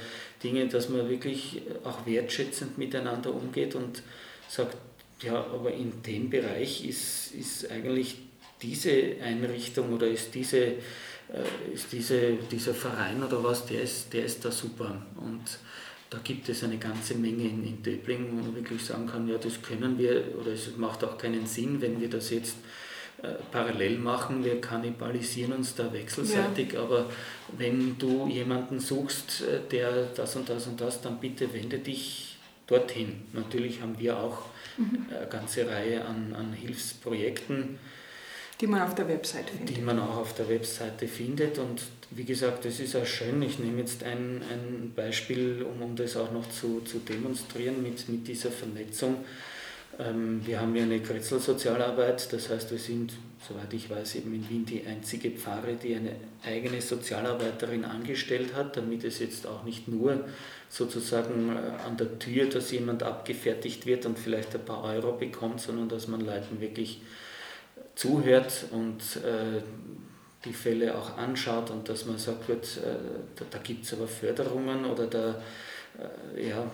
Dinge, 0.43 0.67
dass 0.67 0.89
man 0.89 1.09
wirklich 1.09 1.63
auch 1.85 2.07
wertschätzend 2.07 2.77
miteinander 2.77 3.33
umgeht 3.33 3.75
und 3.75 4.03
sagt, 4.49 4.77
ja, 5.23 5.35
aber 5.35 5.73
in 5.73 6.03
dem 6.03 6.31
Bereich 6.31 6.85
ist, 6.85 7.33
ist 7.35 7.71
eigentlich 7.71 8.17
diese 8.63 9.17
Einrichtung 9.23 9.93
oder 9.93 10.07
ist, 10.07 10.35
diese, 10.35 10.59
äh, 10.59 10.75
ist 11.73 11.93
diese, 11.93 12.35
dieser 12.51 12.75
Verein 12.75 13.23
oder 13.23 13.43
was, 13.43 13.67
der 13.67 13.83
ist, 13.83 14.13
der 14.13 14.25
ist 14.25 14.45
da 14.45 14.51
super. 14.51 15.03
Und 15.17 15.59
da 16.11 16.19
gibt 16.25 16.49
es 16.49 16.65
eine 16.65 16.79
ganze 16.79 17.15
Menge 17.15 17.45
in, 17.45 17.65
in 17.65 17.83
Döbling, 17.83 18.29
wo 18.31 18.43
man 18.43 18.55
wirklich 18.55 18.85
sagen 18.85 19.07
kann, 19.07 19.29
ja, 19.29 19.39
das 19.39 19.63
können 19.63 19.99
wir, 19.99 20.25
oder 20.39 20.53
es 20.53 20.77
macht 20.77 21.05
auch 21.05 21.17
keinen 21.17 21.47
Sinn, 21.47 21.81
wenn 21.81 22.01
wir 22.01 22.11
das 22.11 22.31
jetzt 22.31 22.57
parallel 23.51 23.99
machen, 23.99 24.45
wir 24.45 24.61
kannibalisieren 24.61 25.53
uns 25.53 25.75
da 25.75 25.93
wechselseitig, 25.93 26.73
ja. 26.73 26.83
aber 26.83 27.07
wenn 27.57 27.99
du 27.99 28.29
jemanden 28.29 28.81
suchst, 28.81 29.43
äh, 29.43 29.61
der 29.71 30.07
das 30.15 30.37
und 30.37 30.49
das 30.49 30.67
und 30.67 30.81
das, 30.81 31.01
dann 31.01 31.19
bitte 31.19 31.53
wende 31.53 31.79
dich 31.79 32.39
dorthin. 32.67 33.23
Natürlich 33.33 33.83
haben 33.83 33.99
wir 33.99 34.19
auch 34.19 34.45
mhm. 34.77 35.07
eine 35.11 35.27
ganze 35.29 35.69
Reihe 35.69 36.05
an, 36.05 36.35
an 36.35 36.53
Hilfsprojekten. 36.53 37.79
Die 38.61 38.67
man 38.67 38.83
auf 38.83 38.95
der 38.95 39.09
Webseite 39.09 39.53
findet. 39.53 39.77
Die 39.77 39.81
man 39.81 39.99
auch 39.99 40.19
auf 40.19 40.35
der 40.35 40.49
Webseite 40.49 41.09
findet. 41.09 41.59
Und 41.59 41.83
wie 42.11 42.25
gesagt, 42.25 42.65
das 42.65 42.79
ist 42.79 42.95
auch 42.95 43.07
schön. 43.07 43.41
Ich 43.43 43.59
nehme 43.59 43.81
jetzt 43.81 44.05
ein, 44.05 44.43
ein 44.51 44.93
Beispiel, 44.95 45.63
um, 45.63 45.83
um 45.83 45.97
das 45.97 46.17
auch 46.17 46.31
noch 46.31 46.49
zu, 46.51 46.83
zu 46.83 46.99
demonstrieren 46.99 47.83
mit, 47.83 48.09
mit 48.09 48.29
dieser 48.29 48.51
Vernetzung. 48.51 49.25
Ähm, 50.01 50.41
wir 50.47 50.61
haben 50.61 50.75
ja 50.75 50.85
eine 50.85 51.01
Kretzel-Sozialarbeit, 51.01 52.33
das 52.33 52.49
heißt, 52.49 52.71
wir 52.71 52.79
sind, 52.79 53.13
soweit 53.47 53.73
ich 53.73 53.91
weiß, 53.91 54.17
eben 54.17 54.35
in 54.35 54.49
Wien 54.49 54.65
die 54.65 54.87
einzige 54.87 55.31
Pfarre, 55.31 55.75
die 55.75 55.95
eine 55.95 56.13
eigene 56.45 56.81
Sozialarbeiterin 56.81 57.85
angestellt 57.85 58.55
hat, 58.55 58.77
damit 58.77 59.05
es 59.05 59.19
jetzt 59.19 59.47
auch 59.47 59.65
nicht 59.65 59.89
nur 59.89 60.25
sozusagen 60.69 61.51
äh, 61.51 61.87
an 61.87 61.97
der 61.97 62.19
Tür, 62.19 62.47
dass 62.47 62.71
jemand 62.71 63.03
abgefertigt 63.03 63.87
wird 63.87 64.07
und 64.07 64.19
vielleicht 64.19 64.55
ein 64.55 64.65
paar 64.65 64.85
Euro 64.85 65.13
bekommt, 65.13 65.61
sondern 65.61 65.89
dass 65.89 66.09
man 66.09 66.21
Leuten 66.21 66.61
wirklich 66.61 67.03
zuhört 67.95 68.67
und 68.71 69.01
äh, 69.17 69.61
die 70.47 70.55
Fälle 70.55 70.97
auch 70.97 71.19
anschaut 71.19 71.71
und 71.71 71.89
dass 71.91 72.07
man 72.07 72.17
sagt, 72.17 72.49
wird, 72.49 72.65
äh, 72.79 72.97
da, 73.37 73.45
da 73.51 73.59
gibt 73.59 73.85
es 73.85 73.93
aber 73.93 74.07
Förderungen 74.07 74.87
oder 74.87 75.07
da, 75.07 75.43
ja, 76.41 76.71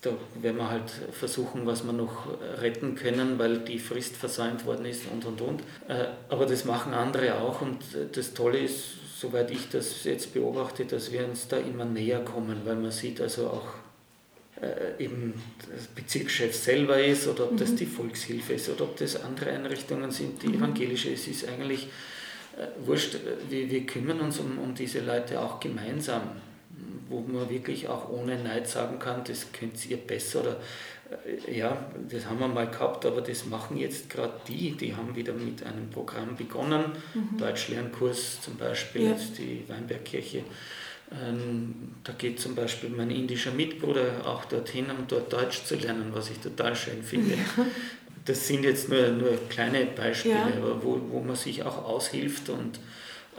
da 0.00 0.10
werden 0.40 0.58
wir 0.58 0.70
halt 0.70 0.90
versuchen, 1.12 1.66
was 1.66 1.84
wir 1.84 1.92
noch 1.92 2.26
retten 2.60 2.94
können, 2.94 3.38
weil 3.38 3.58
die 3.58 3.78
Frist 3.78 4.16
versäumt 4.16 4.64
worden 4.64 4.86
ist 4.86 5.02
und 5.12 5.24
und 5.24 5.40
und. 5.40 5.60
Äh, 5.88 6.06
aber 6.28 6.46
das 6.46 6.64
machen 6.64 6.94
andere 6.94 7.40
auch 7.40 7.62
und 7.62 7.82
äh, 7.94 8.06
das 8.12 8.32
Tolle 8.32 8.58
ist, 8.58 8.84
soweit 9.18 9.50
ich 9.50 9.68
das 9.70 10.04
jetzt 10.04 10.32
beobachte, 10.32 10.84
dass 10.84 11.10
wir 11.10 11.26
uns 11.26 11.48
da 11.48 11.56
immer 11.56 11.84
näher 11.84 12.20
kommen, 12.20 12.60
weil 12.64 12.76
man 12.76 12.92
sieht 12.92 13.20
also 13.20 13.48
auch 13.48 13.66
äh, 14.62 15.02
eben 15.02 15.34
das 15.74 15.88
Bezirkschef 15.88 16.54
selber 16.54 17.02
ist 17.02 17.26
oder 17.26 17.44
ob 17.44 17.56
das 17.56 17.70
mhm. 17.70 17.76
die 17.76 17.86
Volkshilfe 17.86 18.52
ist 18.52 18.68
oder 18.68 18.84
ob 18.84 18.96
das 18.96 19.20
andere 19.20 19.50
Einrichtungen 19.50 20.12
sind, 20.12 20.40
die 20.44 20.48
mhm. 20.48 20.54
evangelische. 20.54 21.12
Es 21.12 21.26
ist 21.26 21.48
eigentlich 21.48 21.88
wurscht, 22.84 23.16
wir, 23.48 23.70
wir 23.70 23.86
kümmern 23.86 24.18
uns 24.18 24.40
um, 24.40 24.58
um 24.58 24.74
diese 24.74 24.98
Leute 24.98 25.40
auch 25.40 25.60
gemeinsam 25.60 26.22
wo 27.08 27.20
man 27.20 27.48
wirklich 27.50 27.88
auch 27.88 28.08
ohne 28.10 28.42
Neid 28.42 28.68
sagen 28.68 28.98
kann, 28.98 29.24
das 29.24 29.52
könnt 29.52 29.84
ihr 29.88 29.96
besser 29.96 30.40
oder 30.40 30.56
äh, 31.46 31.58
ja, 31.58 31.76
das 32.10 32.26
haben 32.26 32.38
wir 32.40 32.48
mal 32.48 32.68
gehabt, 32.68 33.06
aber 33.06 33.20
das 33.20 33.46
machen 33.46 33.76
jetzt 33.76 34.10
gerade 34.10 34.34
die, 34.46 34.72
die 34.72 34.94
haben 34.94 35.14
wieder 35.16 35.32
mit 35.32 35.62
einem 35.64 35.90
Programm 35.90 36.36
begonnen, 36.36 36.84
mhm. 37.14 37.38
Deutschlernkurs 37.38 38.40
zum 38.42 38.56
Beispiel, 38.56 39.04
ja. 39.04 39.10
jetzt 39.10 39.38
die 39.38 39.64
Weinbergkirche 39.68 40.44
Ähm, 41.10 41.94
da 42.04 42.12
geht 42.12 42.38
zum 42.38 42.54
Beispiel 42.54 42.90
mein 42.90 43.10
indischer 43.10 43.52
Mitbruder 43.52 44.26
auch 44.26 44.44
dorthin, 44.44 44.90
um 44.90 45.06
dort 45.08 45.32
Deutsch 45.32 45.64
zu 45.64 45.74
lernen, 45.76 46.10
was 46.12 46.28
ich 46.28 46.38
total 46.38 46.76
schön 46.76 47.02
finde. 47.02 47.34
Ja. 47.34 47.64
Das 48.26 48.46
sind 48.46 48.62
jetzt 48.62 48.90
nur, 48.90 49.08
nur 49.08 49.38
kleine 49.48 49.86
Beispiele, 49.86 50.34
ja. 50.34 50.82
wo, 50.82 51.00
wo 51.08 51.20
man 51.20 51.34
sich 51.34 51.62
auch 51.62 51.82
aushilft 51.86 52.50
und, 52.50 52.78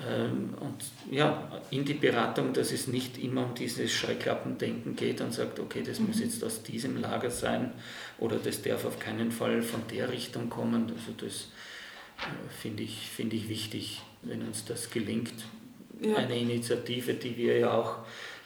und 0.02 0.78
ja, 1.12 1.52
in 1.72 1.84
die 1.84 1.94
Beratung, 1.94 2.54
dass 2.54 2.72
es 2.72 2.88
nicht 2.88 3.18
immer 3.18 3.46
um 3.46 3.54
dieses 3.54 3.92
Scheuklappendenken 3.92 4.96
geht 4.96 5.20
und 5.20 5.34
sagt, 5.34 5.60
okay, 5.60 5.84
das 5.86 6.00
mhm. 6.00 6.08
muss 6.08 6.20
jetzt 6.22 6.44
aus 6.44 6.64
diesem 6.64 7.02
Lager 7.02 7.30
sein 7.30 7.74
oder 8.18 8.38
das 8.38 8.62
darf 8.62 8.86
auf 8.86 8.98
keinen 9.00 9.32
Fall 9.32 9.62
von 9.62 9.82
der 9.92 10.10
Richtung 10.10 10.50
kommen. 10.50 10.90
Also 10.90 11.12
das 11.18 11.50
äh, 12.20 12.62
finde 12.62 12.84
ich, 12.84 13.10
find 13.10 13.34
ich 13.34 13.50
wichtig, 13.50 14.02
wenn 14.22 14.42
uns 14.42 14.64
das 14.64 14.90
gelingt. 14.90 15.34
Ja. 16.02 16.16
Eine 16.16 16.38
Initiative, 16.38 17.16
die 17.16 17.36
wir 17.36 17.58
ja 17.58 17.74
auch 17.74 17.98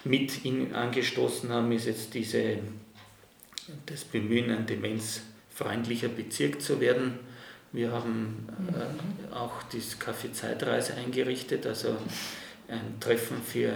mit 0.03 0.43
in, 0.43 0.73
angestoßen 0.73 1.49
haben, 1.49 1.71
ist 1.71 1.85
jetzt 1.85 2.15
diese, 2.15 2.57
das 3.85 4.05
Bemühen, 4.05 4.49
ein 4.49 4.65
demenzfreundlicher 4.65 6.09
Bezirk 6.09 6.61
zu 6.61 6.81
werden. 6.81 7.19
Wir 7.73 7.91
haben 7.91 8.47
äh, 8.69 9.33
auch 9.33 9.63
das 9.63 9.99
Café 9.99 10.31
Zeitreise 10.31 10.93
eingerichtet, 10.93 11.65
also 11.65 11.97
ein 12.67 12.99
Treffen 12.99 13.41
für 13.43 13.73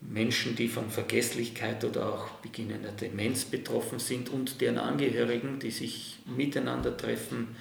Menschen, 0.00 0.56
die 0.56 0.68
von 0.68 0.90
Vergesslichkeit 0.90 1.84
oder 1.84 2.14
auch 2.14 2.28
beginnender 2.42 2.92
Demenz 2.92 3.44
betroffen 3.44 3.98
sind 3.98 4.30
und 4.30 4.60
deren 4.62 4.78
Angehörigen, 4.78 5.58
die 5.58 5.70
sich 5.70 6.18
miteinander 6.24 6.96
treffen, 6.96 7.54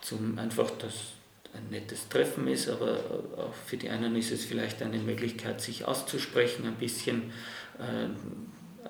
zum 0.00 0.38
einfach 0.38 0.70
das 0.78 0.94
ein 1.54 1.70
nettes 1.70 2.08
Treffen 2.08 2.48
ist, 2.48 2.68
aber 2.68 2.98
auch 3.36 3.54
für 3.66 3.76
die 3.76 3.88
einen 3.88 4.16
ist 4.16 4.32
es 4.32 4.44
vielleicht 4.44 4.82
eine 4.82 4.98
Möglichkeit, 4.98 5.60
sich 5.60 5.84
auszusprechen, 5.84 6.66
ein 6.66 6.74
bisschen 6.74 7.32
äh, 7.78 8.08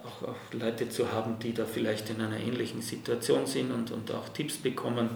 auch, 0.07 0.29
auch, 0.29 0.53
Leute 0.53 0.89
zu 0.89 1.13
haben, 1.13 1.39
die 1.41 1.53
da 1.53 1.67
vielleicht 1.67 2.11
in 2.11 2.21
einer 2.21 2.39
ähnlichen 2.39 2.81
Situation 2.81 3.47
sind 3.47 3.71
und, 3.71 3.91
und 3.91 4.11
auch 4.13 4.29
Tipps 4.31 4.57
bekommen. 4.57 5.11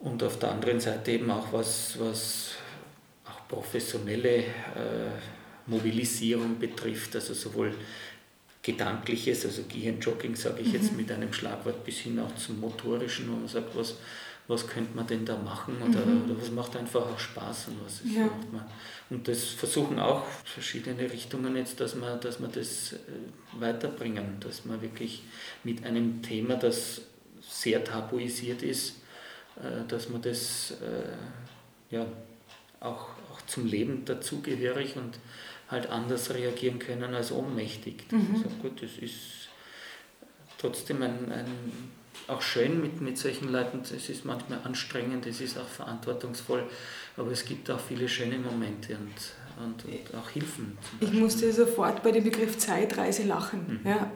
Und 0.00 0.22
auf 0.22 0.38
der 0.38 0.52
anderen 0.52 0.80
Seite 0.80 1.12
eben 1.12 1.30
auch 1.30 1.52
was, 1.52 1.98
was 1.98 2.50
auch 3.24 3.48
professionelle 3.48 4.38
äh, 4.38 4.44
Mobilisierung 5.66 6.58
betrifft, 6.58 7.14
also 7.16 7.34
sowohl 7.34 7.74
Gedankliches, 8.62 9.44
also 9.46 9.62
Gehirnjogging 9.68 10.36
sage 10.36 10.60
ich 10.60 10.68
mhm. 10.68 10.74
jetzt 10.74 10.92
mit 10.96 11.10
einem 11.10 11.32
Schlagwort, 11.32 11.84
bis 11.84 11.98
hin 11.98 12.18
auch 12.18 12.34
zum 12.36 12.60
Motorischen, 12.60 13.28
wo 13.30 13.36
man 13.36 13.48
sagt, 13.48 13.74
was, 13.74 13.96
was 14.46 14.66
könnte 14.66 14.94
man 14.94 15.06
denn 15.06 15.24
da 15.24 15.36
machen 15.36 15.76
oder, 15.80 16.04
mhm. 16.04 16.24
oder 16.24 16.40
was 16.40 16.50
macht 16.50 16.76
einfach 16.76 17.02
auch 17.02 17.18
Spaß 17.18 17.68
und 17.68 17.84
was 17.84 18.00
ja. 18.04 18.24
macht 18.26 18.52
man. 18.52 18.66
Und 19.10 19.26
das 19.26 19.44
versuchen 19.44 19.98
auch 19.98 20.26
verschiedene 20.44 21.10
Richtungen 21.10 21.56
jetzt, 21.56 21.80
dass 21.80 21.96
wir, 21.96 22.16
dass 22.16 22.40
wir 22.40 22.48
das 22.48 22.92
äh, 22.92 22.96
weiterbringen, 23.58 24.38
dass 24.40 24.64
man 24.64 24.80
wirklich 24.82 25.22
mit 25.64 25.84
einem 25.84 26.22
Thema, 26.22 26.56
das 26.56 27.02
sehr 27.40 27.82
tabuisiert 27.82 28.62
ist, 28.62 28.96
dass 29.88 30.08
man 30.08 30.22
das 30.22 30.72
äh, 30.82 31.94
ja, 31.94 32.06
auch, 32.80 33.08
auch 33.32 33.42
zum 33.46 33.66
Leben 33.66 34.04
dazugehörig 34.04 34.96
und 34.96 35.18
halt 35.68 35.88
anders 35.88 36.32
reagieren 36.32 36.78
können 36.78 37.14
als 37.14 37.32
ohnmächtig. 37.32 38.10
Mhm. 38.10 38.36
Also 38.36 38.48
gut, 38.62 38.82
das 38.82 38.96
ist 38.98 39.48
trotzdem 40.58 41.02
ein, 41.02 41.30
ein 41.32 41.46
auch 42.26 42.42
schön 42.42 42.80
mit, 42.80 43.00
mit 43.00 43.16
solchen 43.16 43.50
Leuten. 43.50 43.80
Es 43.82 44.08
ist 44.08 44.24
manchmal 44.24 44.60
anstrengend, 44.64 45.26
es 45.26 45.40
ist 45.40 45.58
auch 45.58 45.68
verantwortungsvoll, 45.68 46.64
aber 47.16 47.30
es 47.30 47.44
gibt 47.44 47.70
auch 47.70 47.80
viele 47.80 48.08
schöne 48.08 48.38
Momente 48.38 48.96
und, 48.96 49.64
und, 49.64 49.84
und 49.84 50.14
auch 50.14 50.28
Hilfen. 50.30 50.76
Ich 51.00 51.12
musste 51.12 51.52
sofort 51.52 52.02
bei 52.02 52.12
dem 52.12 52.24
Begriff 52.24 52.58
Zeitreise 52.58 53.24
lachen. 53.24 53.80
Mhm. 53.82 53.88
Ja. 53.88 54.10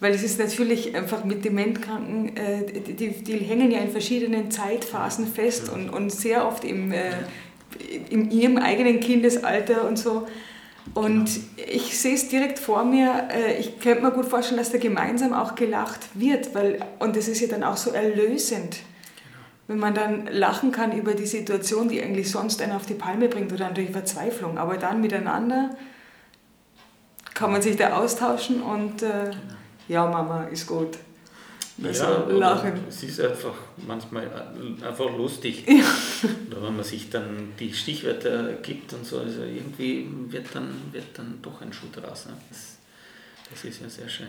Weil 0.00 0.14
es 0.14 0.22
ist 0.22 0.38
natürlich 0.38 0.94
einfach 0.94 1.24
mit 1.24 1.44
Dementkranken, 1.44 2.36
äh, 2.36 2.80
die, 2.80 3.22
die 3.22 3.38
hängen 3.38 3.70
ja 3.70 3.80
in 3.80 3.90
verschiedenen 3.90 4.50
Zeitphasen 4.50 5.26
fest 5.26 5.68
und, 5.68 5.90
und 5.90 6.10
sehr 6.10 6.46
oft 6.46 6.64
im, 6.64 6.92
äh, 6.92 7.10
in 8.08 8.30
ihrem 8.30 8.58
eigenen 8.58 9.00
Kindesalter 9.00 9.88
und 9.88 9.98
so. 9.98 10.26
Und 10.94 11.26
genau. 11.56 11.68
ich 11.70 11.98
sehe 11.98 12.14
es 12.14 12.28
direkt 12.28 12.58
vor 12.58 12.84
mir, 12.84 13.28
äh, 13.30 13.58
ich 13.58 13.80
könnte 13.80 14.02
mir 14.02 14.12
gut 14.12 14.26
vorstellen, 14.26 14.58
dass 14.58 14.70
da 14.70 14.78
gemeinsam 14.78 15.32
auch 15.32 15.54
gelacht 15.54 16.00
wird, 16.14 16.54
weil, 16.54 16.84
und 16.98 17.16
das 17.16 17.28
ist 17.28 17.40
ja 17.40 17.48
dann 17.48 17.64
auch 17.64 17.76
so 17.76 17.90
erlösend, 17.90 18.78
genau. 19.16 19.38
wenn 19.66 19.78
man 19.78 19.94
dann 19.94 20.26
lachen 20.28 20.72
kann 20.72 20.96
über 20.96 21.14
die 21.14 21.26
Situation, 21.26 21.88
die 21.88 22.00
eigentlich 22.02 22.30
sonst 22.30 22.62
einen 22.62 22.72
auf 22.72 22.86
die 22.86 22.94
Palme 22.94 23.28
bringt 23.28 23.52
oder 23.52 23.68
natürlich 23.68 23.90
Verzweiflung, 23.90 24.58
aber 24.58 24.76
dann 24.76 25.00
miteinander 25.00 25.70
kann 27.34 27.52
man 27.52 27.62
sich 27.62 27.76
da 27.76 27.96
austauschen 27.96 28.62
und 28.62 29.02
äh, 29.02 29.06
genau. 29.06 29.57
Ja, 29.88 30.06
Mama, 30.06 30.44
ist 30.44 30.66
gut. 30.66 30.98
Also 31.82 32.04
ja, 32.04 32.26
lachen. 32.30 32.72
Es 32.88 33.02
ist 33.04 33.20
einfach 33.20 33.54
manchmal 33.86 34.24
äh, 34.24 34.84
einfach 34.84 35.16
lustig. 35.16 35.64
Ja. 35.66 35.84
Wenn 36.60 36.74
man 36.74 36.84
sich 36.84 37.08
dann 37.08 37.52
die 37.58 37.72
Stichwörter 37.72 38.54
gibt 38.54 38.92
und 38.92 39.06
so, 39.06 39.20
also 39.20 39.42
irgendwie 39.42 40.08
wird 40.28 40.46
dann, 40.54 40.74
wird 40.90 41.06
dann 41.14 41.38
doch 41.40 41.60
ein 41.60 41.72
Schuh 41.72 41.86
draus. 41.92 42.26
Ne? 42.26 42.32
Das, 42.48 42.78
das 43.50 43.64
ist 43.64 43.80
ja 43.80 43.88
sehr 43.88 44.08
schön. 44.08 44.28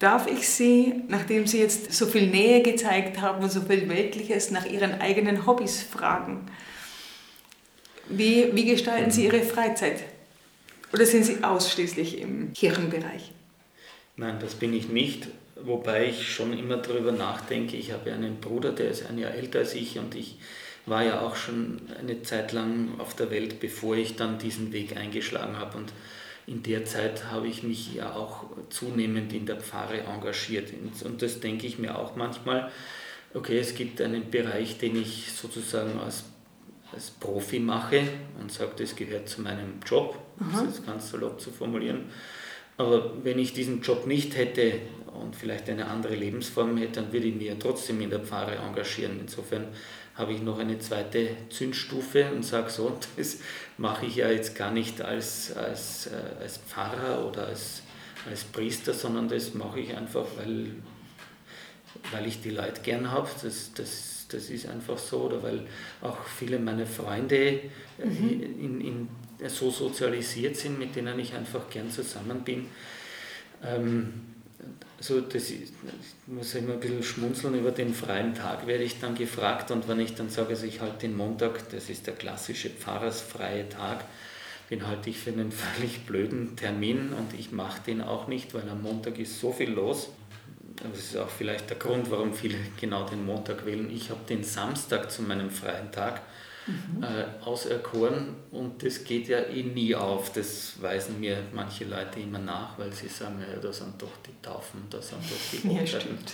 Darf 0.00 0.26
ich 0.26 0.48
Sie, 0.48 1.04
nachdem 1.08 1.46
Sie 1.46 1.60
jetzt 1.60 1.92
so 1.92 2.06
viel 2.06 2.26
Nähe 2.26 2.62
gezeigt 2.62 3.20
haben 3.20 3.44
und 3.44 3.52
so 3.52 3.60
viel 3.60 3.88
Weltliches, 3.88 4.50
nach 4.50 4.64
Ihren 4.64 5.00
eigenen 5.00 5.46
Hobbys 5.46 5.82
fragen? 5.82 6.46
Wie, 8.08 8.50
wie 8.52 8.64
gestalten 8.64 9.10
Sie 9.12 9.26
Ihre 9.26 9.42
Freizeit? 9.42 10.02
Oder 10.92 11.06
sind 11.06 11.24
Sie 11.24 11.44
ausschließlich 11.44 12.18
im 12.18 12.52
Kirchenbereich? 12.52 13.30
Nein, 14.20 14.36
das 14.38 14.54
bin 14.54 14.74
ich 14.74 14.90
nicht. 14.90 15.28
Wobei 15.56 16.08
ich 16.08 16.30
schon 16.30 16.52
immer 16.56 16.76
darüber 16.76 17.10
nachdenke, 17.10 17.78
ich 17.78 17.90
habe 17.90 18.12
einen 18.12 18.36
Bruder, 18.36 18.70
der 18.70 18.90
ist 18.90 19.06
ein 19.06 19.16
Jahr 19.16 19.32
älter 19.32 19.60
als 19.60 19.74
ich 19.74 19.98
und 19.98 20.14
ich 20.14 20.36
war 20.84 21.02
ja 21.02 21.22
auch 21.22 21.36
schon 21.36 21.80
eine 21.98 22.20
Zeit 22.20 22.52
lang 22.52 23.00
auf 23.00 23.16
der 23.16 23.30
Welt, 23.30 23.60
bevor 23.60 23.96
ich 23.96 24.16
dann 24.16 24.38
diesen 24.38 24.72
Weg 24.72 24.94
eingeschlagen 24.94 25.56
habe. 25.56 25.78
Und 25.78 25.94
in 26.46 26.62
der 26.62 26.84
Zeit 26.84 27.30
habe 27.30 27.48
ich 27.48 27.62
mich 27.62 27.94
ja 27.94 28.14
auch 28.14 28.44
zunehmend 28.68 29.32
in 29.32 29.46
der 29.46 29.56
Pfarre 29.56 30.02
engagiert. 30.02 30.70
Und 31.02 31.22
das 31.22 31.40
denke 31.40 31.66
ich 31.66 31.78
mir 31.78 31.98
auch 31.98 32.14
manchmal, 32.14 32.70
okay, 33.32 33.58
es 33.58 33.74
gibt 33.74 34.02
einen 34.02 34.30
Bereich, 34.30 34.76
den 34.76 35.00
ich 35.00 35.32
sozusagen 35.32 35.98
als, 35.98 36.24
als 36.92 37.10
Profi 37.10 37.58
mache 37.58 38.02
und 38.38 38.52
sage, 38.52 38.72
das 38.76 38.94
gehört 38.94 39.30
zu 39.30 39.40
meinem 39.40 39.80
Job, 39.86 40.18
um 40.38 40.54
es 40.54 40.60
jetzt 40.62 40.86
ganz 40.86 41.10
salopp 41.10 41.40
zu 41.40 41.50
formulieren. 41.50 42.04
Aber 42.80 43.12
wenn 43.22 43.38
ich 43.38 43.52
diesen 43.52 43.82
Job 43.82 44.06
nicht 44.06 44.34
hätte 44.38 44.78
und 45.12 45.36
vielleicht 45.36 45.68
eine 45.68 45.86
andere 45.88 46.14
Lebensform 46.14 46.78
hätte, 46.78 47.02
dann 47.02 47.12
würde 47.12 47.26
ich 47.26 47.34
mich 47.34 47.48
ja 47.48 47.54
trotzdem 47.58 48.00
in 48.00 48.08
der 48.08 48.20
Pfarre 48.20 48.56
engagieren. 48.56 49.18
Insofern 49.20 49.66
habe 50.14 50.32
ich 50.32 50.40
noch 50.40 50.58
eine 50.58 50.78
zweite 50.78 51.28
Zündstufe 51.50 52.32
und 52.32 52.42
sage 52.42 52.70
so, 52.70 52.96
das 53.18 53.40
mache 53.76 54.06
ich 54.06 54.16
ja 54.16 54.30
jetzt 54.30 54.56
gar 54.56 54.70
nicht 54.70 55.02
als, 55.02 55.54
als, 55.54 56.06
äh, 56.06 56.42
als 56.42 56.56
Pfarrer 56.56 57.28
oder 57.28 57.48
als, 57.48 57.82
als 58.26 58.44
Priester, 58.44 58.94
sondern 58.94 59.28
das 59.28 59.52
mache 59.52 59.80
ich 59.80 59.94
einfach, 59.94 60.24
weil, 60.38 60.70
weil 62.12 62.26
ich 62.26 62.40
die 62.40 62.48
Leute 62.48 62.80
gern 62.80 63.10
habe. 63.10 63.28
Das, 63.42 63.74
das, 63.74 64.26
das 64.30 64.48
ist 64.48 64.66
einfach 64.66 64.96
so. 64.96 65.24
Oder 65.24 65.42
weil 65.42 65.66
auch 66.00 66.24
viele 66.24 66.58
meiner 66.58 66.86
Freunde 66.86 67.36
äh, 67.36 67.60
mhm. 68.06 68.40
in, 68.40 68.80
in 68.80 69.08
so 69.48 69.70
sozialisiert 69.70 70.56
sind, 70.56 70.78
mit 70.78 70.94
denen 70.94 71.18
ich 71.18 71.34
einfach 71.34 71.70
gern 71.70 71.90
zusammen 71.90 72.42
bin. 72.42 72.66
Ähm, 73.64 74.12
also 74.98 75.22
das 75.22 75.50
ich 75.50 75.72
muss 76.26 76.54
immer 76.54 76.74
ein 76.74 76.80
bisschen 76.80 77.02
schmunzeln 77.02 77.58
über 77.58 77.70
den 77.70 77.94
freien 77.94 78.34
Tag, 78.34 78.66
werde 78.66 78.84
ich 78.84 79.00
dann 79.00 79.14
gefragt. 79.14 79.70
Und 79.70 79.88
wenn 79.88 80.00
ich 80.00 80.14
dann 80.14 80.28
sage, 80.28 80.50
also 80.50 80.66
ich 80.66 80.80
halte 80.80 80.98
den 81.06 81.16
Montag, 81.16 81.70
das 81.70 81.88
ist 81.88 82.06
der 82.06 82.14
klassische 82.14 82.68
pfarrersfreie 82.68 83.68
Tag, 83.68 84.04
den 84.70 84.86
halte 84.86 85.08
ich 85.10 85.18
für 85.18 85.30
einen 85.30 85.52
völlig 85.76 86.04
blöden 86.06 86.54
Termin 86.56 87.12
und 87.14 87.38
ich 87.38 87.50
mache 87.52 87.80
den 87.86 88.02
auch 88.02 88.28
nicht, 88.28 88.52
weil 88.52 88.68
am 88.68 88.82
Montag 88.82 89.18
ist 89.18 89.40
so 89.40 89.52
viel 89.52 89.70
los. 89.70 90.10
Das 90.82 90.98
ist 90.98 91.16
auch 91.16 91.28
vielleicht 91.28 91.68
der 91.68 91.76
Grund, 91.76 92.10
warum 92.10 92.32
viele 92.32 92.56
genau 92.78 93.06
den 93.06 93.24
Montag 93.24 93.66
wählen. 93.66 93.90
Ich 93.90 94.10
habe 94.10 94.20
den 94.28 94.44
Samstag 94.44 95.10
zu 95.10 95.22
meinem 95.22 95.50
freien 95.50 95.92
Tag 95.92 96.22
mhm. 96.66 97.02
äh, 97.02 97.44
auserkoren 97.44 98.36
und 98.50 98.82
das 98.82 99.04
geht 99.04 99.28
ja 99.28 99.40
eh 99.40 99.62
nie 99.62 99.94
auf. 99.94 100.32
Das 100.32 100.80
weisen 100.80 101.20
mir 101.20 101.42
manche 101.52 101.84
Leute 101.84 102.20
immer 102.20 102.38
nach, 102.38 102.78
weil 102.78 102.92
sie 102.92 103.08
sagen, 103.08 103.40
ja, 103.40 103.58
da 103.58 103.72
sind 103.72 104.00
doch 104.00 104.16
die 104.26 104.42
Taufen, 104.42 104.82
da 104.90 105.00
sind 105.00 105.20
doch 105.22 105.36
die 105.52 105.68
Hochzeiten. 105.68 106.18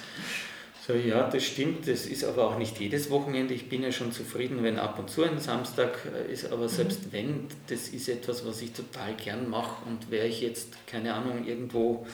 Ja, 0.89 0.93
so, 0.93 0.93
ja, 0.93 1.29
das 1.29 1.43
stimmt, 1.43 1.89
das 1.89 2.07
ist 2.07 2.23
aber 2.23 2.47
auch 2.47 2.59
nicht 2.59 2.79
jedes 2.79 3.11
Wochenende. 3.11 3.55
Ich 3.55 3.69
bin 3.69 3.83
ja 3.83 3.91
schon 3.91 4.13
zufrieden, 4.13 4.63
wenn 4.63 4.79
ab 4.79 5.01
und 5.01 5.11
zu 5.11 5.25
ein 5.25 5.41
Samstag 5.41 5.99
äh, 6.15 6.33
ist, 6.33 6.53
aber 6.53 6.69
selbst 6.69 7.07
mhm. 7.07 7.13
wenn, 7.13 7.47
das 7.67 7.89
ist 7.89 8.09
etwas, 8.09 8.47
was 8.47 8.63
ich 8.63 8.73
total 8.73 9.15
gern 9.15 9.51
mache 9.51 9.85
und 9.89 10.13
wäre 10.13 10.29
ich 10.29 10.43
jetzt, 10.43 10.87
keine 10.87 11.15
Ahnung, 11.15 11.45
irgendwo 11.45 12.07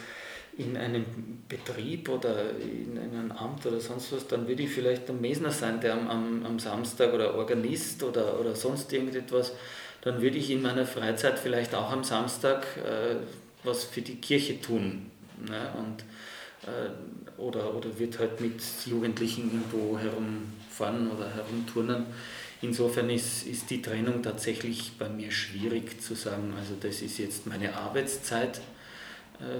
in 0.65 0.77
einem 0.77 1.05
Betrieb 1.49 2.09
oder 2.09 2.51
in 2.61 2.99
einem 2.99 3.33
Amt 3.33 3.67
oder 3.67 3.81
sonst 3.81 4.13
was, 4.13 4.27
dann 4.27 4.49
würde 4.49 4.63
ich 4.63 4.71
vielleicht 4.71 5.09
der 5.09 5.15
Mesner 5.15 5.51
sein, 5.51 5.81
der 5.81 5.95
am, 5.95 6.09
am, 6.09 6.47
am 6.47 6.59
Samstag 6.59 7.13
oder 7.13 7.35
Organist 7.35 8.03
oder, 8.03 8.41
oder 8.41 8.55
sonst 8.55 8.93
irgendetwas, 8.93 9.53
dann 10.03 10.21
würde 10.23 10.39
ich 10.39 10.51
in 10.51 10.63
meiner 10.63 10.87
Freizeit 10.87 11.39
vielleicht 11.39 11.75
auch 11.75 11.93
am 11.93 12.05
Samstag 12.05 12.67
äh, 12.79 13.17
was 13.65 13.85
für 13.85 14.03
die 14.03 14.17
Kirche 14.17 14.61
tun. 14.61 15.11
Ne? 15.47 15.73
Und, 15.79 16.05
äh, 16.67 17.41
oder, 17.41 17.75
oder 17.75 17.99
wird 17.99 18.19
halt 18.19 18.41
mit 18.41 18.61
Jugendlichen 18.87 19.51
irgendwo 19.53 19.99
herumfahren 19.99 21.11
oder 21.11 21.33
herumturnen. 21.35 22.07
Insofern 22.63 23.11
ist, 23.11 23.47
ist 23.47 23.71
die 23.71 23.83
Trennung 23.83 24.23
tatsächlich 24.23 24.93
bei 24.99 25.09
mir 25.09 25.33
schwierig 25.33 26.01
zu 26.01 26.15
sagen, 26.15 26.55
also 26.57 26.75
das 26.81 27.03
ist 27.03 27.19
jetzt 27.19 27.47
meine 27.47 27.75
Arbeitszeit, 27.75 28.61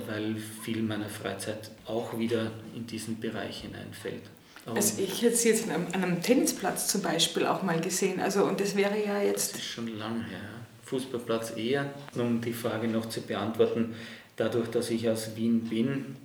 weil 0.07 0.37
viel 0.37 0.83
meiner 0.83 1.09
Freizeit 1.09 1.71
auch 1.87 2.19
wieder 2.19 2.51
in 2.75 2.87
diesen 2.87 3.19
Bereich 3.21 3.63
hineinfällt. 3.63 4.23
Also 4.65 5.03
ich 5.03 5.23
hätte 5.23 5.35
es 5.35 5.45
jetzt 5.45 5.69
an 5.69 5.93
einem, 5.93 6.23
Tennisplatz 6.23 6.87
zum 6.87 7.03
Beispiel 7.03 7.47
auch 7.47 7.63
mal 7.63 7.81
gesehen. 7.81 8.21
Also 8.21 8.45
und 8.45 8.61
das 8.61 8.77
wäre 8.77 9.05
ja 9.05 9.21
jetzt. 9.21 9.55
Das 9.55 9.61
ist 9.61 9.67
schon 9.67 9.99
lang 9.99 10.25
her. 10.27 10.41
Fußballplatz 10.85 11.57
eher. 11.57 11.93
Um 12.15 12.41
die 12.41 12.53
Frage 12.53 12.87
noch 12.87 13.07
zu 13.07 13.23
beantworten, 13.23 13.95
dadurch, 14.37 14.69
dass 14.69 14.91
ich 14.91 15.09
aus 15.09 15.35
Wien 15.37 15.69
bin 15.69 16.17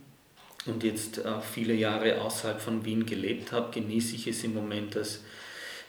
und 0.65 0.83
jetzt 0.83 1.25
auch 1.25 1.43
viele 1.43 1.73
Jahre 1.73 2.21
außerhalb 2.21 2.61
von 2.61 2.85
Wien 2.85 3.05
gelebt 3.05 3.51
habe, 3.51 3.71
genieße 3.71 4.15
ich 4.15 4.27
es 4.27 4.43
im 4.43 4.53
Moment, 4.53 4.95
dass 4.95 5.21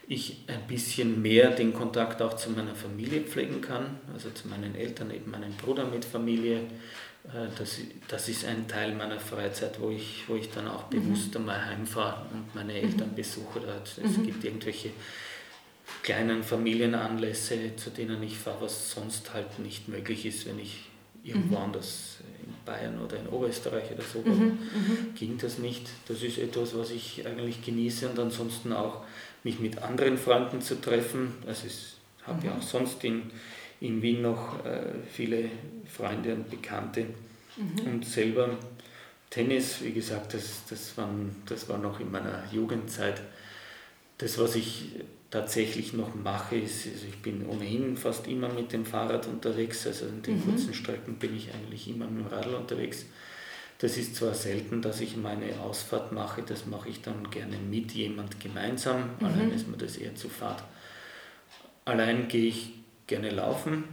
ich 0.07 0.45
ein 0.47 0.66
bisschen 0.66 1.21
mehr 1.21 1.51
den 1.51 1.75
Kontakt 1.75 2.23
auch 2.23 2.35
zu 2.35 2.51
meiner 2.51 2.75
Familie 2.75 3.21
pflegen 3.21 3.61
kann, 3.61 3.99
also 4.14 4.31
zu 4.31 4.49
meinen 4.49 4.75
Eltern, 4.75 5.11
eben 5.11 5.31
meinen 5.31 5.53
Bruder 5.55 5.85
mit 5.85 6.05
Familie, 6.05 6.61
äh, 6.61 6.62
das, 7.59 7.79
das 8.09 8.29
ist 8.29 8.45
ein 8.47 8.66
Teil 8.66 8.95
meiner 8.95 9.20
Freizeit, 9.20 9.81
wo 9.81 9.91
ich, 9.91 10.24
wo 10.26 10.37
ich 10.37 10.51
dann 10.51 10.66
auch 10.68 10.91
mhm. 10.91 11.03
bewusst 11.03 11.37
einmal 11.37 11.64
heimfahre 11.64 12.26
und 12.33 12.55
meine 12.55 12.72
mhm. 12.72 12.79
Eltern 12.79 13.14
besuche. 13.14 13.61
Es 14.03 14.16
mhm. 14.16 14.24
gibt 14.24 14.45
irgendwelche 14.45 14.91
kleinen 16.03 16.43
Familienanlässe, 16.43 17.76
zu 17.76 17.91
denen 17.91 18.22
ich 18.22 18.39
fahre, 18.39 18.62
was 18.62 18.93
sonst 18.93 19.33
halt 19.33 19.59
nicht 19.59 19.89
möglich 19.89 20.24
ist, 20.26 20.47
wenn 20.47 20.59
ich 20.59 20.85
irgendwo 21.22 21.57
mhm. 21.57 21.64
anders 21.64 22.18
in 22.43 22.55
Bayern 22.64 22.99
oder 23.01 23.18
in 23.18 23.26
Oberösterreich 23.26 23.91
oder 23.93 24.03
so 24.03 24.20
mhm. 24.20 24.45
mhm. 24.45 25.14
ging 25.14 25.37
das 25.39 25.59
nicht. 25.59 25.87
Das 26.07 26.22
ist 26.22 26.39
etwas, 26.39 26.76
was 26.76 26.91
ich 26.91 27.26
eigentlich 27.26 27.62
genieße 27.62 28.09
und 28.09 28.18
ansonsten 28.18 28.72
auch 28.72 29.03
mich 29.45 29.59
mit 29.59 29.83
anderen 29.83 30.16
Freunden 30.16 30.61
zu 30.61 30.81
treffen. 30.81 31.35
Also 31.47 31.66
ich 31.66 31.97
habe 32.26 32.47
ja 32.47 32.57
auch 32.57 32.62
sonst 32.62 33.03
in 33.05 33.31
in 33.81 34.03
Wien 34.03 34.22
noch 34.22 34.64
äh, 34.64 34.93
viele 35.11 35.51
Freunde 35.87 36.35
und 36.35 36.51
Bekannte 36.51 37.07
mhm. 37.57 37.93
und 37.93 38.05
selber 38.05 38.57
Tennis, 39.31 39.83
wie 39.83 39.93
gesagt, 39.93 40.35
das, 40.35 40.62
das, 40.68 40.97
waren, 40.97 41.37
das 41.47 41.68
war 41.68 41.79
noch 41.79 42.01
in 42.01 42.11
meiner 42.11 42.45
Jugendzeit. 42.51 43.20
Das, 44.16 44.39
was 44.39 44.57
ich 44.57 44.93
tatsächlich 45.31 45.93
noch 45.93 46.14
mache, 46.14 46.57
ist, 46.57 46.87
also 46.87 47.07
ich 47.07 47.18
bin 47.18 47.47
ohnehin 47.47 47.97
fast 47.97 48.26
immer 48.26 48.49
mit 48.49 48.72
dem 48.72 48.87
Fahrrad 48.87 49.26
unterwegs, 49.26 49.87
also 49.87 50.07
in 50.07 50.22
den 50.22 50.39
mhm. 50.39 50.45
kurzen 50.45 50.72
Strecken 50.72 51.16
bin 51.16 51.37
ich 51.37 51.53
eigentlich 51.53 51.89
immer 51.89 52.07
mit 52.07 52.24
dem 52.24 52.33
Radl 52.33 52.55
unterwegs. 52.55 53.05
Das 53.79 53.97
ist 53.97 54.16
zwar 54.16 54.35
selten, 54.35 54.83
dass 54.83 55.01
ich 55.01 55.16
meine 55.16 55.61
Ausfahrt 55.61 56.11
mache, 56.11 56.43
das 56.43 56.66
mache 56.66 56.89
ich 56.89 57.03
dann 57.03 57.31
gerne 57.31 57.59
mit 57.59 57.93
jemand 57.93 58.41
gemeinsam, 58.41 59.11
mhm. 59.20 59.26
allein 59.26 59.53
ist 59.53 59.68
mir 59.68 59.76
das 59.76 59.97
eher 59.99 60.14
zu 60.14 60.29
fad. 60.29 60.64
Allein 61.85 62.29
gehe 62.29 62.49
ich 62.49 62.72
gerne 63.09 63.31
laufen. 63.31 63.85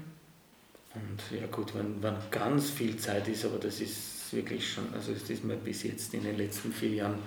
Und 0.93 1.37
ja 1.37 1.47
gut, 1.47 1.73
wenn, 1.73 2.01
wenn 2.03 2.15
ganz 2.29 2.69
viel 2.69 2.95
Zeit 2.97 3.27
ist, 3.27 3.43
aber 3.43 3.57
das 3.57 3.81
ist 3.81 4.31
wirklich 4.31 4.71
schon, 4.71 4.93
also 4.93 5.11
es 5.11 5.29
ist 5.29 5.43
mir 5.43 5.55
bis 5.55 5.83
jetzt 5.83 6.13
in 6.13 6.23
den 6.23 6.37
letzten 6.37 6.71
vier 6.71 6.89
Jahren 6.89 7.19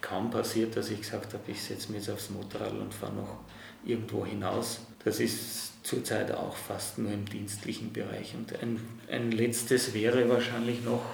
kaum 0.00 0.30
passiert, 0.30 0.76
dass 0.76 0.90
ich 0.90 1.00
gesagt 1.00 1.32
habe, 1.32 1.50
ich 1.50 1.62
setze 1.62 1.90
mich 1.90 2.02
jetzt 2.02 2.10
aufs 2.10 2.30
Motorrad 2.30 2.72
und 2.72 2.92
fahre 2.92 3.14
noch 3.14 3.40
irgendwo 3.84 4.26
hinaus. 4.26 4.80
Das 5.04 5.20
ist 5.20 5.84
zurzeit 5.84 6.32
auch 6.32 6.56
fast 6.56 6.98
nur 6.98 7.12
im 7.12 7.24
dienstlichen 7.24 7.92
Bereich. 7.92 8.34
Und 8.34 8.60
ein, 8.60 8.80
ein 9.10 9.32
letztes 9.32 9.94
wäre 9.94 10.28
wahrscheinlich 10.28 10.84
noch 10.84 11.04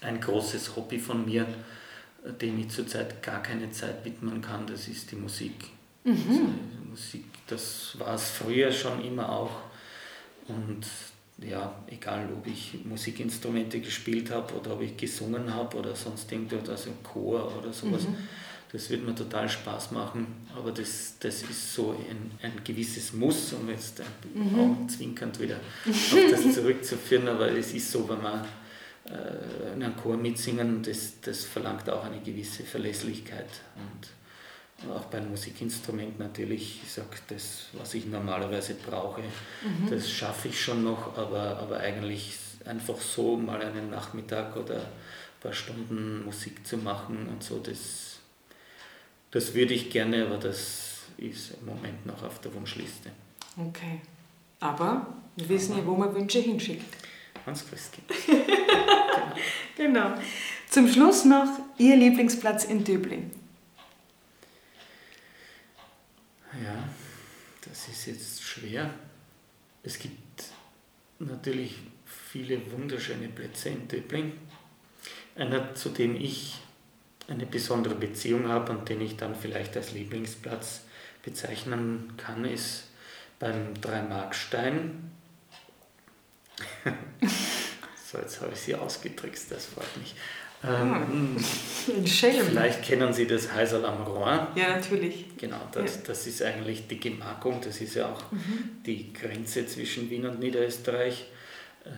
ein 0.00 0.20
großes 0.20 0.76
Hobby 0.76 0.98
von 0.98 1.24
mir, 1.24 1.46
dem 2.40 2.58
ich 2.58 2.68
zurzeit 2.68 3.22
gar 3.22 3.42
keine 3.42 3.70
Zeit 3.70 4.04
widmen 4.04 4.40
kann, 4.40 4.66
das 4.66 4.88
ist 4.88 5.10
die 5.10 5.16
Musik. 5.16 5.70
Mhm. 6.04 6.14
Also 6.14 6.42
Musik 6.90 7.24
das 7.48 7.98
war 7.98 8.14
es 8.14 8.30
früher 8.30 8.70
schon 8.70 9.04
immer 9.04 9.30
auch. 9.30 9.50
Und 10.46 10.86
ja, 11.38 11.72
egal 11.86 12.28
ob 12.36 12.46
ich 12.46 12.84
Musikinstrumente 12.84 13.80
gespielt 13.80 14.30
habe 14.30 14.54
oder 14.54 14.72
ob 14.72 14.82
ich 14.82 14.96
gesungen 14.96 15.52
habe 15.52 15.76
oder 15.76 15.94
sonst 15.94 16.30
irgendwas, 16.32 16.68
also 16.68 16.90
Chor 17.02 17.52
oder 17.56 17.72
sowas, 17.72 18.02
mhm. 18.02 18.16
das 18.72 18.90
wird 18.90 19.04
mir 19.04 19.14
total 19.14 19.48
Spaß 19.48 19.92
machen. 19.92 20.26
Aber 20.56 20.72
das, 20.72 21.14
das 21.20 21.42
ist 21.42 21.74
so 21.74 21.90
ein, 21.92 22.32
ein 22.42 22.64
gewisses 22.64 23.12
Muss, 23.12 23.52
um 23.52 23.68
jetzt 23.68 24.02
mhm. 24.34 24.88
zwinkernd 24.88 25.38
wieder 25.38 25.56
auf 25.86 26.30
das 26.30 26.54
zurückzuführen, 26.54 27.28
aber 27.28 27.50
es 27.52 27.72
ist 27.72 27.92
so, 27.92 28.08
wenn 28.08 28.22
man 28.22 28.44
äh, 29.06 29.74
in 29.74 29.82
einem 29.82 29.96
Chor 29.96 30.16
mitsingen, 30.16 30.82
das, 30.82 31.20
das 31.20 31.44
verlangt 31.44 31.88
auch 31.88 32.04
eine 32.04 32.20
gewisse 32.20 32.64
Verlässlichkeit. 32.64 33.48
Und 33.76 34.08
auch 34.94 35.06
beim 35.06 35.28
Musikinstrument 35.30 36.18
natürlich, 36.18 36.80
ich 36.84 36.92
sage, 36.92 37.08
das, 37.28 37.66
was 37.72 37.94
ich 37.94 38.06
normalerweise 38.06 38.74
brauche, 38.74 39.22
mhm. 39.22 39.90
das 39.90 40.10
schaffe 40.10 40.48
ich 40.48 40.60
schon 40.60 40.84
noch, 40.84 41.16
aber, 41.18 41.58
aber 41.58 41.80
eigentlich 41.80 42.38
einfach 42.64 43.00
so 43.00 43.36
mal 43.36 43.60
einen 43.60 43.90
Nachmittag 43.90 44.56
oder 44.56 44.76
ein 44.76 45.40
paar 45.40 45.52
Stunden 45.52 46.24
Musik 46.24 46.66
zu 46.66 46.76
machen 46.76 47.28
und 47.28 47.42
so, 47.42 47.58
das, 47.58 48.18
das 49.30 49.54
würde 49.54 49.74
ich 49.74 49.90
gerne, 49.90 50.26
aber 50.26 50.38
das 50.38 51.02
ist 51.16 51.54
im 51.60 51.66
Moment 51.66 52.06
noch 52.06 52.22
auf 52.22 52.40
der 52.40 52.54
Wunschliste. 52.54 53.10
Okay. 53.56 54.00
Aber 54.60 55.06
wir 55.36 55.48
wissen 55.48 55.76
ja, 55.76 55.86
wo 55.86 55.94
man 55.94 56.14
Wünsche 56.14 56.38
hinschickt. 56.38 56.96
Hans 57.46 57.64
Christkind. 57.68 58.06
genau. 59.76 60.14
Zum 60.68 60.88
Schluss 60.88 61.24
noch 61.24 61.48
Ihr 61.78 61.96
Lieblingsplatz 61.96 62.64
in 62.64 62.84
Döbling. 62.84 63.30
Ja, 66.64 66.88
das 67.68 67.88
ist 67.88 68.06
jetzt 68.06 68.42
schwer. 68.42 68.90
Es 69.82 69.98
gibt 69.98 70.44
natürlich 71.18 71.76
viele 72.04 72.70
wunderschöne 72.72 73.28
Plätze 73.28 73.68
in 73.70 73.86
Döbling. 73.86 74.32
Einer, 75.36 75.74
zu 75.74 75.90
dem 75.90 76.16
ich 76.16 76.56
eine 77.28 77.46
besondere 77.46 77.94
Beziehung 77.94 78.48
habe 78.48 78.72
und 78.72 78.88
den 78.88 79.00
ich 79.00 79.16
dann 79.16 79.34
vielleicht 79.34 79.76
als 79.76 79.92
Lieblingsplatz 79.92 80.82
bezeichnen 81.22 82.14
kann, 82.16 82.44
ist 82.44 82.84
beim 83.38 83.74
Dreimarkstein. 83.80 85.12
so, 88.10 88.18
jetzt 88.18 88.40
habe 88.40 88.52
ich 88.54 88.60
sie 88.60 88.74
ausgetrickst, 88.74 89.52
das 89.52 89.66
freut 89.66 89.96
mich. 89.98 90.16
Ähm, 90.64 91.36
ah, 91.38 92.00
vielleicht 92.04 92.82
kennen 92.82 93.12
Sie 93.12 93.26
das 93.26 93.52
Heisel 93.52 93.84
am 93.84 94.02
Rohr. 94.02 94.48
Ja, 94.56 94.76
natürlich. 94.76 95.26
Genau, 95.36 95.60
das, 95.72 95.96
ja. 95.96 96.00
das 96.06 96.26
ist 96.26 96.42
eigentlich 96.42 96.88
die 96.88 96.98
Gemarkung, 96.98 97.60
das 97.62 97.80
ist 97.80 97.94
ja 97.94 98.06
auch 98.12 98.32
mhm. 98.32 98.82
die 98.84 99.12
Grenze 99.12 99.66
zwischen 99.66 100.10
Wien 100.10 100.26
und 100.26 100.40
Niederösterreich. 100.40 101.26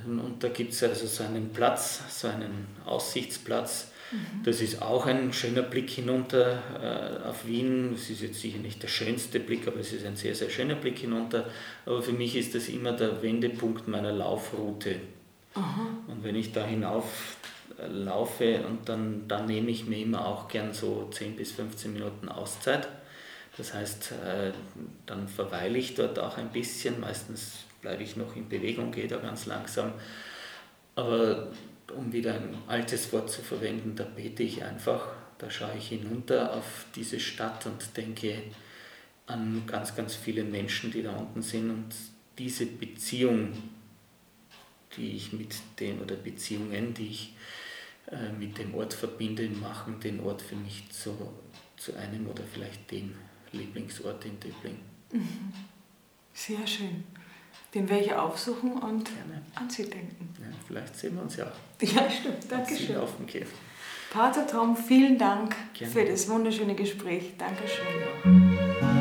Ähm, 0.07 0.21
und 0.21 0.45
da 0.45 0.49
gibt 0.49 0.73
es 0.73 0.83
also 0.83 1.07
so 1.07 1.25
einen 1.25 1.53
Platz, 1.53 2.03
so 2.11 2.29
einen 2.29 2.67
Aussichtsplatz. 2.85 3.93
Mhm. 4.13 4.43
Das 4.45 4.61
ist 4.61 4.83
auch 4.83 5.07
ein 5.07 5.33
schöner 5.33 5.63
Blick 5.63 5.89
hinunter 5.89 7.23
äh, 7.25 7.29
auf 7.29 7.47
Wien. 7.47 7.95
Es 7.95 8.11
ist 8.11 8.21
jetzt 8.21 8.41
sicher 8.41 8.59
nicht 8.59 8.83
der 8.83 8.89
schönste 8.89 9.41
Blick, 9.41 9.67
aber 9.67 9.81
es 9.81 9.93
ist 9.93 10.05
ein 10.05 10.17
sehr, 10.17 10.35
sehr 10.35 10.51
schöner 10.51 10.75
Blick 10.75 10.99
hinunter. 10.99 11.49
Aber 11.87 12.03
für 12.03 12.13
mich 12.13 12.37
ist 12.37 12.55
das 12.55 12.69
immer 12.69 12.93
der 12.93 13.23
Wendepunkt 13.23 13.89
meiner 13.89 14.13
Laufroute. 14.13 14.97
Aha. 15.55 15.87
Und 16.07 16.23
wenn 16.23 16.37
ich 16.37 16.53
da 16.53 16.65
hinauf 16.65 17.37
laufe 17.89 18.65
und 18.67 18.89
dann, 18.89 19.27
dann 19.29 19.47
nehme 19.47 19.71
ich 19.71 19.87
mir 19.87 19.99
immer 19.99 20.27
auch 20.27 20.49
gern 20.49 20.73
so 20.73 21.09
10 21.11 21.37
bis 21.37 21.53
15 21.53 21.93
Minuten 21.93 22.29
Auszeit. 22.29 22.89
Das 23.57 23.75
heißt, 23.75 24.13
äh, 24.25 24.53
dann 25.07 25.29
verweile 25.29 25.79
ich 25.79 25.95
dort 25.95 26.19
auch 26.19 26.39
ein 26.39 26.51
bisschen. 26.51 27.01
Meistens 27.01 27.65
bleibe 27.81 28.03
ich 28.03 28.17
noch 28.17 28.37
in 28.37 28.49
Bewegung, 28.49 28.93
gehe 28.93 29.09
da 29.09 29.17
ganz 29.19 29.47
langsam. 29.47 29.93
Aber 30.95 31.49
um 31.97 32.13
wieder 32.13 32.35
ein 32.35 32.55
altes 32.69 33.13
Wort 33.13 33.31
zu 33.31 33.43
verwenden, 33.43 33.97
da 33.97 34.05
bete 34.05 34.43
ich 34.43 34.63
einfach. 34.63 35.09
Da 35.39 35.51
schaue 35.51 35.77
ich 35.77 35.89
hinunter 35.89 36.55
auf 36.55 36.87
diese 36.95 37.19
Stadt 37.19 37.67
und 37.67 37.97
denke 37.97 38.43
an 39.27 39.63
ganz, 39.67 39.95
ganz 39.95 40.15
viele 40.15 40.45
Menschen, 40.45 40.91
die 40.91 41.03
da 41.03 41.13
unten 41.13 41.43
sind 41.43 41.71
und 41.71 41.95
diese 42.39 42.67
Beziehung, 42.67 43.53
die 44.97 45.17
ich 45.17 45.33
mit 45.33 45.55
den 45.79 46.01
oder 46.01 46.17
Beziehungen, 46.17 46.95
die 46.95 47.07
ich 47.07 47.35
äh, 48.07 48.33
mit 48.33 48.59
dem 48.59 48.75
Ort 48.75 48.95
verbinde, 48.95 49.49
machen 49.49 50.01
den 50.01 50.21
Ort 50.21 50.43
für 50.43 50.57
mich 50.57 50.91
zu, 50.91 51.17
zu 51.77 51.95
einem 51.97 52.27
oder 52.27 52.43
vielleicht 52.53 52.91
dem 52.91 53.15
Lieblingsort 53.53 54.25
in 54.25 54.39
Döbling. 54.41 54.79
Mhm. 55.13 55.53
Sehr 56.33 56.67
schön. 56.67 57.05
Den 57.75 57.89
werde 57.89 58.05
ich 58.05 58.13
aufsuchen 58.13 58.73
und 58.73 59.05
Gerne. 59.05 59.43
an 59.55 59.71
Sie 59.71 59.85
denken. 59.85 60.35
Ja, 60.41 60.47
vielleicht 60.67 60.97
sehen 60.97 61.15
wir 61.15 61.23
uns 61.23 61.37
ja. 61.37 61.53
Ja, 61.81 62.11
stimmt. 62.11 62.51
Dankeschön. 62.51 62.97
Auf 62.97 63.17
dem 63.17 63.27
Käfer. 63.27 63.57
Pater 64.13 64.47
Tom, 64.47 64.77
vielen 64.77 65.19
Dank 65.19 65.55
Gerne. 65.73 65.93
für 65.93 66.05
das 66.05 66.29
wunderschöne 66.29 66.75
Gespräch. 66.75 67.35
Dankeschön. 67.39 67.87
Ja. 68.83 69.00